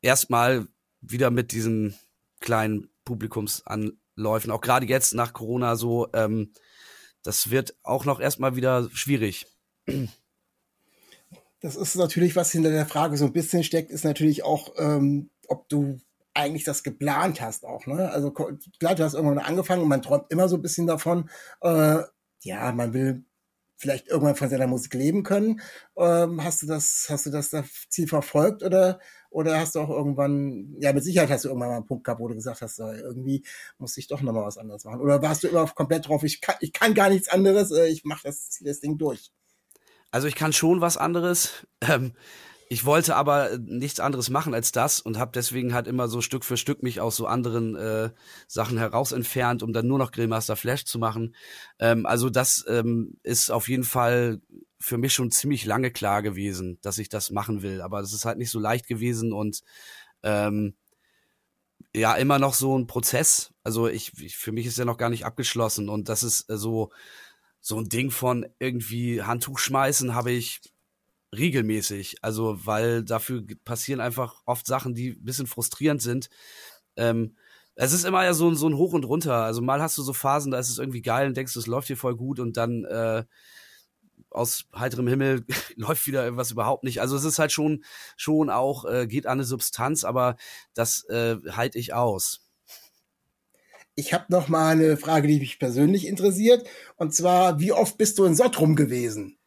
erstmal 0.00 0.66
wieder 1.00 1.30
mit 1.30 1.52
diesen 1.52 1.94
kleinen 2.40 2.88
Publikumsanläufen, 3.04 4.50
auch 4.50 4.60
gerade 4.60 4.86
jetzt 4.86 5.14
nach 5.14 5.32
Corona 5.32 5.76
so, 5.76 6.08
ähm, 6.12 6.52
das 7.22 7.50
wird 7.50 7.76
auch 7.82 8.04
noch 8.04 8.20
erstmal 8.20 8.56
wieder 8.56 8.88
schwierig. 8.92 9.46
Das 11.60 11.76
ist 11.76 11.94
natürlich, 11.94 12.34
was 12.34 12.50
hinter 12.50 12.70
der 12.70 12.86
Frage 12.86 13.16
so 13.16 13.24
ein 13.24 13.32
bisschen 13.32 13.62
steckt, 13.62 13.90
ist 13.90 14.04
natürlich 14.04 14.42
auch, 14.42 14.74
ähm, 14.76 15.30
ob 15.52 15.68
du 15.68 16.00
eigentlich 16.34 16.64
das 16.64 16.82
geplant 16.82 17.40
hast 17.40 17.64
auch, 17.66 17.86
ne? 17.86 18.10
Also 18.10 18.30
klar, 18.32 18.94
du 18.94 19.04
hast 19.04 19.14
irgendwann 19.14 19.38
angefangen 19.38 19.82
und 19.82 19.88
man 19.88 20.02
träumt 20.02 20.30
immer 20.30 20.48
so 20.48 20.56
ein 20.56 20.62
bisschen 20.62 20.86
davon, 20.86 21.28
äh, 21.60 21.98
ja, 22.40 22.72
man 22.72 22.94
will 22.94 23.24
vielleicht 23.76 24.08
irgendwann 24.08 24.36
von 24.36 24.48
seiner 24.48 24.66
Musik 24.66 24.94
leben 24.94 25.24
können. 25.24 25.60
Ähm, 25.96 26.42
hast 26.42 26.62
du 26.62 26.66
das, 26.66 27.06
hast 27.10 27.26
du 27.26 27.30
das, 27.30 27.50
Ziel 27.90 28.06
verfolgt 28.06 28.62
oder, 28.62 29.00
oder 29.28 29.58
hast 29.58 29.74
du 29.74 29.80
auch 29.80 29.90
irgendwann, 29.90 30.76
ja, 30.78 30.92
mit 30.92 31.04
Sicherheit 31.04 31.30
hast 31.30 31.44
du 31.44 31.48
irgendwann 31.48 31.70
mal 31.70 31.76
einen 31.76 31.86
Punkt 31.86 32.04
gehabt, 32.04 32.20
wo 32.20 32.28
du 32.28 32.34
gesagt 32.34 32.62
hast, 32.62 32.78
irgendwie 32.78 33.44
muss 33.78 33.96
ich 33.96 34.06
doch 34.06 34.22
nochmal 34.22 34.44
was 34.44 34.56
anderes 34.56 34.84
machen. 34.84 35.00
Oder 35.00 35.20
warst 35.20 35.42
du 35.42 35.48
immer 35.48 35.66
komplett 35.66 36.08
drauf, 36.08 36.22
ich 36.22 36.40
kann, 36.40 36.54
ich 36.60 36.72
kann 36.72 36.94
gar 36.94 37.10
nichts 37.10 37.28
anderes, 37.28 37.72
äh, 37.72 37.88
ich 37.88 38.04
mache 38.04 38.22
das, 38.24 38.58
das 38.62 38.80
Ding 38.80 38.98
durch. 38.98 39.32
Also 40.12 40.28
ich 40.28 40.36
kann 40.36 40.52
schon 40.52 40.80
was 40.80 40.96
anderes. 40.96 41.66
Ähm, 41.80 42.12
ich 42.72 42.86
wollte 42.86 43.16
aber 43.16 43.58
nichts 43.58 44.00
anderes 44.00 44.30
machen 44.30 44.54
als 44.54 44.72
das 44.72 44.98
und 44.98 45.18
habe 45.18 45.32
deswegen 45.34 45.74
halt 45.74 45.86
immer 45.86 46.08
so 46.08 46.22
Stück 46.22 46.42
für 46.42 46.56
Stück 46.56 46.82
mich 46.82 47.02
aus 47.02 47.16
so 47.16 47.26
anderen 47.26 47.76
äh, 47.76 48.12
Sachen 48.46 48.78
heraus 48.78 49.12
entfernt, 49.12 49.62
um 49.62 49.74
dann 49.74 49.86
nur 49.86 49.98
noch 49.98 50.10
Grillmaster 50.10 50.56
Flash 50.56 50.86
zu 50.86 50.98
machen. 50.98 51.34
Ähm, 51.78 52.06
also 52.06 52.30
das 52.30 52.64
ähm, 52.66 53.18
ist 53.22 53.50
auf 53.50 53.68
jeden 53.68 53.84
Fall 53.84 54.40
für 54.80 54.96
mich 54.96 55.12
schon 55.12 55.30
ziemlich 55.30 55.66
lange 55.66 55.90
klar 55.90 56.22
gewesen, 56.22 56.78
dass 56.80 56.96
ich 56.96 57.10
das 57.10 57.30
machen 57.30 57.60
will. 57.60 57.82
Aber 57.82 58.00
das 58.00 58.14
ist 58.14 58.24
halt 58.24 58.38
nicht 58.38 58.50
so 58.50 58.58
leicht 58.58 58.86
gewesen 58.88 59.34
und 59.34 59.60
ähm, 60.22 60.74
ja 61.94 62.14
immer 62.14 62.38
noch 62.38 62.54
so 62.54 62.78
ein 62.78 62.86
Prozess. 62.86 63.52
Also 63.64 63.86
ich, 63.86 64.18
ich 64.18 64.38
für 64.38 64.50
mich 64.50 64.64
ist 64.64 64.78
ja 64.78 64.86
noch 64.86 64.96
gar 64.96 65.10
nicht 65.10 65.26
abgeschlossen 65.26 65.90
und 65.90 66.08
das 66.08 66.22
ist 66.22 66.48
äh, 66.48 66.56
so 66.56 66.90
so 67.60 67.78
ein 67.78 67.90
Ding 67.90 68.10
von 68.10 68.46
irgendwie 68.58 69.20
Handtuch 69.20 69.58
schmeißen 69.58 70.14
habe 70.14 70.32
ich 70.32 70.62
regelmäßig. 71.36 72.16
Also, 72.22 72.66
weil 72.66 73.04
dafür 73.04 73.44
passieren 73.64 74.00
einfach 74.00 74.42
oft 74.46 74.66
Sachen, 74.66 74.94
die 74.94 75.10
ein 75.10 75.24
bisschen 75.24 75.46
frustrierend 75.46 76.02
sind. 76.02 76.28
Ähm, 76.96 77.36
es 77.74 77.92
ist 77.92 78.04
immer 78.04 78.24
ja 78.24 78.34
so, 78.34 78.52
so 78.54 78.68
ein 78.68 78.76
Hoch 78.76 78.92
und 78.92 79.04
runter. 79.04 79.34
Also 79.44 79.62
mal 79.62 79.80
hast 79.80 79.96
du 79.98 80.02
so 80.02 80.12
Phasen, 80.12 80.52
da 80.52 80.58
ist 80.58 80.68
es 80.68 80.78
irgendwie 80.78 81.02
geil 81.02 81.26
und 81.26 81.36
denkst, 81.36 81.56
es 81.56 81.66
läuft 81.66 81.86
hier 81.86 81.96
voll 81.96 82.16
gut 82.16 82.38
und 82.38 82.56
dann 82.56 82.84
äh, 82.84 83.24
aus 84.30 84.66
heiterem 84.74 85.08
Himmel 85.08 85.44
läuft 85.76 86.06
wieder 86.06 86.24
irgendwas 86.24 86.50
überhaupt 86.50 86.84
nicht. 86.84 87.00
Also 87.00 87.16
es 87.16 87.24
ist 87.24 87.38
halt 87.38 87.52
schon, 87.52 87.84
schon 88.16 88.50
auch, 88.50 88.84
äh, 88.84 89.06
geht 89.06 89.26
an 89.26 89.32
eine 89.32 89.44
Substanz, 89.44 90.04
aber 90.04 90.36
das 90.74 91.04
äh, 91.08 91.36
halte 91.50 91.78
ich 91.78 91.94
aus. 91.94 92.40
Ich 93.94 94.14
habe 94.14 94.24
noch 94.28 94.48
mal 94.48 94.72
eine 94.72 94.96
Frage, 94.96 95.28
die 95.28 95.38
mich 95.38 95.58
persönlich 95.58 96.06
interessiert. 96.06 96.66
Und 96.96 97.14
zwar, 97.14 97.60
wie 97.60 97.72
oft 97.72 97.98
bist 97.98 98.18
du 98.18 98.24
in 98.24 98.34
Sottrum 98.34 98.74
gewesen? 98.74 99.38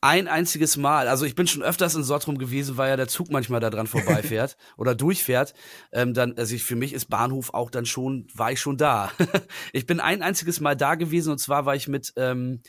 Ein 0.00 0.28
einziges 0.28 0.76
Mal. 0.76 1.08
Also 1.08 1.24
ich 1.26 1.34
bin 1.34 1.46
schon 1.46 1.62
öfters 1.62 1.94
in 1.94 2.02
Sottrum 2.02 2.38
gewesen, 2.38 2.76
weil 2.76 2.90
ja 2.90 2.96
der 2.96 3.08
Zug 3.08 3.30
manchmal 3.30 3.60
da 3.60 3.70
dran 3.70 3.86
vorbeifährt 3.86 4.56
oder 4.76 4.94
durchfährt. 4.94 5.54
Ähm, 5.92 6.14
dann, 6.14 6.36
also 6.36 6.54
ich, 6.54 6.64
für 6.64 6.76
mich 6.76 6.92
ist 6.92 7.06
Bahnhof 7.06 7.54
auch 7.54 7.70
dann 7.70 7.86
schon, 7.86 8.26
war 8.34 8.52
ich 8.52 8.60
schon 8.60 8.76
da. 8.76 9.12
ich 9.72 9.86
bin 9.86 10.00
ein 10.00 10.22
einziges 10.22 10.60
Mal 10.60 10.76
da 10.76 10.94
gewesen 10.94 11.32
und 11.32 11.38
zwar 11.38 11.66
war 11.66 11.74
ich 11.74 11.88
mit 11.88 12.12
ähm, 12.16 12.62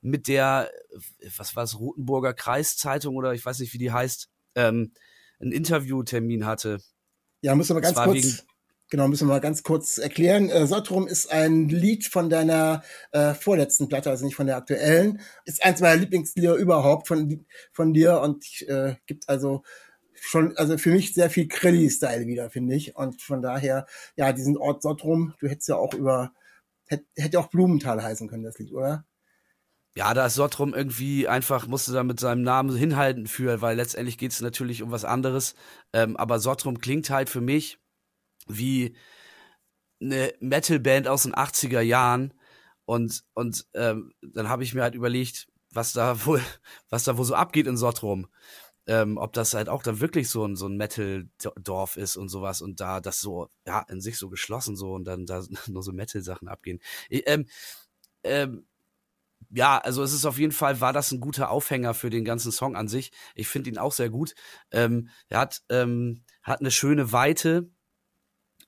mit 0.00 0.28
der, 0.28 0.70
was 1.36 1.56
war 1.56 1.64
es, 1.64 1.78
Rotenburger 1.78 2.34
Kreiszeitung 2.34 3.16
oder 3.16 3.34
ich 3.34 3.44
weiß 3.44 3.58
nicht, 3.58 3.72
wie 3.74 3.78
die 3.78 3.90
heißt, 3.90 4.28
ähm, 4.54 4.92
einen 5.40 5.52
Interviewtermin 5.52 6.46
hatte. 6.46 6.78
Ja, 7.42 7.54
müssen 7.54 7.76
wir 7.76 7.80
ganz 7.80 7.96
kurz, 7.96 8.46
Genau, 8.90 9.06
müssen 9.06 9.28
wir 9.28 9.34
mal 9.34 9.40
ganz 9.40 9.62
kurz 9.62 9.98
erklären. 9.98 10.48
Äh, 10.48 10.66
Sottrum 10.66 11.06
ist 11.06 11.30
ein 11.30 11.68
Lied 11.68 12.06
von 12.06 12.30
deiner 12.30 12.82
äh, 13.12 13.34
vorletzten 13.34 13.88
Platte, 13.88 14.08
also 14.08 14.24
nicht 14.24 14.34
von 14.34 14.46
der 14.46 14.56
aktuellen. 14.56 15.20
Ist 15.44 15.62
eins 15.62 15.80
meiner 15.80 16.00
Lieblingslieder 16.00 16.54
überhaupt 16.54 17.06
von, 17.06 17.44
von 17.72 17.92
dir 17.92 18.20
und 18.20 18.62
äh, 18.62 18.94
gibt 19.06 19.28
also 19.28 19.62
schon, 20.14 20.56
also 20.56 20.78
für 20.78 20.90
mich 20.90 21.12
sehr 21.12 21.28
viel 21.28 21.48
Krilli-Style 21.48 22.26
wieder, 22.26 22.48
finde 22.48 22.74
ich. 22.76 22.96
Und 22.96 23.20
von 23.20 23.42
daher, 23.42 23.86
ja, 24.16 24.32
diesen 24.32 24.56
Ort 24.56 24.82
Sottrum, 24.82 25.34
du 25.38 25.48
hättest 25.48 25.68
ja 25.68 25.76
auch 25.76 25.92
über, 25.92 26.32
hätte, 26.86 27.04
hätte 27.14 27.40
auch 27.40 27.48
Blumenthal 27.48 28.02
heißen 28.02 28.26
können, 28.26 28.44
das 28.44 28.58
Lied, 28.58 28.72
oder? 28.72 29.04
Ja, 29.96 30.14
da 30.14 30.26
ist 30.26 30.34
Sottrum 30.34 30.72
irgendwie 30.74 31.28
einfach, 31.28 31.66
musste 31.66 31.92
da 31.92 32.04
mit 32.04 32.20
seinem 32.20 32.42
Namen 32.42 32.74
hinhalten 32.74 33.26
für, 33.26 33.60
weil 33.60 33.76
letztendlich 33.76 34.16
geht 34.16 34.32
es 34.32 34.40
natürlich 34.40 34.82
um 34.82 34.92
was 34.92 35.04
anderes. 35.04 35.54
Ähm, 35.92 36.16
aber 36.16 36.38
Sottrum 36.38 36.78
klingt 36.78 37.10
halt 37.10 37.28
für 37.28 37.42
mich 37.42 37.78
wie 38.48 38.96
eine 40.00 40.32
Metalband 40.40 41.08
aus 41.08 41.24
den 41.24 41.34
80er 41.34 41.80
Jahren. 41.80 42.34
Und, 42.84 43.24
und 43.34 43.66
ähm, 43.74 44.12
dann 44.22 44.48
habe 44.48 44.64
ich 44.64 44.74
mir 44.74 44.82
halt 44.82 44.94
überlegt, 44.94 45.48
was 45.70 45.92
da 45.92 46.24
wohl, 46.26 46.42
was 46.88 47.04
da 47.04 47.16
wohl 47.16 47.24
so 47.24 47.34
abgeht 47.34 47.66
in 47.66 47.76
Sottrum. 47.76 48.28
Ähm, 48.86 49.18
ob 49.18 49.34
das 49.34 49.52
halt 49.52 49.68
auch 49.68 49.82
dann 49.82 50.00
wirklich 50.00 50.30
so 50.30 50.46
ein, 50.46 50.56
so 50.56 50.66
ein 50.66 50.78
Metal-Dorf 50.78 51.98
ist 51.98 52.16
und 52.16 52.30
sowas 52.30 52.62
und 52.62 52.80
da 52.80 53.02
das 53.02 53.20
so, 53.20 53.50
ja, 53.66 53.82
in 53.90 54.00
sich 54.00 54.16
so 54.16 54.30
geschlossen 54.30 54.76
so 54.76 54.94
und 54.94 55.04
dann 55.04 55.26
da 55.26 55.44
nur 55.66 55.82
so 55.82 55.92
Metal-Sachen 55.92 56.48
abgehen. 56.48 56.80
Ähm, 57.10 57.46
ähm, 58.24 58.66
ja, 59.50 59.78
also 59.78 60.02
es 60.02 60.12
ist 60.12 60.24
auf 60.24 60.38
jeden 60.38 60.52
Fall, 60.52 60.80
war 60.80 60.92
das 60.92 61.12
ein 61.12 61.20
guter 61.20 61.50
Aufhänger 61.50 61.94
für 61.94 62.10
den 62.10 62.24
ganzen 62.24 62.52
Song 62.52 62.76
an 62.76 62.88
sich. 62.88 63.12
Ich 63.34 63.48
finde 63.48 63.70
ihn 63.70 63.78
auch 63.78 63.92
sehr 63.92 64.10
gut. 64.10 64.34
Ähm, 64.70 65.08
er 65.28 65.40
hat, 65.40 65.62
ähm, 65.70 66.22
hat 66.42 66.60
eine 66.60 66.70
schöne 66.70 67.12
Weite, 67.12 67.70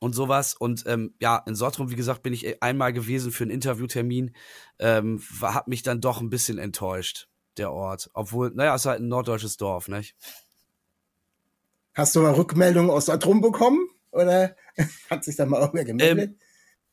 und 0.00 0.14
sowas. 0.14 0.54
Und 0.54 0.84
ähm, 0.86 1.14
ja, 1.20 1.40
in 1.46 1.54
Sottrum, 1.54 1.90
wie 1.90 1.96
gesagt, 1.96 2.22
bin 2.22 2.32
ich 2.32 2.60
einmal 2.62 2.92
gewesen 2.92 3.30
für 3.30 3.44
einen 3.44 3.52
Interviewtermin. 3.52 4.34
Ähm, 4.80 5.22
hat 5.42 5.68
mich 5.68 5.82
dann 5.82 6.00
doch 6.00 6.20
ein 6.20 6.30
bisschen 6.30 6.58
enttäuscht, 6.58 7.28
der 7.58 7.70
Ort. 7.70 8.10
Obwohl, 8.14 8.50
naja, 8.50 8.74
es 8.74 8.82
ist 8.82 8.86
halt 8.86 9.00
ein 9.00 9.08
norddeutsches 9.08 9.56
Dorf, 9.56 9.86
nicht? 9.86 10.16
Hast 11.94 12.16
du 12.16 12.20
mal 12.20 12.32
Rückmeldungen 12.32 12.90
aus 12.90 13.06
Sottrum 13.06 13.40
bekommen? 13.40 13.88
Oder 14.10 14.56
hat 15.10 15.24
sich 15.24 15.36
da 15.36 15.46
mal 15.46 15.60
irgendwer 15.60 15.84
gemeldet? 15.84 16.30
Ähm, 16.30 16.38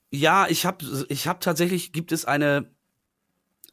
ja, 0.10 0.48
ich 0.48 0.66
habe 0.66 0.86
ich 1.10 1.28
hab 1.28 1.40
tatsächlich, 1.42 1.94
gibt 1.94 2.12
es 2.12 2.26
eine, 2.26 2.74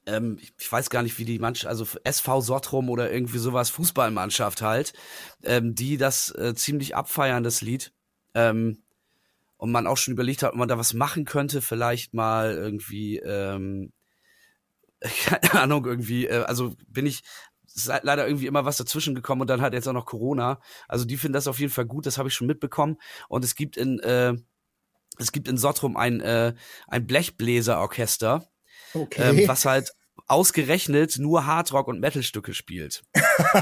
ähm, 0.07 0.39
ich 0.59 0.71
weiß 0.71 0.91
gar 0.91 1.03
nicht, 1.03 1.19
wie 1.19 1.25
die 1.25 1.39
Mannschaft, 1.39 1.67
also 1.67 1.87
SV 2.05 2.41
Sottrum 2.41 2.89
oder 2.89 3.11
irgendwie 3.11 3.39
sowas, 3.39 3.71
Fußballmannschaft 3.71 4.63
halt, 4.63 4.93
ähm, 5.43 5.75
die 5.75 5.97
das 5.97 6.31
äh, 6.35 6.55
ziemlich 6.55 6.95
abfeiern, 6.95 7.43
das 7.43 7.63
Lied. 7.63 7.93
Ähm, 8.35 8.84
und 9.65 9.73
man 9.73 9.87
auch 9.87 9.97
schon 9.97 10.13
überlegt 10.13 10.43
hat, 10.43 10.53
ob 10.53 10.59
man 10.59 10.69
da 10.69 10.77
was 10.77 10.93
machen 10.93 11.25
könnte, 11.25 11.63
vielleicht 11.63 12.13
mal 12.13 12.53
irgendwie, 12.53 13.17
ähm, 13.21 13.95
keine 15.01 15.55
Ahnung, 15.55 15.87
irgendwie, 15.87 16.27
äh, 16.27 16.43
also 16.43 16.75
bin 16.87 17.07
ich 17.07 17.23
ist 17.75 17.91
leider 18.03 18.27
irgendwie 18.27 18.47
immer 18.47 18.67
was 18.67 18.77
dazwischen 18.77 19.15
gekommen 19.15 19.41
und 19.41 19.49
dann 19.49 19.63
hat 19.63 19.73
jetzt 19.73 19.89
auch 19.89 19.95
noch 19.95 20.05
Corona. 20.05 20.61
Also 20.87 21.07
die 21.07 21.17
finden 21.17 21.33
das 21.33 21.49
auf 21.49 21.61
jeden 21.61 21.73
Fall 21.73 21.87
gut, 21.87 22.05
das 22.05 22.19
habe 22.19 22.29
ich 22.29 22.35
schon 22.35 22.47
mitbekommen. 22.47 22.99
Und 23.31 23.43
es 23.43 23.55
gibt 23.55 23.79
in, 23.79 24.01
äh, 24.01 24.35
es 25.17 25.33
gibt 25.33 25.49
in 25.49 25.57
Sottrum 25.57 25.97
ein, 25.97 26.21
äh, 26.21 26.53
ein 26.87 27.07
Blechbläserorchester, 27.07 28.47
okay. 28.93 29.23
ähm, 29.23 29.49
was 29.49 29.65
halt 29.65 29.95
ausgerechnet 30.27 31.19
nur 31.19 31.47
Hardrock 31.47 31.89
und 31.89 32.01
Metalstücke 32.01 32.55
spielt. 32.55 33.03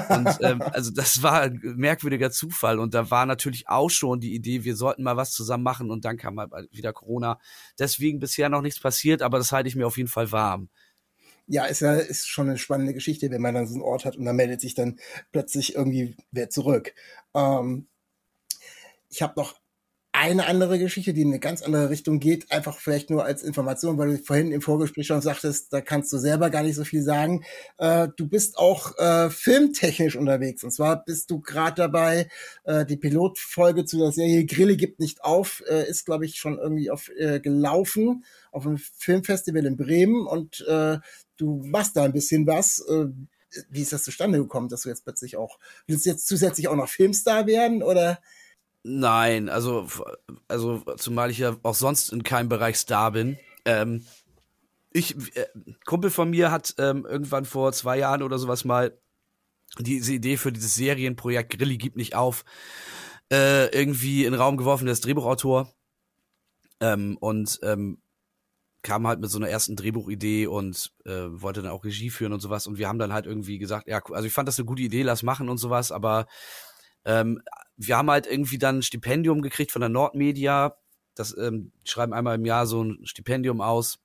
und 0.09 0.29
ähm, 0.43 0.63
also 0.63 0.91
das 0.91 1.23
war 1.23 1.43
ein 1.43 1.61
merkwürdiger 1.77 2.31
Zufall 2.31 2.79
und 2.79 2.95
da 2.95 3.11
war 3.11 3.27
natürlich 3.27 3.69
auch 3.69 3.91
schon 3.91 4.21
die 4.21 4.35
Idee, 4.35 4.65
wir 4.65 4.77
sollten 4.77 5.03
mal 5.03 5.17
was 5.17 5.33
zusammen 5.33 5.65
machen 5.65 5.91
und 5.91 6.05
dann 6.05 6.17
kam 6.17 6.39
halt 6.39 6.53
wieder 6.71 6.93
Corona. 6.93 7.41
Deswegen 7.79 8.21
bisher 8.21 8.49
noch 8.49 8.63
nichts 8.63 8.81
passiert, 8.81 9.23
aber 9.23 9.39
das 9.39 9.53
halte 9.53 9.69
ich 9.69 9.77
mir 9.77 9.87
auf 9.87 9.97
jeden 9.97 10.09
Fall 10.09 10.31
warm. 10.31 10.69
Ja, 11.49 11.65
ist 11.65 11.81
ja 11.81 11.95
ist 11.95 12.29
schon 12.29 12.49
eine 12.49 12.59
spannende 12.59 12.95
Geschichte, 12.95 13.31
wenn 13.31 13.43
man 13.43 13.55
dann 13.55 13.67
so 13.67 13.75
einen 13.75 13.83
Ort 13.83 14.05
hat 14.05 14.17
und 14.17 14.25
dann 14.25 14.37
meldet 14.37 14.61
sich 14.61 14.75
dann 14.75 14.99
plötzlich 15.33 15.75
irgendwie 15.75 16.17
wer 16.31 16.49
zurück. 16.49 16.95
Ähm, 17.35 17.89
ich 19.11 19.23
habe 19.23 19.35
noch 19.37 19.62
eine 20.23 20.47
andere 20.47 20.79
Geschichte, 20.79 21.13
die 21.13 21.23
in 21.23 21.29
eine 21.29 21.41
ganz 21.41 21.63
andere 21.63 21.91
Richtung 21.91 22.21
geht, 22.21 22.53
einfach 22.53 22.79
vielleicht 22.79 23.11
nur 23.11 23.25
als 23.25 23.43
Information, 23.43 23.99
weil 23.99 24.11
du 24.11 24.19
vorhin 24.23 24.53
im 24.53 24.63
Vorgespräch 24.63 25.09
schon 25.09 25.21
sagtest, 25.21 25.73
da 25.73 25.81
kannst 25.81 26.13
du 26.13 26.19
selber 26.19 26.49
gar 26.49 26.63
nicht 26.63 26.77
so 26.77 26.85
viel 26.85 27.03
sagen. 27.03 27.45
Äh, 27.77 28.07
du 28.17 28.29
bist 28.29 28.57
auch 28.57 28.97
äh, 28.99 29.31
filmtechnisch 29.31 30.15
unterwegs 30.15 30.63
und 30.63 30.71
zwar 30.71 31.05
bist 31.05 31.29
du 31.33 31.41
gerade 31.41 31.75
dabei, 31.75 32.29
äh, 32.63 32.87
die 32.87 32.97
Pilotfolge 32.97 33.85
zu 33.85 33.99
der 33.99 34.13
Serie 34.13 34.47
Grille 34.47 34.77
gibt 34.77 35.01
nicht 35.01 35.25
auf, 35.25 35.61
äh, 35.69 35.89
ist 35.91 36.07
glaube 36.07 36.25
ich 36.25 36.37
schon 36.37 36.57
irgendwie 36.57 36.89
auf 36.93 37.11
äh, 37.19 37.41
gelaufen 37.41 38.25
auf 38.53 38.65
einem 38.65 38.79
Filmfestival 38.79 39.67
in 39.67 39.77
Bremen 39.77 40.29
und 40.29 40.65
äh, 40.69 40.99
du 41.37 41.63
machst 41.65 41.97
da 41.97 42.05
ein 42.05 42.13
bisschen 42.13 42.47
was. 42.47 42.85
Wie 43.71 43.83
ist 43.83 43.93
das 43.93 44.05
zustande 44.05 44.39
gekommen, 44.39 44.69
dass 44.69 44.83
du 44.83 44.89
jetzt 44.89 45.05
plötzlich 45.05 45.37
auch, 45.37 45.59
willst 45.87 46.07
du 46.07 46.11
jetzt 46.11 46.29
zusätzlich 46.29 46.69
auch 46.69 46.77
noch 46.77 46.89
Filmstar 46.89 47.47
werden 47.47 47.83
oder? 47.83 48.21
Nein, 48.85 49.49
also, 49.49 49.87
also 50.49 50.81
zumal 50.97 51.31
ich 51.31 51.39
ja 51.39 51.57
auch 51.63 51.75
sonst 51.75 52.13
in 52.13 52.25
keinem 52.25 52.49
Bereich 52.49 52.77
Star 52.77 53.13
bin. 53.13 53.39
Ähm, 53.65 54.05
ich, 54.93 55.17
äh, 55.37 55.47
Kumpel 55.85 56.11
von 56.11 56.31
mir 56.31 56.51
hat 56.51 56.75
ähm, 56.79 57.07
irgendwann 57.09 57.45
vor 57.45 57.73
zwei 57.73 57.99
Jahren 57.99 58.23
oder 58.23 58.39
sowas 58.39 58.65
mal 58.65 58.99
diese 59.79 60.13
Idee 60.13 60.37
für 60.37 60.53
dieses 60.53 60.75
Serienprojekt 60.75 61.57
Grilli 61.57 61.79
gibt 61.79 61.97
nicht 61.97 62.15
auf 62.15 62.45
äh, 63.33 63.69
irgendwie 63.69 64.25
in 64.25 64.33
den 64.33 64.41
Raum 64.41 64.57
geworfen, 64.57 64.85
der 64.85 64.93
ist 64.93 65.05
Drehbuchautor 65.05 65.73
ähm, 66.81 67.17
und 67.19 67.59
ähm, 67.63 67.99
kam 68.83 69.07
halt 69.07 69.21
mit 69.21 69.31
so 69.31 69.39
einer 69.39 69.49
ersten 69.49 69.77
Drehbuchidee 69.77 70.47
und 70.49 70.93
äh, 71.05 71.29
wollte 71.29 71.63
dann 71.63 71.71
auch 71.71 71.85
Regie 71.85 72.11
führen 72.11 72.33
und 72.33 72.41
sowas 72.41 72.67
und 72.67 72.79
wir 72.79 72.89
haben 72.89 72.99
dann 72.99 73.13
halt 73.13 73.27
irgendwie 73.27 73.59
gesagt, 73.59 73.89
ja, 73.89 74.03
also 74.11 74.27
ich 74.27 74.33
fand 74.33 74.49
das 74.49 74.59
eine 74.59 74.67
gute 74.67 74.83
Idee, 74.83 75.03
lass 75.03 75.23
machen 75.23 75.49
und 75.49 75.59
sowas, 75.59 75.93
aber 75.93 76.27
ähm, 77.05 77.41
wir 77.77 77.97
haben 77.97 78.11
halt 78.11 78.27
irgendwie 78.27 78.59
dann 78.59 78.79
ein 78.79 78.83
Stipendium 78.83 79.43
gekriegt 79.43 79.73
von 79.73 79.81
der 79.81 79.89
Nordmedia. 79.89 80.77
Das 81.15 81.37
ähm, 81.37 81.73
schreiben 81.85 82.13
einmal 82.13 82.37
im 82.37 82.45
Jahr 82.45 82.67
so 82.67 82.83
ein 82.83 83.07
Stipendium 83.07 83.61
aus 83.61 83.99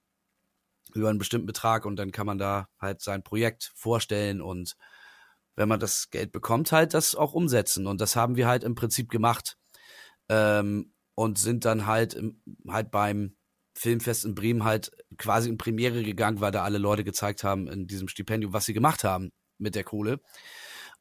über 0.93 1.09
einen 1.09 1.19
bestimmten 1.19 1.47
Betrag 1.47 1.85
und 1.85 1.97
dann 1.97 2.11
kann 2.11 2.25
man 2.25 2.37
da 2.37 2.69
halt 2.79 3.01
sein 3.01 3.23
Projekt 3.23 3.71
vorstellen 3.75 4.41
und 4.41 4.75
wenn 5.55 5.67
man 5.67 5.79
das 5.79 6.09
Geld 6.11 6.31
bekommt, 6.31 6.71
halt 6.71 6.93
das 6.93 7.15
auch 7.15 7.33
umsetzen. 7.33 7.87
Und 7.87 7.99
das 7.99 8.15
haben 8.15 8.35
wir 8.35 8.47
halt 8.47 8.63
im 8.63 8.75
Prinzip 8.75 9.09
gemacht 9.09 9.57
ähm, 10.29 10.93
und 11.15 11.39
sind 11.39 11.65
dann 11.65 11.87
halt 11.87 12.13
im, 12.13 12.41
halt 12.67 12.91
beim 12.91 13.35
Filmfest 13.73 14.25
in 14.25 14.35
Bremen 14.35 14.63
halt 14.63 14.91
quasi 15.17 15.49
in 15.49 15.57
Premiere 15.57 16.03
gegangen, 16.03 16.41
weil 16.41 16.51
da 16.51 16.63
alle 16.63 16.77
Leute 16.77 17.03
gezeigt 17.03 17.43
haben 17.43 17.67
in 17.67 17.87
diesem 17.87 18.07
Stipendium, 18.07 18.53
was 18.53 18.65
sie 18.65 18.73
gemacht 18.73 19.03
haben 19.03 19.31
mit 19.57 19.75
der 19.75 19.83
Kohle. 19.83 20.19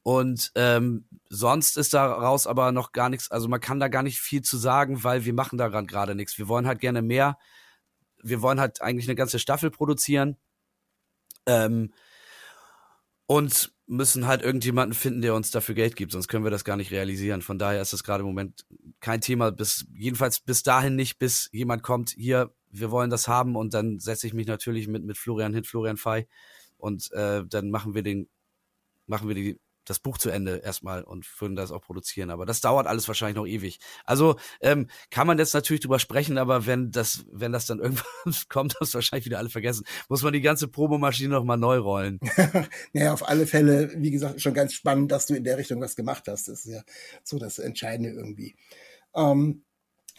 Und 0.07 0.53
ähm, 0.55 1.05
sonst 1.31 1.77
ist 1.77 1.93
daraus 1.93 2.47
aber 2.47 2.71
noch 2.71 2.93
gar 2.93 3.09
nichts, 3.09 3.29
also 3.29 3.49
man 3.49 3.59
kann 3.59 3.81
da 3.81 3.89
gar 3.89 4.05
nicht 4.05 4.21
viel 4.21 4.41
zu 4.41 4.57
sagen, 4.57 5.03
weil 5.03 5.25
wir 5.25 5.35
machen 5.35 5.59
daran 5.59 5.89
gerade 5.89 6.15
nichts. 6.15 6.39
Wir 6.39 6.47
wollen 6.47 6.69
halt 6.69 6.79
gerne 6.79 7.03
mehr. 7.03 7.37
Wir 8.23 8.41
wollen 8.41 8.61
halt 8.61 8.81
eigentlich 8.83 9.09
eine 9.09 9.17
ganze 9.17 9.41
Staffel 9.41 9.73
produzieren. 9.73 10.37
Ähm, 11.45 11.93
und 13.27 13.73
müssen 13.89 14.29
halt 14.29 14.43
irgendjemanden 14.43 14.95
finden, 14.95 15.23
der 15.23 15.35
uns 15.35 15.51
dafür 15.51 15.75
Geld 15.75 15.97
gibt, 15.97 16.13
sonst 16.13 16.29
können 16.29 16.45
wir 16.45 16.53
das 16.53 16.65
gar 16.65 16.77
nicht 16.77 16.93
realisieren. 16.93 17.43
Von 17.43 17.59
daher 17.59 17.83
ist 17.83 17.93
das 17.93 18.05
gerade 18.05 18.21
im 18.21 18.29
Moment 18.29 18.65
kein 19.01 19.21
Thema, 19.21 19.51
bis 19.51 19.87
jedenfalls 19.93 20.39
bis 20.39 20.63
dahin 20.63 20.95
nicht, 20.95 21.19
bis 21.19 21.49
jemand 21.51 21.83
kommt, 21.83 22.11
hier, 22.11 22.55
wir 22.71 22.93
wollen 22.93 23.11
das 23.11 23.27
haben 23.27 23.57
und 23.57 23.75
dann 23.75 23.99
setze 23.99 24.29
ich 24.29 24.35
mich 24.35 24.47
natürlich 24.47 24.87
mit 24.87 25.05
mit 25.05 25.19
Florian 25.19 25.53
hin, 25.53 25.65
Florian 25.65 25.97
Fei 25.97 26.29
und 26.77 27.11
äh, 27.11 27.43
dann 27.45 27.71
machen 27.71 27.95
wir 27.95 28.05
den 28.05 28.29
machen 29.09 29.27
wir 29.27 29.35
die 29.35 29.59
das 29.87 29.99
Buch 29.99 30.19
zu 30.19 30.31
Ende 30.31 30.59
erstmal 30.59 31.03
und 31.03 31.27
würden 31.41 31.57
das 31.57 31.71
auch 31.71 31.81
produzieren. 31.81 32.31
Aber 32.31 32.45
das 32.45 32.61
dauert 32.61 32.87
alles 32.87 33.09
wahrscheinlich 33.09 33.37
noch 33.37 33.47
ewig. 33.47 33.79
Also 34.05 34.37
ähm, 34.61 34.89
kann 35.11 35.27
man 35.27 35.39
jetzt 35.39 35.55
natürlich 35.55 35.81
drüber 35.81 35.99
sprechen, 35.99 36.39
aber 36.39 36.67
wenn 36.67 36.91
das, 36.91 37.25
wenn 37.33 37.53
das 37.53 37.67
dann 37.67 37.79
irgendwann 37.81 38.35
kommt, 38.49 38.77
das 38.81 38.95
wahrscheinlich 38.95 39.27
wieder 39.27 39.39
alle 39.39 39.51
vergessen, 39.51 39.85
muss 40.09 40.23
man 40.23 40.33
die 40.33 40.41
ganze 40.41 40.69
Promomaschine 40.69 41.31
noch 41.31 41.45
mal 41.45 41.57
neu 41.57 41.79
rollen. 41.79 42.21
naja, 42.93 43.13
auf 43.13 43.29
alle 43.29 43.47
Fälle, 43.47 43.93
wie 43.97 44.11
gesagt, 44.11 44.41
schon 44.41 44.55
ganz 44.55 44.75
spannend, 44.75 45.13
dass 45.13 45.27
du 45.27 45.35
in 45.35 45.45
der 45.45 45.59
Richtung 45.59 45.81
was 45.81 45.97
gemacht 45.97 46.25
hast. 46.29 46.49
Das 46.49 46.67
ist 46.67 46.73
ja 46.73 46.83
so 47.23 47.39
das 47.39 47.59
Entscheidende 47.59 48.11
irgendwie. 48.11 48.57
Ähm, 49.15 49.63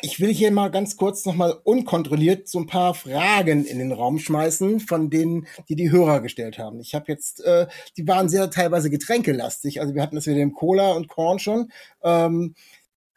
ich 0.01 0.19
will 0.19 0.31
hier 0.31 0.51
mal 0.51 0.69
ganz 0.69 0.95
kurz 0.95 1.25
nochmal 1.25 1.59
unkontrolliert 1.63 2.47
so 2.47 2.59
ein 2.59 2.67
paar 2.67 2.93
Fragen 2.93 3.65
in 3.65 3.79
den 3.79 3.91
Raum 3.91 4.19
schmeißen, 4.19 4.79
von 4.79 5.09
denen, 5.09 5.47
die 5.69 5.75
die 5.75 5.91
Hörer 5.91 6.21
gestellt 6.21 6.59
haben. 6.59 6.79
Ich 6.79 6.93
habe 6.93 7.05
jetzt, 7.07 7.43
äh, 7.43 7.67
die 7.97 8.07
waren 8.07 8.29
sehr 8.29 8.49
teilweise 8.51 8.89
getränkelastig. 8.89 9.81
Also 9.81 9.95
wir 9.95 10.01
hatten 10.01 10.15
das 10.15 10.27
mit 10.27 10.37
dem 10.37 10.53
Cola 10.53 10.91
und 10.91 11.07
Korn 11.07 11.39
schon. 11.39 11.71
Ähm, 12.03 12.53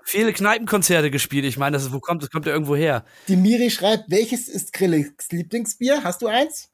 Viele 0.04 0.32
Kneipenkonzerte 0.32 1.10
gespielt. 1.10 1.44
Ich 1.44 1.58
meine, 1.58 1.74
das 1.74 1.84
ist, 1.84 1.92
wo 1.92 2.00
kommt, 2.00 2.22
das 2.22 2.30
kommt 2.30 2.46
ja 2.46 2.52
irgendwo 2.52 2.74
her. 2.74 3.04
Die 3.28 3.36
Miri 3.36 3.70
schreibt, 3.70 4.04
welches 4.08 4.48
ist 4.48 4.72
Grillis 4.72 5.12
Lieblingsbier? 5.30 6.02
Hast 6.02 6.22
du 6.22 6.26
eins? 6.26 6.69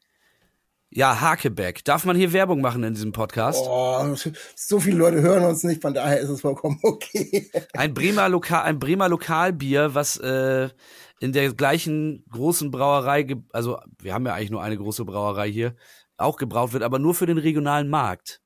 Ja, 0.90 1.20
Hakebeck. 1.20 1.84
Darf 1.84 2.04
man 2.04 2.16
hier 2.16 2.32
Werbung 2.32 2.60
machen 2.60 2.82
in 2.84 2.94
diesem 2.94 3.12
Podcast? 3.12 3.64
Oh, 3.66 4.14
so 4.54 4.80
viele 4.80 4.96
Leute 4.96 5.20
hören 5.20 5.44
uns 5.44 5.64
nicht, 5.64 5.82
von 5.82 5.92
daher 5.92 6.20
ist 6.20 6.28
es 6.28 6.40
vollkommen 6.40 6.78
okay. 6.82 7.50
Ein 7.74 7.92
Bremer, 7.92 8.28
Lokal, 8.28 8.62
ein 8.62 8.78
Bremer 8.78 9.08
Lokalbier, 9.08 9.94
was 9.94 10.16
äh, 10.18 10.68
in 11.20 11.32
der 11.32 11.52
gleichen 11.54 12.24
großen 12.30 12.70
Brauerei, 12.70 13.36
also 13.52 13.78
wir 14.00 14.14
haben 14.14 14.26
ja 14.26 14.34
eigentlich 14.34 14.50
nur 14.50 14.62
eine 14.62 14.76
große 14.76 15.04
Brauerei 15.04 15.50
hier, 15.50 15.74
auch 16.16 16.36
gebraut 16.36 16.72
wird, 16.72 16.82
aber 16.82 16.98
nur 16.98 17.14
für 17.14 17.26
den 17.26 17.38
regionalen 17.38 17.88
Markt. 17.88 18.40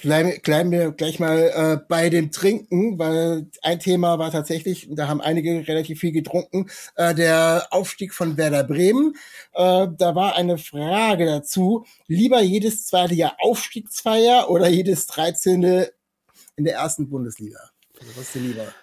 Bleiben, 0.00 0.40
bleiben 0.42 0.70
wir 0.70 0.90
gleich 0.92 1.20
mal 1.20 1.38
äh, 1.38 1.84
bei 1.86 2.08
dem 2.08 2.30
Trinken, 2.30 2.98
weil 2.98 3.46
ein 3.62 3.78
Thema 3.78 4.18
war 4.18 4.30
tatsächlich, 4.30 4.88
da 4.90 5.06
haben 5.06 5.20
einige 5.20 5.68
relativ 5.68 6.00
viel 6.00 6.12
getrunken, 6.12 6.70
äh, 6.96 7.14
der 7.14 7.68
Aufstieg 7.70 8.14
von 8.14 8.38
Werder 8.38 8.64
Bremen. 8.64 9.14
Äh, 9.52 9.88
da 9.96 10.14
war 10.14 10.34
eine 10.34 10.56
Frage 10.56 11.26
dazu, 11.26 11.84
lieber 12.06 12.40
jedes 12.40 12.86
zweite 12.86 13.14
Jahr 13.14 13.36
Aufstiegsfeier 13.38 14.48
oder 14.48 14.68
jedes 14.68 15.06
13. 15.08 15.62
in 16.56 16.64
der 16.64 16.74
ersten 16.74 17.10
Bundesliga? 17.10 17.58
Also 18.00 18.16
was 18.16 18.22
ist 18.22 18.34
dir 18.34 18.40
lieber? 18.40 18.74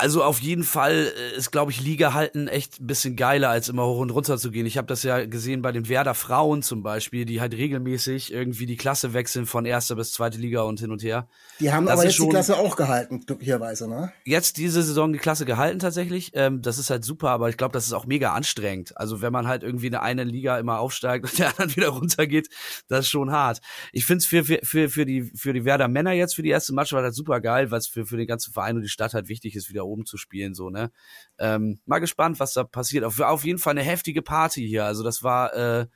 Also 0.00 0.24
auf 0.24 0.40
jeden 0.40 0.64
Fall 0.64 1.12
äh, 1.14 1.36
ist, 1.36 1.50
glaube 1.50 1.70
ich, 1.72 1.82
Liga 1.82 2.14
halten 2.14 2.48
echt 2.48 2.80
ein 2.80 2.86
bisschen 2.86 3.16
geiler, 3.16 3.50
als 3.50 3.68
immer 3.68 3.84
hoch 3.84 3.98
und 3.98 4.08
runter 4.08 4.38
zu 4.38 4.50
gehen. 4.50 4.64
Ich 4.64 4.78
habe 4.78 4.86
das 4.86 5.02
ja 5.02 5.26
gesehen 5.26 5.60
bei 5.60 5.72
den 5.72 5.90
Werder 5.90 6.14
Frauen 6.14 6.62
zum 6.62 6.82
Beispiel, 6.82 7.26
die 7.26 7.42
halt 7.42 7.52
regelmäßig 7.52 8.32
irgendwie 8.32 8.64
die 8.64 8.78
Klasse 8.78 9.12
wechseln 9.12 9.44
von 9.44 9.66
erster 9.66 9.96
bis 9.96 10.12
zweite 10.12 10.38
Liga 10.38 10.62
und 10.62 10.80
hin 10.80 10.90
und 10.90 11.02
her. 11.02 11.28
Die 11.60 11.70
haben 11.70 11.84
das 11.84 11.92
aber 11.92 12.04
jetzt 12.04 12.18
die 12.18 12.28
Klasse 12.30 12.56
auch 12.56 12.76
gehalten, 12.76 13.26
glücklicherweise, 13.26 13.88
ne? 13.88 14.10
Jetzt 14.24 14.56
diese 14.56 14.82
Saison 14.82 15.12
die 15.12 15.18
Klasse 15.18 15.44
gehalten 15.44 15.80
tatsächlich. 15.80 16.30
Ähm, 16.32 16.62
das 16.62 16.78
ist 16.78 16.88
halt 16.88 17.04
super, 17.04 17.28
aber 17.28 17.50
ich 17.50 17.58
glaube, 17.58 17.72
das 17.72 17.84
ist 17.84 17.92
auch 17.92 18.06
mega 18.06 18.32
anstrengend. 18.32 18.96
Also 18.96 19.20
wenn 19.20 19.34
man 19.34 19.48
halt 19.48 19.62
irgendwie 19.62 19.86
in 19.86 19.92
der 19.92 20.02
einen 20.02 20.28
Liga 20.28 20.58
immer 20.58 20.78
aufsteigt 20.78 21.24
und 21.30 21.38
der 21.38 21.50
anderen 21.50 21.76
wieder 21.76 21.88
runtergeht, 21.88 22.48
das 22.88 23.00
ist 23.00 23.10
schon 23.10 23.32
hart. 23.32 23.60
Ich 23.92 24.06
finde 24.06 24.20
es 24.20 24.26
für, 24.26 24.44
für, 24.44 24.88
für, 24.88 25.04
die, 25.04 25.24
für 25.24 25.52
die 25.52 25.66
Werder 25.66 25.88
Männer 25.88 26.12
jetzt 26.12 26.36
für 26.36 26.42
die 26.42 26.48
erste 26.48 26.72
Match 26.72 26.94
war 26.94 27.02
das 27.02 27.14
super 27.14 27.42
geil, 27.42 27.70
weil 27.70 27.80
es 27.80 27.86
für, 27.86 28.06
für 28.06 28.16
den 28.16 28.26
ganzen 28.26 28.54
Verein 28.54 28.76
und 28.76 28.82
die 28.82 28.88
Stadt 28.88 29.12
halt 29.12 29.28
wichtig 29.28 29.56
ist, 29.56 29.68
wieder 29.68 29.89
oben 29.90 30.06
zu 30.06 30.16
spielen, 30.16 30.54
so, 30.54 30.70
ne? 30.70 30.90
Ähm, 31.38 31.80
mal 31.84 31.98
gespannt, 31.98 32.40
was 32.40 32.52
da 32.52 32.64
passiert. 32.64 33.04
Auf, 33.04 33.20
auf 33.20 33.44
jeden 33.44 33.58
Fall 33.58 33.72
eine 33.72 33.82
heftige 33.82 34.22
Party 34.22 34.66
hier. 34.66 34.84
Also 34.84 35.02
das 35.02 35.22
war, 35.22 35.54
äh, 35.54 35.86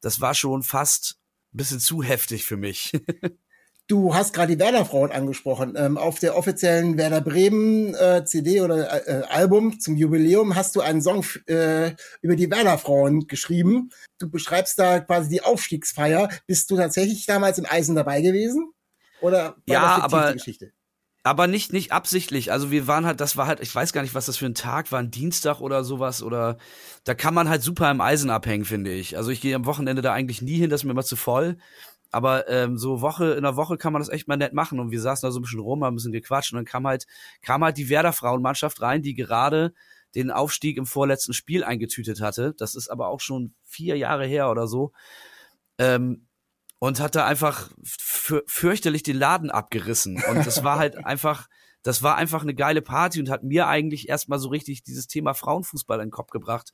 das 0.00 0.20
war 0.20 0.34
schon 0.34 0.62
fast 0.62 1.18
ein 1.54 1.58
bisschen 1.58 1.80
zu 1.80 2.02
heftig 2.02 2.44
für 2.44 2.56
mich. 2.56 2.92
Du 3.88 4.16
hast 4.16 4.32
gerade 4.32 4.56
die 4.56 4.58
Werder-Frauen 4.58 5.12
angesprochen. 5.12 5.74
Ähm, 5.76 5.96
auf 5.96 6.18
der 6.18 6.36
offiziellen 6.36 6.98
Werder 6.98 7.20
Bremen 7.20 7.94
äh, 7.94 8.24
CD 8.24 8.60
oder 8.60 9.06
äh, 9.06 9.22
Album 9.28 9.78
zum 9.78 9.94
Jubiläum 9.94 10.56
hast 10.56 10.74
du 10.74 10.80
einen 10.80 11.00
Song 11.00 11.24
äh, 11.46 11.92
über 12.20 12.34
die 12.34 12.50
Werder-Frauen 12.50 13.28
geschrieben. 13.28 13.90
Du 14.18 14.28
beschreibst 14.28 14.80
da 14.80 14.98
quasi 14.98 15.28
die 15.28 15.42
Aufstiegsfeier. 15.42 16.28
Bist 16.48 16.68
du 16.72 16.76
tatsächlich 16.76 17.26
damals 17.26 17.58
im 17.58 17.66
Eisen 17.66 17.94
dabei 17.94 18.22
gewesen? 18.22 18.72
Oder 19.20 19.50
war 19.50 19.62
ja, 19.66 19.96
das 19.96 20.04
aber 20.04 20.32
Geschichte? 20.32 20.72
Aber 21.26 21.48
nicht 21.48 21.72
nicht 21.72 21.90
absichtlich. 21.90 22.52
Also 22.52 22.70
wir 22.70 22.86
waren 22.86 23.04
halt, 23.04 23.20
das 23.20 23.36
war 23.36 23.48
halt, 23.48 23.58
ich 23.58 23.74
weiß 23.74 23.92
gar 23.92 24.02
nicht, 24.02 24.14
was 24.14 24.26
das 24.26 24.36
für 24.36 24.46
ein 24.46 24.54
Tag 24.54 24.92
war, 24.92 25.00
ein 25.00 25.10
Dienstag 25.10 25.60
oder 25.60 25.82
sowas 25.82 26.22
oder 26.22 26.56
da 27.02 27.14
kann 27.14 27.34
man 27.34 27.48
halt 27.48 27.62
super 27.62 27.90
im 27.90 28.00
Eisen 28.00 28.30
abhängen, 28.30 28.64
finde 28.64 28.92
ich. 28.92 29.16
Also 29.16 29.32
ich 29.32 29.40
gehe 29.40 29.56
am 29.56 29.66
Wochenende 29.66 30.02
da 30.02 30.12
eigentlich 30.12 30.40
nie 30.40 30.56
hin, 30.56 30.70
das 30.70 30.82
ist 30.82 30.84
mir 30.84 30.92
immer 30.92 31.02
zu 31.02 31.16
voll. 31.16 31.58
Aber 32.12 32.48
ähm, 32.48 32.78
so 32.78 33.00
Woche 33.00 33.32
in 33.32 33.42
der 33.42 33.56
Woche 33.56 33.76
kann 33.76 33.92
man 33.92 34.00
das 34.00 34.08
echt 34.08 34.28
mal 34.28 34.36
nett 34.36 34.52
machen 34.52 34.78
und 34.78 34.92
wir 34.92 35.00
saßen 35.00 35.26
da 35.26 35.32
so 35.32 35.40
ein 35.40 35.42
bisschen 35.42 35.58
rum, 35.58 35.82
haben 35.82 35.94
ein 35.94 35.96
bisschen 35.96 36.12
gequatscht 36.12 36.52
und 36.52 36.58
dann 36.58 36.64
kam 36.64 36.86
halt 36.86 37.06
kam 37.42 37.64
halt 37.64 37.76
die 37.76 37.88
Werder 37.88 38.12
Frauenmannschaft 38.12 38.80
rein, 38.80 39.02
die 39.02 39.14
gerade 39.14 39.74
den 40.14 40.30
Aufstieg 40.30 40.76
im 40.76 40.86
vorletzten 40.86 41.32
Spiel 41.32 41.64
eingetütet 41.64 42.20
hatte. 42.20 42.54
Das 42.56 42.76
ist 42.76 42.88
aber 42.88 43.08
auch 43.08 43.20
schon 43.20 43.52
vier 43.64 43.96
Jahre 43.98 44.26
her 44.26 44.48
oder 44.48 44.68
so. 44.68 44.92
Ähm, 45.78 46.28
und 46.78 47.00
hat 47.00 47.16
da 47.16 47.26
einfach 47.26 47.70
fürchterlich 48.46 49.02
den 49.02 49.16
Laden 49.16 49.50
abgerissen. 49.50 50.22
Und 50.28 50.46
das 50.46 50.64
war 50.64 50.78
halt 50.78 51.04
einfach, 51.04 51.48
das 51.86 52.02
war 52.02 52.16
einfach 52.16 52.42
eine 52.42 52.54
geile 52.54 52.82
Party 52.82 53.20
und 53.20 53.30
hat 53.30 53.44
mir 53.44 53.68
eigentlich 53.68 54.08
erstmal 54.08 54.40
so 54.40 54.48
richtig 54.48 54.82
dieses 54.82 55.06
Thema 55.06 55.34
Frauenfußball 55.34 56.00
in 56.00 56.06
den 56.06 56.10
Kopf 56.10 56.30
gebracht, 56.30 56.72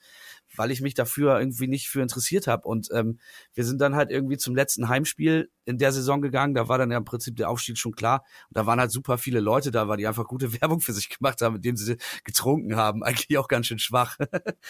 weil 0.56 0.70
ich 0.70 0.80
mich 0.80 0.94
dafür 0.94 1.38
irgendwie 1.38 1.68
nicht 1.68 1.88
für 1.88 2.00
interessiert 2.00 2.46
habe. 2.46 2.66
Und 2.66 2.88
ähm, 2.92 3.18
wir 3.52 3.64
sind 3.64 3.80
dann 3.82 3.94
halt 3.94 4.10
irgendwie 4.10 4.38
zum 4.38 4.56
letzten 4.56 4.88
Heimspiel 4.88 5.50
in 5.66 5.76
der 5.76 5.92
Saison 5.92 6.22
gegangen. 6.22 6.54
Da 6.54 6.68
war 6.68 6.78
dann 6.78 6.90
ja 6.90 6.96
im 6.96 7.04
Prinzip 7.04 7.36
der 7.36 7.50
Aufstieg 7.50 7.76
schon 7.76 7.92
klar. 7.94 8.24
Und 8.48 8.56
da 8.56 8.64
waren 8.64 8.80
halt 8.80 8.90
super 8.90 9.18
viele 9.18 9.40
Leute 9.40 9.70
da, 9.70 9.86
weil 9.86 9.98
die 9.98 10.06
einfach 10.06 10.26
gute 10.26 10.52
Werbung 10.60 10.80
für 10.80 10.94
sich 10.94 11.10
gemacht 11.10 11.42
haben, 11.42 11.54
mit 11.54 11.64
dem 11.66 11.76
sie 11.76 11.98
getrunken 12.24 12.76
haben. 12.76 13.02
Eigentlich 13.04 13.36
auch 13.36 13.48
ganz 13.48 13.66
schön 13.66 13.78
schwach, 13.78 14.16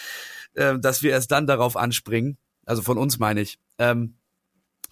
ähm, 0.55 0.81
dass 0.81 1.03
wir 1.03 1.11
erst 1.11 1.31
dann 1.31 1.47
darauf 1.47 1.77
anspringen. 1.77 2.37
Also 2.65 2.81
von 2.81 2.97
uns 2.97 3.17
meine 3.17 3.39
ich. 3.39 3.59
Ähm, 3.77 4.17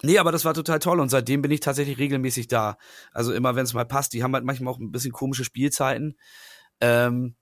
Nee, 0.04 0.18
aber 0.18 0.32
das 0.32 0.44
war 0.44 0.54
total 0.54 0.80
toll 0.80 0.98
und 1.00 1.10
seitdem 1.10 1.42
bin 1.42 1.50
ich 1.52 1.60
tatsächlich 1.60 1.98
regelmäßig 1.98 2.48
da. 2.48 2.76
Also 3.12 3.32
immer, 3.32 3.54
wenn 3.54 3.64
es 3.64 3.74
mal 3.74 3.84
passt. 3.84 4.12
Die 4.12 4.22
haben 4.22 4.34
halt 4.34 4.44
manchmal 4.44 4.74
auch 4.74 4.78
ein 4.78 4.90
bisschen 4.90 5.12
komische 5.12 5.44
Spielzeiten. 5.44 6.18
Ähm, 6.80 7.36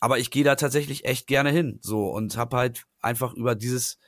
aber 0.00 0.18
ich 0.18 0.30
gehe 0.30 0.44
da 0.44 0.54
tatsächlich 0.54 1.04
echt 1.04 1.26
gerne 1.26 1.50
hin. 1.50 1.78
So 1.82 2.08
und 2.10 2.36
habe 2.36 2.56
halt 2.56 2.86
einfach 3.00 3.34
über 3.34 3.54
dieses 3.54 3.98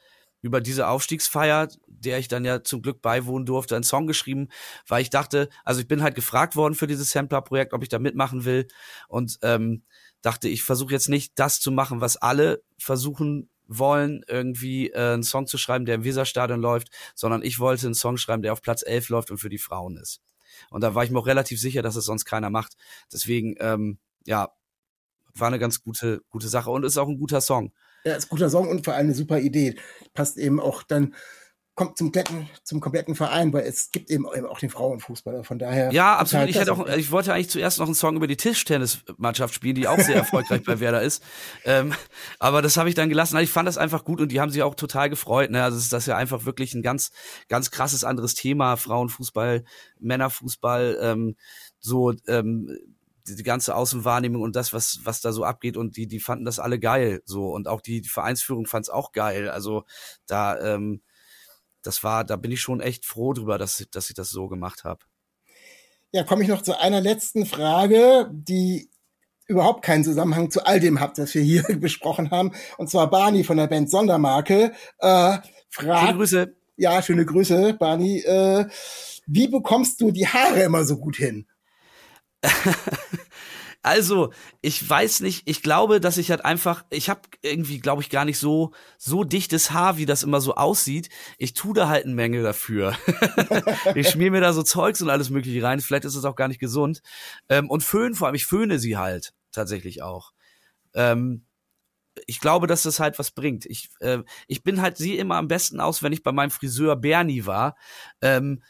über 0.40 0.60
diese 0.60 0.86
Aufstiegsfeier, 0.86 1.68
der 1.88 2.18
ich 2.18 2.28
dann 2.28 2.44
ja 2.44 2.62
zum 2.62 2.80
Glück 2.80 3.02
beiwohnen 3.02 3.44
durfte, 3.44 3.74
einen 3.74 3.82
Song 3.82 4.06
geschrieben, 4.06 4.48
weil 4.86 5.02
ich 5.02 5.10
dachte, 5.10 5.48
also 5.64 5.80
ich 5.80 5.88
bin 5.88 6.02
halt 6.02 6.14
gefragt 6.14 6.54
worden 6.54 6.74
für 6.74 6.86
dieses 6.86 7.10
Sampler-Projekt, 7.10 7.72
ob 7.72 7.82
ich 7.82 7.88
da 7.88 7.98
mitmachen 7.98 8.44
will 8.44 8.68
und 9.08 9.38
ähm, 9.42 9.82
dachte, 10.22 10.48
ich 10.48 10.62
versuche 10.62 10.92
jetzt 10.92 11.08
nicht 11.08 11.32
das 11.40 11.58
zu 11.60 11.72
machen, 11.72 12.00
was 12.00 12.16
alle 12.16 12.62
versuchen 12.78 13.50
wollen, 13.68 14.24
irgendwie 14.26 14.90
äh, 14.90 15.12
einen 15.14 15.22
Song 15.22 15.46
zu 15.46 15.58
schreiben, 15.58 15.84
der 15.84 15.96
im 15.96 16.04
Weserstadion 16.04 16.60
läuft, 16.60 16.88
sondern 17.14 17.42
ich 17.42 17.58
wollte 17.58 17.86
einen 17.86 17.94
Song 17.94 18.16
schreiben, 18.16 18.42
der 18.42 18.52
auf 18.52 18.62
Platz 18.62 18.82
11 18.84 19.10
läuft 19.10 19.30
und 19.30 19.38
für 19.38 19.50
die 19.50 19.58
Frauen 19.58 19.96
ist. 19.96 20.20
Und 20.70 20.82
da 20.82 20.94
war 20.94 21.04
ich 21.04 21.10
mir 21.10 21.18
auch 21.18 21.26
relativ 21.26 21.60
sicher, 21.60 21.82
dass 21.82 21.96
es 21.96 22.04
sonst 22.04 22.24
keiner 22.24 22.50
macht. 22.50 22.74
Deswegen, 23.12 23.54
ähm, 23.60 23.98
ja, 24.26 24.50
war 25.34 25.48
eine 25.48 25.58
ganz 25.58 25.82
gute, 25.82 26.22
gute 26.30 26.48
Sache 26.48 26.70
und 26.70 26.84
ist 26.84 26.98
auch 26.98 27.08
ein 27.08 27.18
guter 27.18 27.40
Song. 27.40 27.72
Ja, 28.04 28.14
ist 28.14 28.26
ein 28.26 28.30
guter 28.30 28.50
Song 28.50 28.68
und 28.68 28.84
vor 28.84 28.94
allem 28.94 29.06
eine 29.06 29.14
super 29.14 29.38
Idee. 29.38 29.76
Passt 30.14 30.38
eben 30.38 30.60
auch 30.60 30.82
dann 30.82 31.14
kommt 31.78 31.96
zum 31.96 32.08
kompletten, 32.08 32.50
zum 32.64 32.80
kompletten 32.80 33.14
Verein, 33.14 33.52
weil 33.52 33.62
es 33.62 33.92
gibt 33.92 34.10
eben, 34.10 34.26
auch 34.26 34.58
den 34.58 34.68
Frauenfußballer. 34.68 35.44
Von 35.44 35.60
daher. 35.60 35.92
Ja, 35.92 36.16
absolut. 36.16 36.48
Ich 36.48 36.58
hätte 36.58 36.72
auch, 36.72 36.88
ich 36.88 37.12
wollte 37.12 37.32
eigentlich 37.32 37.50
zuerst 37.50 37.78
noch 37.78 37.86
einen 37.86 37.94
Song 37.94 38.16
über 38.16 38.26
die 38.26 38.36
Tischtennismannschaft 38.36 39.54
spielen, 39.54 39.76
die 39.76 39.86
auch 39.86 39.98
sehr 40.00 40.16
erfolgreich 40.16 40.64
bei 40.64 40.80
Werder 40.80 41.02
ist. 41.02 41.22
Ähm, 41.64 41.94
aber 42.40 42.62
das 42.62 42.76
habe 42.76 42.88
ich 42.88 42.96
dann 42.96 43.08
gelassen. 43.08 43.38
Ich 43.38 43.50
fand 43.50 43.68
das 43.68 43.78
einfach 43.78 44.04
gut 44.04 44.20
und 44.20 44.32
die 44.32 44.40
haben 44.40 44.50
sich 44.50 44.64
auch 44.64 44.74
total 44.74 45.08
gefreut. 45.08 45.52
Ne? 45.52 45.62
Also 45.62 45.78
ist 45.78 45.92
das 45.92 46.06
ja 46.06 46.16
einfach 46.16 46.44
wirklich 46.44 46.74
ein 46.74 46.82
ganz, 46.82 47.12
ganz 47.48 47.70
krasses 47.70 48.02
anderes 48.02 48.34
Thema. 48.34 48.76
Frauenfußball, 48.76 49.62
Männerfußball, 50.00 50.98
ähm, 51.00 51.36
so, 51.78 52.12
ähm, 52.26 52.76
die 53.24 53.42
ganze 53.44 53.76
Außenwahrnehmung 53.76 54.42
und 54.42 54.56
das, 54.56 54.72
was, 54.72 55.00
was 55.04 55.20
da 55.20 55.32
so 55.32 55.44
abgeht 55.44 55.76
und 55.76 55.96
die, 55.96 56.08
die 56.08 56.18
fanden 56.18 56.44
das 56.44 56.58
alle 56.58 56.80
geil, 56.80 57.20
so 57.26 57.52
und 57.52 57.68
auch 57.68 57.82
die, 57.82 58.00
die 58.00 58.08
Vereinsführung 58.08 58.66
fand 58.66 58.86
es 58.86 58.90
auch 58.90 59.12
geil. 59.12 59.50
Also 59.50 59.84
da, 60.26 60.58
ähm, 60.58 61.02
das 61.88 62.04
war, 62.04 62.22
da 62.22 62.36
bin 62.36 62.52
ich 62.52 62.60
schon 62.60 62.82
echt 62.82 63.06
froh 63.06 63.32
drüber, 63.32 63.56
dass, 63.56 63.82
dass 63.90 64.10
ich 64.10 64.14
das 64.14 64.28
so 64.28 64.46
gemacht 64.46 64.84
habe. 64.84 65.00
Ja, 66.12 66.22
komme 66.22 66.42
ich 66.42 66.48
noch 66.48 66.60
zu 66.60 66.78
einer 66.78 67.00
letzten 67.00 67.46
Frage, 67.46 68.28
die 68.30 68.90
überhaupt 69.46 69.82
keinen 69.82 70.04
Zusammenhang 70.04 70.50
zu 70.50 70.66
all 70.66 70.80
dem 70.80 71.00
hat, 71.00 71.16
das 71.16 71.34
wir 71.34 71.40
hier 71.40 71.62
besprochen 71.80 72.30
haben. 72.30 72.52
Und 72.76 72.90
zwar 72.90 73.08
Barney 73.08 73.42
von 73.42 73.56
der 73.56 73.68
Band 73.68 73.90
Sondermarke 73.90 74.74
äh, 74.98 75.38
fragt. 75.70 76.00
Schöne 76.00 76.14
Grüße. 76.14 76.56
Ja, 76.76 77.00
schöne 77.00 77.24
Grüße, 77.24 77.72
Barney. 77.72 78.18
Äh, 78.18 78.66
wie 79.26 79.48
bekommst 79.48 79.98
du 80.02 80.10
die 80.10 80.28
Haare 80.28 80.62
immer 80.64 80.84
so 80.84 80.98
gut 80.98 81.16
hin? 81.16 81.46
Also, 83.82 84.32
ich 84.60 84.88
weiß 84.88 85.20
nicht, 85.20 85.48
ich 85.48 85.62
glaube, 85.62 86.00
dass 86.00 86.18
ich 86.18 86.30
halt 86.30 86.44
einfach, 86.44 86.84
ich 86.90 87.08
habe 87.08 87.20
irgendwie, 87.42 87.78
glaube 87.78 88.02
ich, 88.02 88.10
gar 88.10 88.24
nicht 88.24 88.38
so 88.38 88.72
so 88.98 89.22
dichtes 89.22 89.70
Haar, 89.70 89.96
wie 89.96 90.06
das 90.06 90.24
immer 90.24 90.40
so 90.40 90.56
aussieht. 90.56 91.08
Ich 91.38 91.54
tu 91.54 91.72
da 91.72 91.88
halt 91.88 92.04
eine 92.04 92.14
Menge 92.14 92.42
dafür. 92.42 92.96
ich 93.94 94.08
schmier 94.10 94.32
mir 94.32 94.40
da 94.40 94.52
so 94.52 94.62
Zeugs 94.62 95.00
und 95.00 95.10
alles 95.10 95.30
mögliche 95.30 95.62
rein. 95.62 95.80
Vielleicht 95.80 96.04
ist 96.04 96.16
es 96.16 96.24
auch 96.24 96.36
gar 96.36 96.48
nicht 96.48 96.60
gesund. 96.60 97.02
Ähm, 97.48 97.70
und 97.70 97.84
föhn, 97.84 98.14
vor 98.14 98.26
allem, 98.26 98.34
ich 98.34 98.46
föhne 98.46 98.78
sie 98.80 98.96
halt 98.96 99.32
tatsächlich 99.52 100.02
auch. 100.02 100.32
Ähm, 100.94 101.44
ich 102.26 102.40
glaube, 102.40 102.66
dass 102.66 102.82
das 102.82 103.00
halt 103.00 103.18
was 103.18 103.30
bringt. 103.30 103.66
Ich, 103.66 103.90
äh, 104.00 104.18
ich 104.46 104.62
bin 104.62 104.82
halt 104.82 104.96
sie 104.96 105.16
immer 105.18 105.36
am 105.36 105.48
besten 105.48 105.80
aus, 105.80 106.02
wenn 106.02 106.12
ich 106.12 106.22
bei 106.22 106.32
meinem 106.32 106.50
Friseur 106.50 106.96
Bernie 106.96 107.46
war. 107.46 107.76
Ähm, 108.20 108.62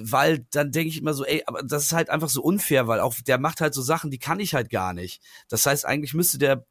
weil 0.00 0.46
dann 0.50 0.72
denke 0.72 0.88
ich 0.88 0.98
immer 0.98 1.14
so, 1.14 1.24
ey, 1.24 1.42
aber 1.46 1.62
das 1.62 1.84
ist 1.84 1.92
halt 1.92 2.10
einfach 2.10 2.28
so 2.28 2.42
unfair, 2.42 2.86
weil 2.88 3.00
auch 3.00 3.14
der 3.26 3.38
macht 3.38 3.60
halt 3.60 3.74
so 3.74 3.82
Sachen, 3.82 4.10
die 4.10 4.18
kann 4.18 4.40
ich 4.40 4.54
halt 4.54 4.70
gar 4.70 4.92
nicht. 4.92 5.22
Das 5.48 5.66
heißt, 5.66 5.84
eigentlich 5.86 6.14
müsste 6.14 6.38
der 6.38 6.66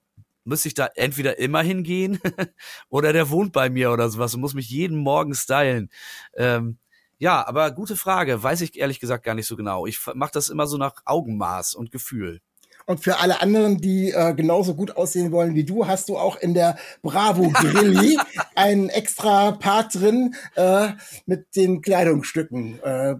müsste 0.45 0.69
ich 0.69 0.73
da 0.75 0.87
entweder 0.95 1.39
immer 1.39 1.61
hingehen 1.61 2.19
oder 2.89 3.13
der 3.13 3.29
wohnt 3.29 3.51
bei 3.53 3.69
mir 3.69 3.91
oder 3.91 4.09
sowas 4.09 4.33
und 4.33 4.41
muss 4.41 4.53
mich 4.53 4.69
jeden 4.69 4.97
Morgen 4.97 5.35
stylen. 5.35 5.89
Ähm, 6.35 6.79
ja, 7.19 7.45
aber 7.47 7.71
gute 7.71 7.97
Frage, 7.97 8.41
weiß 8.41 8.61
ich 8.61 8.77
ehrlich 8.77 8.99
gesagt 8.99 9.23
gar 9.25 9.35
nicht 9.35 9.47
so 9.47 9.55
genau. 9.57 9.85
Ich 9.87 9.99
mache 10.15 10.31
das 10.33 10.49
immer 10.49 10.67
so 10.67 10.77
nach 10.77 10.93
Augenmaß 11.05 11.73
und 11.75 11.91
Gefühl. 11.91 12.41
Und 12.87 13.03
für 13.03 13.19
alle 13.19 13.41
anderen, 13.41 13.79
die 13.79 14.11
äh, 14.11 14.33
genauso 14.33 14.73
gut 14.73 14.95
aussehen 14.95 15.33
wollen 15.33 15.55
wie 15.55 15.65
du, 15.65 15.87
hast 15.87 16.07
du 16.07 16.17
auch 16.17 16.37
in 16.37 16.53
der 16.53 16.77
Bravo 17.01 17.49
Grilli 17.49 18.17
einen 18.55 18.87
extra 18.87 19.51
Part 19.51 19.95
drin 19.95 20.35
äh, 20.55 20.89
mit 21.25 21.53
den 21.57 21.81
Kleidungsstücken, 21.81 22.81
äh, 22.81 23.15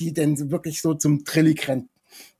die 0.00 0.12
denn 0.12 0.50
wirklich 0.50 0.82
so 0.82 0.94
zum 0.94 1.24
Trilli-Trend 1.24 1.89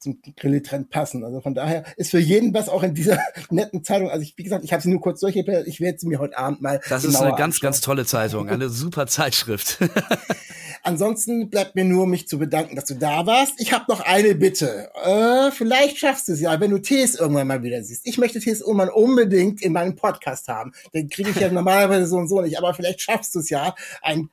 zum 0.00 0.20
Grilli-Trend 0.36 0.90
passen. 0.90 1.24
Also 1.24 1.40
von 1.40 1.54
daher 1.54 1.84
ist 1.96 2.10
für 2.10 2.18
jeden 2.18 2.52
was 2.54 2.68
auch 2.68 2.82
in 2.82 2.94
dieser 2.94 3.18
netten 3.50 3.84
Zeitung. 3.84 4.10
Also 4.10 4.22
ich, 4.22 4.34
wie 4.36 4.42
gesagt, 4.42 4.64
ich 4.64 4.72
habe 4.72 4.82
sie 4.82 4.90
nur 4.90 5.00
kurz 5.00 5.20
durchgeblättert. 5.20 5.66
Ich 5.66 5.80
werde 5.80 5.98
sie 5.98 6.08
mir 6.08 6.18
heute 6.18 6.36
Abend 6.38 6.62
mal. 6.62 6.80
Das 6.88 7.04
ist 7.04 7.16
eine 7.16 7.30
ganz, 7.30 7.56
anschauen. 7.56 7.60
ganz 7.60 7.80
tolle 7.80 8.06
Zeitung, 8.06 8.48
eine 8.48 8.68
super 8.68 9.06
Zeitschrift. 9.06 9.78
Ansonsten 10.82 11.50
bleibt 11.50 11.74
mir 11.74 11.84
nur, 11.84 12.06
mich 12.06 12.26
zu 12.26 12.38
bedanken, 12.38 12.74
dass 12.74 12.86
du 12.86 12.94
da 12.94 13.26
warst. 13.26 13.60
Ich 13.60 13.72
habe 13.72 13.84
noch 13.88 14.00
eine 14.00 14.34
Bitte. 14.34 14.88
Äh, 15.04 15.50
vielleicht 15.50 15.98
schaffst 15.98 16.28
du 16.28 16.32
es 16.32 16.40
ja, 16.40 16.58
wenn 16.58 16.70
du 16.70 16.78
Tees 16.78 17.16
irgendwann 17.16 17.46
mal 17.46 17.62
wieder 17.62 17.82
siehst. 17.82 18.06
Ich 18.06 18.16
möchte 18.16 18.40
Tees 18.40 18.60
irgendwann 18.60 18.88
unbedingt 18.88 19.60
in 19.60 19.74
meinem 19.74 19.96
Podcast 19.96 20.48
haben. 20.48 20.72
Den 20.94 21.10
kriege 21.10 21.30
ich 21.30 21.36
ja 21.36 21.50
normalerweise 21.52 22.06
so 22.06 22.16
und 22.16 22.28
so 22.28 22.40
nicht, 22.40 22.56
aber 22.56 22.72
vielleicht 22.72 23.02
schaffst 23.02 23.34
du 23.34 23.40
es 23.40 23.50
ja, 23.50 23.74
ein 24.00 24.30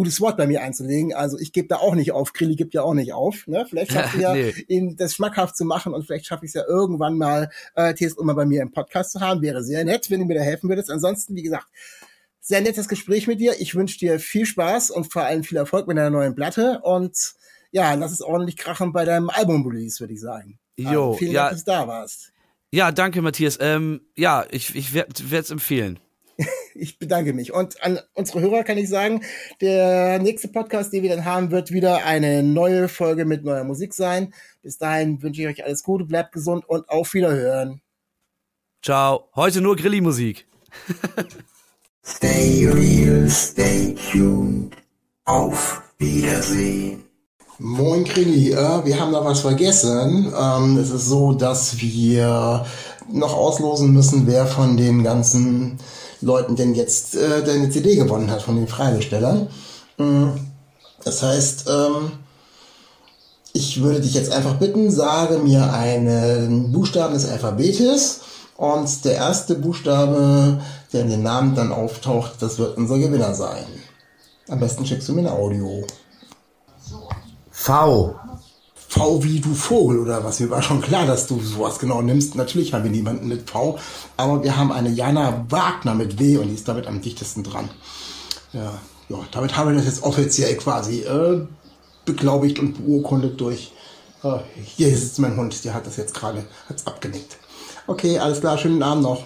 gutes 0.00 0.18
Wort 0.22 0.38
bei 0.38 0.46
mir 0.46 0.62
einzulegen. 0.62 1.12
Also 1.12 1.38
ich 1.38 1.52
gebe 1.52 1.68
da 1.68 1.76
auch 1.76 1.94
nicht 1.94 2.12
auf. 2.12 2.32
Grilli 2.32 2.56
gibt 2.56 2.72
ja 2.72 2.80
auch 2.80 2.94
nicht 2.94 3.12
auf. 3.12 3.46
Ne? 3.46 3.66
Vielleicht 3.68 3.92
schaffe 3.92 4.16
ich 4.16 4.22
ja, 4.22 4.32
nee. 4.32 4.54
ihn 4.66 4.96
das 4.96 5.12
schmackhaft 5.12 5.58
zu 5.58 5.66
machen 5.66 5.92
und 5.92 6.06
vielleicht 6.06 6.24
schaffe 6.24 6.46
ich 6.46 6.50
es 6.50 6.54
ja 6.54 6.64
irgendwann 6.66 7.18
mal, 7.18 7.50
äh, 7.74 7.92
Tees 7.92 8.16
immer 8.16 8.34
bei 8.34 8.46
mir 8.46 8.62
im 8.62 8.72
Podcast 8.72 9.12
zu 9.12 9.20
haben. 9.20 9.42
Wäre 9.42 9.62
sehr 9.62 9.84
nett, 9.84 10.10
wenn 10.10 10.20
du 10.20 10.24
mir 10.24 10.36
da 10.36 10.40
helfen 10.40 10.70
würdest. 10.70 10.90
Ansonsten, 10.90 11.36
wie 11.36 11.42
gesagt, 11.42 11.66
sehr 12.40 12.62
nettes 12.62 12.88
Gespräch 12.88 13.26
mit 13.26 13.40
dir. 13.40 13.60
Ich 13.60 13.74
wünsche 13.74 13.98
dir 13.98 14.18
viel 14.18 14.46
Spaß 14.46 14.90
und 14.90 15.12
vor 15.12 15.24
allem 15.24 15.44
viel 15.44 15.58
Erfolg 15.58 15.86
mit 15.86 15.98
deiner 15.98 16.08
neuen 16.08 16.34
Platte. 16.34 16.80
Und 16.82 17.34
ja, 17.70 17.92
lass 17.92 18.12
es 18.12 18.22
ordentlich 18.22 18.56
krachen 18.56 18.94
bei 18.94 19.04
deinem 19.04 19.28
Album-Release, 19.28 20.00
würde 20.00 20.14
ich 20.14 20.20
sagen. 20.20 20.58
Jo, 20.78 20.88
also, 20.88 21.12
vielen 21.18 21.32
ja. 21.32 21.42
Dank, 21.42 21.52
dass 21.52 21.64
du 21.64 21.70
da 21.72 21.86
warst. 21.86 22.32
Ja, 22.72 22.90
danke, 22.90 23.20
Matthias. 23.20 23.58
Ähm, 23.60 24.00
ja, 24.16 24.46
ich, 24.50 24.74
ich 24.74 24.94
werde 24.94 25.12
es 25.30 25.50
empfehlen. 25.50 25.98
Ich 26.74 26.98
bedanke 26.98 27.32
mich. 27.32 27.52
Und 27.52 27.82
an 27.82 28.00
unsere 28.14 28.40
Hörer 28.40 28.64
kann 28.64 28.78
ich 28.78 28.88
sagen, 28.88 29.22
der 29.60 30.18
nächste 30.18 30.48
Podcast, 30.48 30.92
den 30.92 31.02
wir 31.02 31.10
dann 31.10 31.24
haben, 31.24 31.50
wird 31.50 31.70
wieder 31.70 32.04
eine 32.04 32.42
neue 32.42 32.88
Folge 32.88 33.24
mit 33.24 33.44
neuer 33.44 33.64
Musik 33.64 33.94
sein. 33.94 34.32
Bis 34.62 34.78
dahin 34.78 35.22
wünsche 35.22 35.42
ich 35.42 35.48
euch 35.48 35.64
alles 35.64 35.82
Gute, 35.82 36.04
bleibt 36.04 36.32
gesund 36.32 36.68
und 36.68 36.88
auf 36.88 37.14
Wiederhören. 37.14 37.80
Ciao. 38.82 39.28
Heute 39.34 39.60
nur 39.60 39.76
Grilli-Musik. 39.76 40.46
Stay 42.04 42.66
real, 42.66 43.28
stay 43.28 43.94
tuned. 44.10 44.74
Auf 45.24 45.82
Wiedersehen. 45.98 47.04
Moin 47.58 48.04
Krini, 48.04 48.52
äh, 48.52 48.84
wir 48.86 48.98
haben 48.98 49.12
noch 49.12 49.26
was 49.26 49.40
vergessen. 49.40 50.32
Ähm, 50.34 50.78
es 50.78 50.90
ist 50.90 51.06
so, 51.06 51.32
dass 51.34 51.78
wir 51.78 52.64
noch 53.12 53.34
auslosen 53.36 53.92
müssen, 53.92 54.26
wer 54.26 54.46
von 54.46 54.78
den 54.78 55.04
ganzen 55.04 55.78
Leuten 56.22 56.56
denn 56.56 56.74
jetzt 56.74 57.16
äh, 57.16 57.42
deine 57.42 57.70
CD 57.70 57.96
gewonnen 57.96 58.30
hat, 58.30 58.42
von 58.42 58.56
den 58.56 58.68
Fragestellern. 58.68 59.48
Mhm. 59.98 60.46
Das 61.04 61.22
heißt, 61.22 61.68
ähm, 61.68 62.12
ich 63.52 63.82
würde 63.82 64.00
dich 64.00 64.14
jetzt 64.14 64.32
einfach 64.32 64.54
bitten, 64.54 64.90
sage 64.90 65.38
mir 65.38 65.72
einen 65.72 66.72
Buchstaben 66.72 67.14
des 67.14 67.28
Alphabetes 67.28 68.20
und 68.56 69.04
der 69.04 69.14
erste 69.14 69.54
Buchstabe, 69.54 70.60
der 70.92 71.02
in 71.02 71.10
den 71.10 71.22
Namen 71.22 71.54
dann 71.54 71.72
auftaucht, 71.72 72.34
das 72.40 72.58
wird 72.58 72.76
unser 72.76 72.98
Gewinner 72.98 73.34
sein. 73.34 73.64
Am 74.48 74.60
besten 74.60 74.84
schickst 74.84 75.08
du 75.08 75.14
mir 75.14 75.22
ein 75.22 75.28
Audio. 75.28 75.84
V. 77.50 78.14
V 78.90 79.22
wie 79.22 79.38
du 79.38 79.54
Vogel 79.54 80.00
oder 80.00 80.24
was? 80.24 80.40
Mir 80.40 80.50
war 80.50 80.62
schon 80.62 80.80
klar, 80.80 81.06
dass 81.06 81.28
du 81.28 81.40
sowas 81.40 81.78
genau 81.78 82.02
nimmst. 82.02 82.34
Natürlich 82.34 82.74
haben 82.74 82.82
wir 82.82 82.90
niemanden 82.90 83.28
mit 83.28 83.48
V, 83.48 83.78
aber 84.16 84.42
wir 84.42 84.56
haben 84.56 84.72
eine 84.72 84.90
Jana 84.90 85.46
Wagner 85.48 85.94
mit 85.94 86.18
W 86.18 86.38
und 86.38 86.48
die 86.48 86.54
ist 86.54 86.66
damit 86.66 86.88
am 86.88 87.00
dichtesten 87.00 87.44
dran. 87.44 87.70
Ja, 88.52 88.72
ja 89.08 89.18
damit 89.30 89.56
haben 89.56 89.70
wir 89.70 89.76
das 89.76 89.86
jetzt 89.86 90.02
offiziell 90.02 90.56
quasi 90.56 91.02
äh, 91.02 91.46
beglaubigt 92.04 92.58
und 92.58 92.84
beurkundet 92.84 93.40
durch. 93.40 93.72
Äh, 94.24 94.38
hier 94.64 94.88
sitzt 94.96 95.20
mein 95.20 95.36
Hund, 95.36 95.64
der 95.64 95.72
hat 95.72 95.86
das 95.86 95.96
jetzt 95.96 96.12
gerade 96.12 96.44
abgenickt. 96.84 97.38
Okay, 97.86 98.18
alles 98.18 98.40
klar, 98.40 98.58
schönen 98.58 98.82
Abend 98.82 99.04
noch. 99.04 99.22